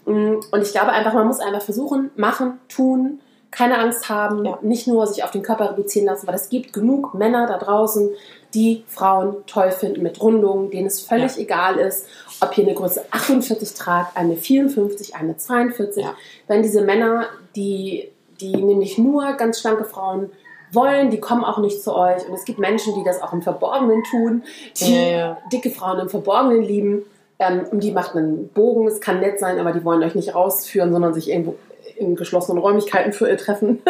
[0.06, 2.37] Mm, Und ich glaube einfach, man muss einfach versuchen, machen,
[2.70, 3.20] tun,
[3.52, 4.60] keine Angst haben, Ja.
[4.62, 8.10] nicht nur sich auf den Körper reduzieren lassen, weil es gibt genug Männer da draußen,
[8.54, 12.08] die Frauen toll finden mit Rundungen, denen es völlig egal ist,
[12.42, 16.04] ob ihr eine Größe 48 tragt, eine 54, eine 42.
[16.04, 16.14] Ja.
[16.48, 18.10] Wenn diese Männer, die,
[18.42, 20.30] die nämlich nur ganz schlanke Frauen
[20.72, 22.28] wollen, die kommen auch nicht zu euch.
[22.28, 24.44] Und es gibt Menschen, die das auch im Verborgenen tun,
[24.80, 25.38] die Ja, ja.
[25.52, 27.04] dicke Frauen im Verborgenen lieben.
[27.40, 30.34] Ähm, und die macht einen Bogen, es kann nett sein, aber die wollen euch nicht
[30.36, 31.56] rausführen, sondern sich irgendwo
[31.98, 33.82] in geschlossenen Räumlichkeiten für ihr treffen.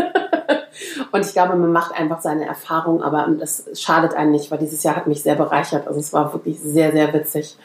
[1.11, 4.84] und ich glaube, man macht einfach seine Erfahrung, aber das schadet einem nicht, weil dieses
[4.84, 5.88] Jahr hat mich sehr bereichert.
[5.88, 7.55] Also es war wirklich sehr, sehr witzig.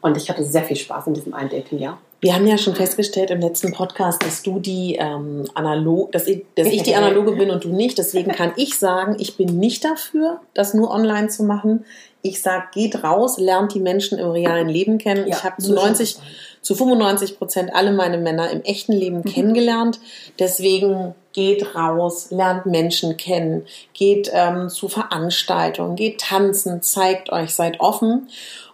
[0.00, 1.98] Und ich hatte sehr viel Spaß in diesem einen Dating-Jahr.
[2.22, 6.44] Wir haben ja schon festgestellt im letzten Podcast, dass du die ähm, analog, dass ich,
[6.54, 7.96] dass ich die analoge bin und du nicht.
[7.96, 11.86] Deswegen kann ich sagen, ich bin nicht dafür, das nur online zu machen.
[12.20, 15.26] Ich sag, geht raus, lernt die Menschen im realen Leben kennen.
[15.26, 16.24] Ja, ich habe zu soll es 90, sein.
[16.62, 19.98] Zu 95 Prozent alle meine Männer im echten Leben kennengelernt.
[20.38, 27.80] Deswegen geht raus, lernt Menschen kennen, geht ähm, zu Veranstaltungen, geht tanzen, zeigt euch, seid
[27.80, 28.28] offen.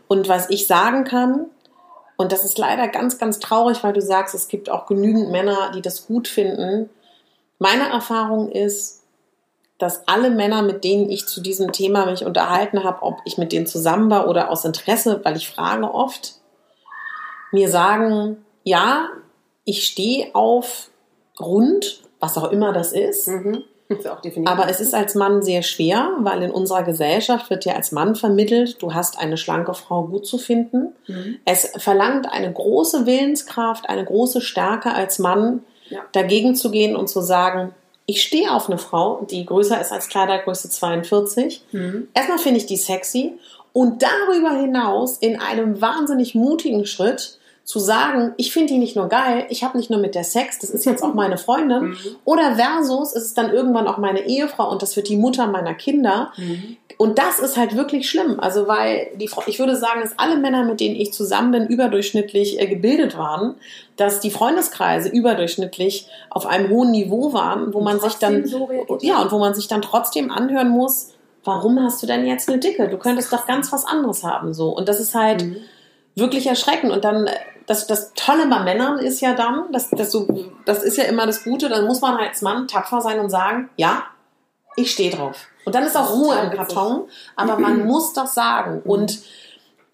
[0.09, 1.47] Und was ich sagen kann,
[2.17, 5.71] und das ist leider ganz, ganz traurig, weil du sagst, es gibt auch genügend Männer,
[5.75, 6.89] die das gut finden.
[7.59, 9.03] Meine Erfahrung ist,
[9.79, 13.53] dass alle Männer, mit denen ich zu diesem Thema mich unterhalten habe, ob ich mit
[13.53, 16.37] denen zusammen war oder aus Interesse, weil ich frage oft,
[17.57, 19.09] mir sagen, ja,
[19.65, 20.91] ich stehe auf
[21.41, 23.28] rund, was auch immer das ist.
[23.28, 23.62] Mhm.
[23.89, 24.53] Ist auch definitiv.
[24.53, 28.16] Aber es ist als Mann sehr schwer, weil in unserer Gesellschaft wird ja als Mann
[28.16, 30.93] vermittelt, du hast eine schlanke Frau gut zu finden.
[31.07, 31.39] Mhm.
[31.45, 36.01] Es verlangt eine große Willenskraft, eine große Stärke als Mann, Ja.
[36.12, 37.74] dagegen zu gehen und zu sagen,
[38.07, 41.62] ich stehe auf eine Frau, die größer ist als Kleidergröße 42.
[41.73, 42.09] Mhm.
[42.12, 43.39] Erstmal finde ich die sexy
[43.73, 47.36] und darüber hinaus in einem wahnsinnig mutigen Schritt
[47.67, 50.61] zu sagen, ich finde die nicht nur geil, ich habe nicht nur mit der Sex,
[50.61, 51.89] das ist jetzt auch meine Freundin.
[51.89, 51.97] Mhm.
[52.25, 55.75] Oder versus ist es dann irgendwann auch meine Ehefrau und das wird die Mutter meiner
[55.75, 56.31] Kinder.
[56.37, 56.77] Mhm.
[56.97, 58.39] Und das ist halt wirklich schlimm.
[58.39, 61.67] Also, weil die Frau, ich würde sagen, dass alle Männer, mit denen ich zusammen bin,
[61.67, 63.57] überdurchschnittlich äh, gebildet waren,
[63.97, 68.71] dass die Freundeskreise überdurchschnittlich auf einem hohen Niveau waren, wo Und man sich dann, so
[69.01, 72.59] ja, und wo man sich dann trotzdem anhören muss, warum hast du denn jetzt eine
[72.59, 72.89] Dicke?
[72.89, 74.69] Du könntest doch ganz was anderes haben, so.
[74.69, 75.57] Und das ist halt, Mhm.
[76.17, 76.93] Wirklich erschreckend.
[76.93, 77.37] Und dann, äh,
[77.67, 80.27] das, das Tolle bei Männern ist ja dann, das, das, so,
[80.65, 83.71] das ist ja immer das Gute, dann muss man als Mann tapfer sein und sagen,
[83.77, 84.05] ja,
[84.77, 85.47] ich stehe drauf.
[85.65, 86.51] Und dann ist auch Ruhe im.
[86.51, 88.83] Karton, aber man muss das sagen.
[88.85, 89.21] Und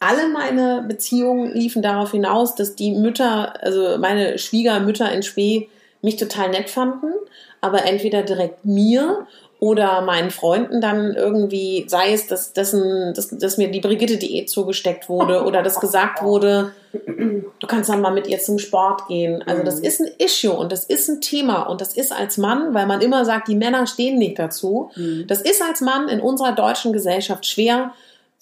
[0.00, 5.68] alle meine Beziehungen liefen darauf hinaus, dass die Mütter, also meine Schwiegermütter in Spee,
[6.02, 7.12] mich total nett fanden,
[7.60, 9.26] aber entweder direkt mir
[9.62, 15.08] oder meinen Freunden dann irgendwie, sei es, dass, dessen, dass, dass mir die Brigitte-Diät zugesteckt
[15.08, 19.40] wurde oder dass gesagt wurde, du kannst dann mal mit ihr zum Sport gehen.
[19.46, 19.84] Also das Mhm.
[19.84, 23.02] ist ein Issue und das ist ein Thema und das ist als Mann, weil man
[23.02, 24.90] immer sagt, die Männer stehen nicht dazu.
[24.96, 25.26] Mhm.
[25.28, 27.92] Das ist als Mann in unserer deutschen Gesellschaft schwer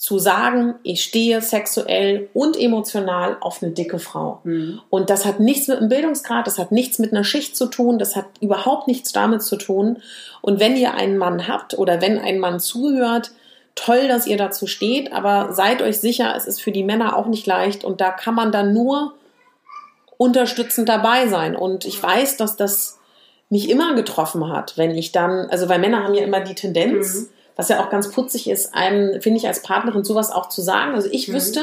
[0.00, 4.40] zu sagen, ich stehe sexuell und emotional auf eine dicke Frau.
[4.44, 4.80] Mhm.
[4.88, 7.98] Und das hat nichts mit dem Bildungsgrad, das hat nichts mit einer Schicht zu tun,
[7.98, 9.98] das hat überhaupt nichts damit zu tun.
[10.40, 13.32] Und wenn ihr einen Mann habt oder wenn ein Mann zuhört,
[13.74, 17.26] toll, dass ihr dazu steht, aber seid euch sicher, es ist für die Männer auch
[17.26, 19.12] nicht leicht und da kann man dann nur
[20.16, 21.54] unterstützend dabei sein.
[21.54, 22.98] Und ich weiß, dass das
[23.50, 27.14] mich immer getroffen hat, wenn ich dann, also weil Männer haben ja immer die Tendenz,
[27.14, 27.28] Mhm.
[27.60, 30.94] Was ja auch ganz putzig ist, einem, finde ich, als Partnerin sowas auch zu sagen.
[30.94, 31.34] Also ich Mhm.
[31.34, 31.60] wüsste,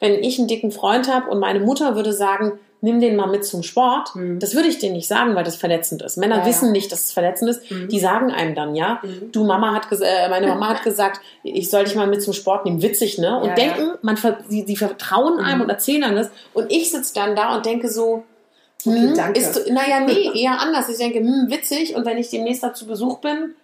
[0.00, 3.44] wenn ich einen dicken Freund habe und meine Mutter würde sagen, nimm den mal mit
[3.44, 4.38] zum Sport, Mhm.
[4.38, 6.16] das würde ich denen nicht sagen, weil das verletzend ist.
[6.16, 6.46] Männer Ja, ja.
[6.48, 7.68] wissen nicht, dass es verletzend ist.
[7.70, 7.88] Mhm.
[7.88, 9.32] Die sagen einem dann, ja, Mhm.
[9.32, 12.34] du Mama hat gesagt, äh, meine Mama hat gesagt, ich soll dich mal mit zum
[12.34, 12.80] Sport nehmen.
[12.80, 13.40] Witzig, ne?
[13.40, 15.62] Und Ja, denken, man ver sie, sie vertrauen einem Mhm.
[15.64, 16.30] und erzählen einem das.
[16.54, 18.22] Und ich sitze dann da und denke so,
[18.86, 19.40] Okay, hm, danke.
[19.40, 20.88] ist, naja, nee, eher anders.
[20.88, 21.96] Ich denke, hm, witzig.
[21.96, 23.56] Und wenn ich demnächst da zu Besuch bin,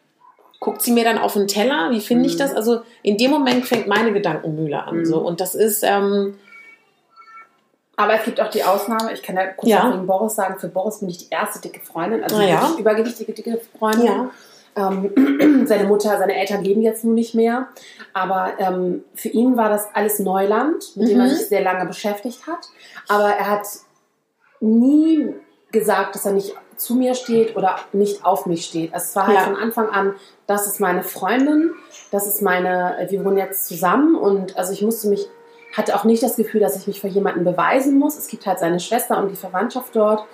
[0.61, 1.91] guckt sie mir dann auf den Teller.
[1.91, 2.39] Wie finde ich Mhm.
[2.39, 2.55] das?
[2.55, 4.99] Also in dem Moment fängt meine Gedankenmühle an.
[4.99, 5.05] Mhm.
[5.05, 5.19] So.
[5.19, 6.39] Und das ist, ähm,
[7.97, 9.93] Aber es gibt auch die Ausnahme, ich kann ja kurz Ja.
[9.93, 12.73] wegen Boris sagen, für Boris bin ich die erste dicke Freundin, also Ah, ja.
[12.77, 14.07] übergewichtige dicke Freundin.
[14.07, 14.31] ja.
[14.77, 17.69] Ähm, seine Mutter, seine Eltern leben jetzt nun nicht mehr,
[18.13, 21.31] aber ähm, für ihn war das alles Neuland, mit dem er Mhm.
[21.31, 22.67] sich sehr lange beschäftigt hat.
[23.07, 23.67] Aber er hat
[24.59, 25.33] nie
[25.71, 28.93] gesagt, dass er nicht zu mir steht oder nicht auf mich steht.
[28.95, 29.45] Es war halt Ja.
[29.45, 30.15] von Anfang an,
[30.47, 31.73] das ist meine Freundin,
[32.11, 35.27] das ist meine, wir wohnen jetzt zusammen und also ich musste mich,
[35.77, 38.17] hatte auch nicht das Gefühl, dass ich mich für jemanden beweisen muss.
[38.17, 40.25] Es gibt halt seine Schwester und die Verwandtschaft dort.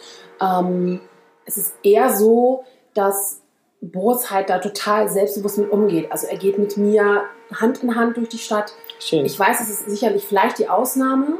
[0.40, 1.01] Ähm,
[1.47, 3.40] es ist eher so, dass
[3.81, 6.12] Boris halt da total selbstbewusst mit umgeht.
[6.12, 7.22] Also er geht mit mir
[7.59, 8.74] Hand in Hand durch die Stadt.
[8.98, 9.24] Schön.
[9.24, 11.39] Ich weiß, es ist sicherlich vielleicht die Ausnahme,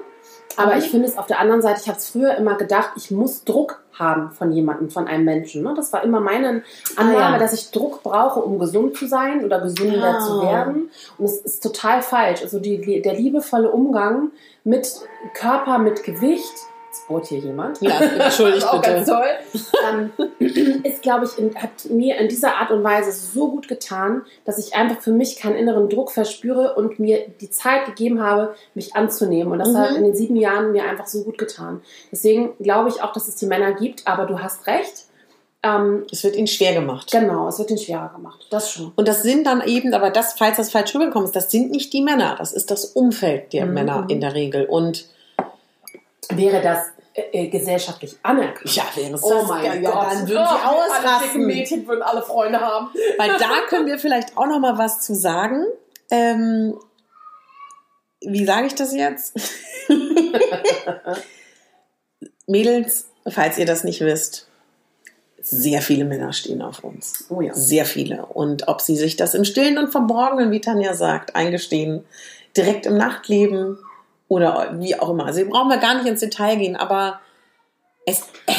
[0.57, 0.79] aber Mhm.
[0.79, 3.45] ich finde es auf der anderen Seite, ich habe es früher immer gedacht, ich muss
[3.45, 5.63] Druck haben von jemandem, von einem Menschen.
[5.63, 5.73] Ne?
[5.77, 6.63] Das war immer meine
[6.97, 7.39] Annahme, Ah, ja.
[7.39, 10.21] dass ich Druck brauche, um gesund zu sein oder gesünder Ah.
[10.21, 10.91] zu werden.
[11.19, 12.43] Und es ist total falsch.
[12.43, 14.31] Also die, der liebevolle Umgang
[14.65, 14.91] mit
[15.35, 16.55] Körper, mit Gewicht.
[16.93, 17.81] Jetzt bohrt hier jemand.
[17.81, 19.17] Ja, entschuldigt auch ganz bitte.
[19.17, 20.11] toll.
[20.41, 24.23] Ähm, ist, glaube ich, in, hat mir in dieser Art und Weise so gut getan,
[24.45, 28.55] dass ich einfach für mich keinen inneren Druck verspüre und mir die Zeit gegeben habe,
[28.75, 29.53] mich anzunehmen.
[29.53, 29.77] Und das Mhm.
[29.79, 31.81] hat in den sieben Jahren mir einfach so gut getan.
[32.11, 35.05] Deswegen glaube ich auch, dass es die Männer gibt, aber du hast recht.
[35.63, 37.13] Ähm, Es wird ihnen schwer gemacht.
[37.13, 38.47] genau, es wird ihnen schwerer gemacht.
[38.51, 38.93] Das schon.
[38.97, 41.93] Und das sind dann eben, aber das, falls das falsch rübergekommen ist, das sind nicht
[41.93, 43.75] die Männer, das ist das Umfeld der Mhm.
[43.75, 44.65] Männer in der Regel.
[44.65, 45.07] Und
[46.31, 46.79] Wäre das
[47.15, 48.75] äh, äh, gesellschaftlich anerkannt?
[48.75, 49.83] ja, wäre es Oh mein Gott.
[49.83, 51.47] ja, dann würden Oh, Alle dicken ausrasten.
[51.47, 52.89] Mädchen würden alle Freunde haben.
[53.19, 55.65] Weil da können wir vielleicht auch noch mal was zu sagen.
[56.11, 56.79] Ähm,
[58.23, 59.35] wie sage ich das jetzt?
[62.47, 64.47] Mädels, falls ihr das nicht wisst,
[65.43, 67.25] sehr viele Männer stehen auf uns.
[67.31, 67.55] Oh ja.
[67.55, 68.27] Sehr viele.
[68.27, 72.05] Und ob sie sich das im Stillen und Verborgenen, wie Tanja sagt, eingestehen,
[72.57, 73.79] direkt im Nachtleben
[74.31, 75.27] oder wie auch immer.
[75.27, 77.21] Also, brauchen wir gar nicht ins Detail gehen, aber
[78.07, 78.53] es, äh,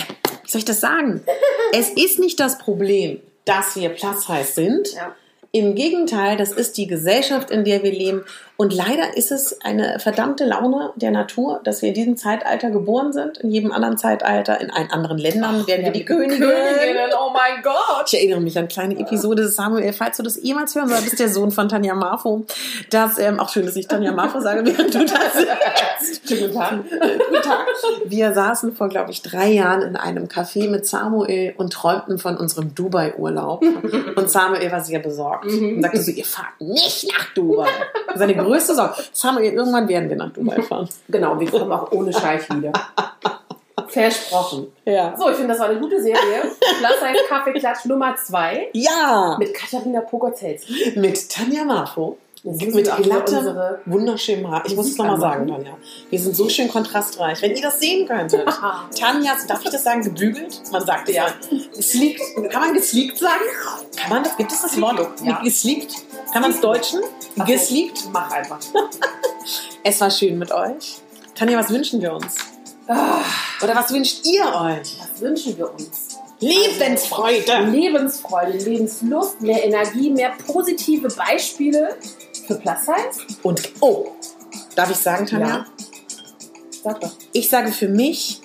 [0.43, 1.23] wie soll ich das sagen?
[1.73, 4.93] es ist nicht das Problem, dass wir plus-heiß sind.
[4.93, 5.15] Ja.
[5.53, 8.23] Im Gegenteil, das ist die Gesellschaft, in der wir leben.
[8.57, 13.11] Und leider ist es eine verdammte Laune der Natur, dass wir in diesem Zeitalter geboren
[13.11, 13.39] sind.
[13.39, 16.43] In jedem anderen Zeitalter, in allen anderen Ländern werden wir die Königin.
[16.43, 18.05] oh mein Gott.
[18.07, 21.29] Ich erinnere mich an eine kleine Episode, Samuel, falls du das jemals hören solltest, der
[21.29, 22.45] Sohn von Tanja Marfo.
[22.89, 26.27] Das, ähm, auch schön, dass ich Tanja Marfo sage, während du das sagst.
[26.27, 26.83] Guten Tag.
[26.89, 27.65] Guten Tag.
[28.05, 32.37] Wir saßen vor, glaube ich, drei Jahren in einem Café mit Samuel und träumten von
[32.37, 33.63] unserem Dubai-Urlaub.
[34.15, 37.69] Und Samuel war sehr besorgt und sagte so, ihr fahrt nicht nach Dubai.
[38.15, 38.95] Seine größte Sorge.
[39.13, 40.89] Samuel, irgendwann werden wir nach Dubai fahren.
[41.09, 42.71] Genau, wir kommen auch ohne Scheich wieder.
[43.87, 44.71] Versprochen.
[44.85, 45.15] Ja.
[45.17, 46.43] So, ich finde, das war eine gute Serie.
[47.01, 50.93] Heißt Kaffeeklatsch Nummer 2 Ja, mit Katharina Pogozelski.
[50.97, 52.17] mit Tanja Marfo.
[52.43, 54.63] Müssen Mit wir auch wieder glattem, unsere wunderschönem Haar.
[54.65, 55.47] Ich muss es nochmal sagen.
[55.47, 55.77] Tanja.
[56.09, 57.39] Wir sind so schön kontrastreich.
[57.41, 58.47] Wenn ihr das sehen könntet.
[58.99, 60.59] Tanja, darf ich das sagen, gebügelt?
[60.71, 61.27] Man sagt es Ja.
[61.75, 62.21] Gesleekt.
[62.49, 63.43] Kann man gesleekt sagen?
[63.95, 64.35] Kann man das?
[64.37, 65.21] Gibt es das Wort?
[65.23, 65.39] Ja.
[65.43, 65.93] Gesleekt?
[66.33, 67.01] Kann man es deutschen?
[67.37, 67.53] Ach so.
[67.53, 68.07] Gesleekt?
[68.11, 68.59] Mach einfach.
[69.83, 70.97] Es war schön mit euch.
[71.33, 72.35] Tanja, was wünschen wir uns?
[72.87, 73.21] Ah,
[73.63, 74.95] Oder was wünscht ihr euch?
[74.99, 76.19] was wünschen wir uns?
[76.39, 77.65] Lebensfreude.
[77.71, 81.95] Lebensfreude, Lebenslust, mehr Energie, mehr positive Beispiele
[82.53, 83.37] für Plus Size?
[83.43, 84.07] Und, oh,
[84.75, 85.47] darf ich sagen, Tanja?
[85.47, 85.65] Ja.
[86.83, 87.11] Sag doch.
[87.33, 88.41] Ich sage für mich,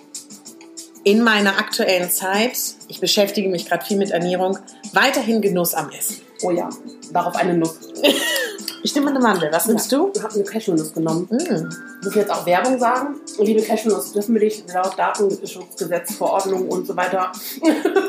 [1.05, 2.59] in meiner aktuellen Zeit,
[2.89, 4.59] ich beschäftige mich gerade viel mit Ernährung,
[4.93, 6.21] weiterhin Genuss am Essen.
[6.43, 6.69] Oh ja,
[7.13, 7.79] darauf eine Nuss.
[8.83, 9.51] Ich nehme eine Mandel.
[9.53, 10.13] Was nimmst du?
[10.15, 11.27] Ich habe eine Cashewnuss genommen.
[11.31, 11.35] Mm.
[11.35, 13.17] Muss ich jetzt auch Werbung sagen?
[13.39, 17.33] Liebe Cashewnuss, dürfen wir dich laut Datenschutzgesetz, Verordnung und so weiter.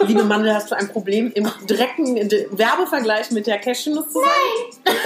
[0.05, 4.93] Liebe Mandel, hast du ein Problem im direkten Werbevergleich mit der Cashewnuss zu sein?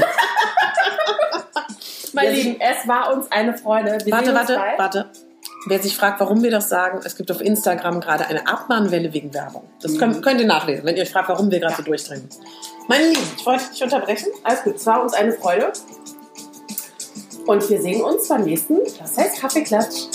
[2.13, 3.97] Mein Ja, Lieben, es war uns eine Freude.
[4.03, 4.79] Wir Warte, warte, bald.
[4.79, 5.09] warte.
[5.67, 9.31] Wer sich fragt, warum wir das sagen, es gibt auf Instagram gerade eine Abmahnwelle wegen
[9.33, 9.63] Werbung.
[9.81, 12.27] Das könnt, könnt ihr nachlesen, wenn ihr euch fragt, warum wir gerade so durchdringen.
[12.91, 14.27] Meine Lieben, ich wollte dich unterbrechen.
[14.43, 15.71] Alles gut, es war uns eine Freude.
[17.45, 20.07] Und wir sehen uns beim nächsten Das heißt Kaffeeklatsch.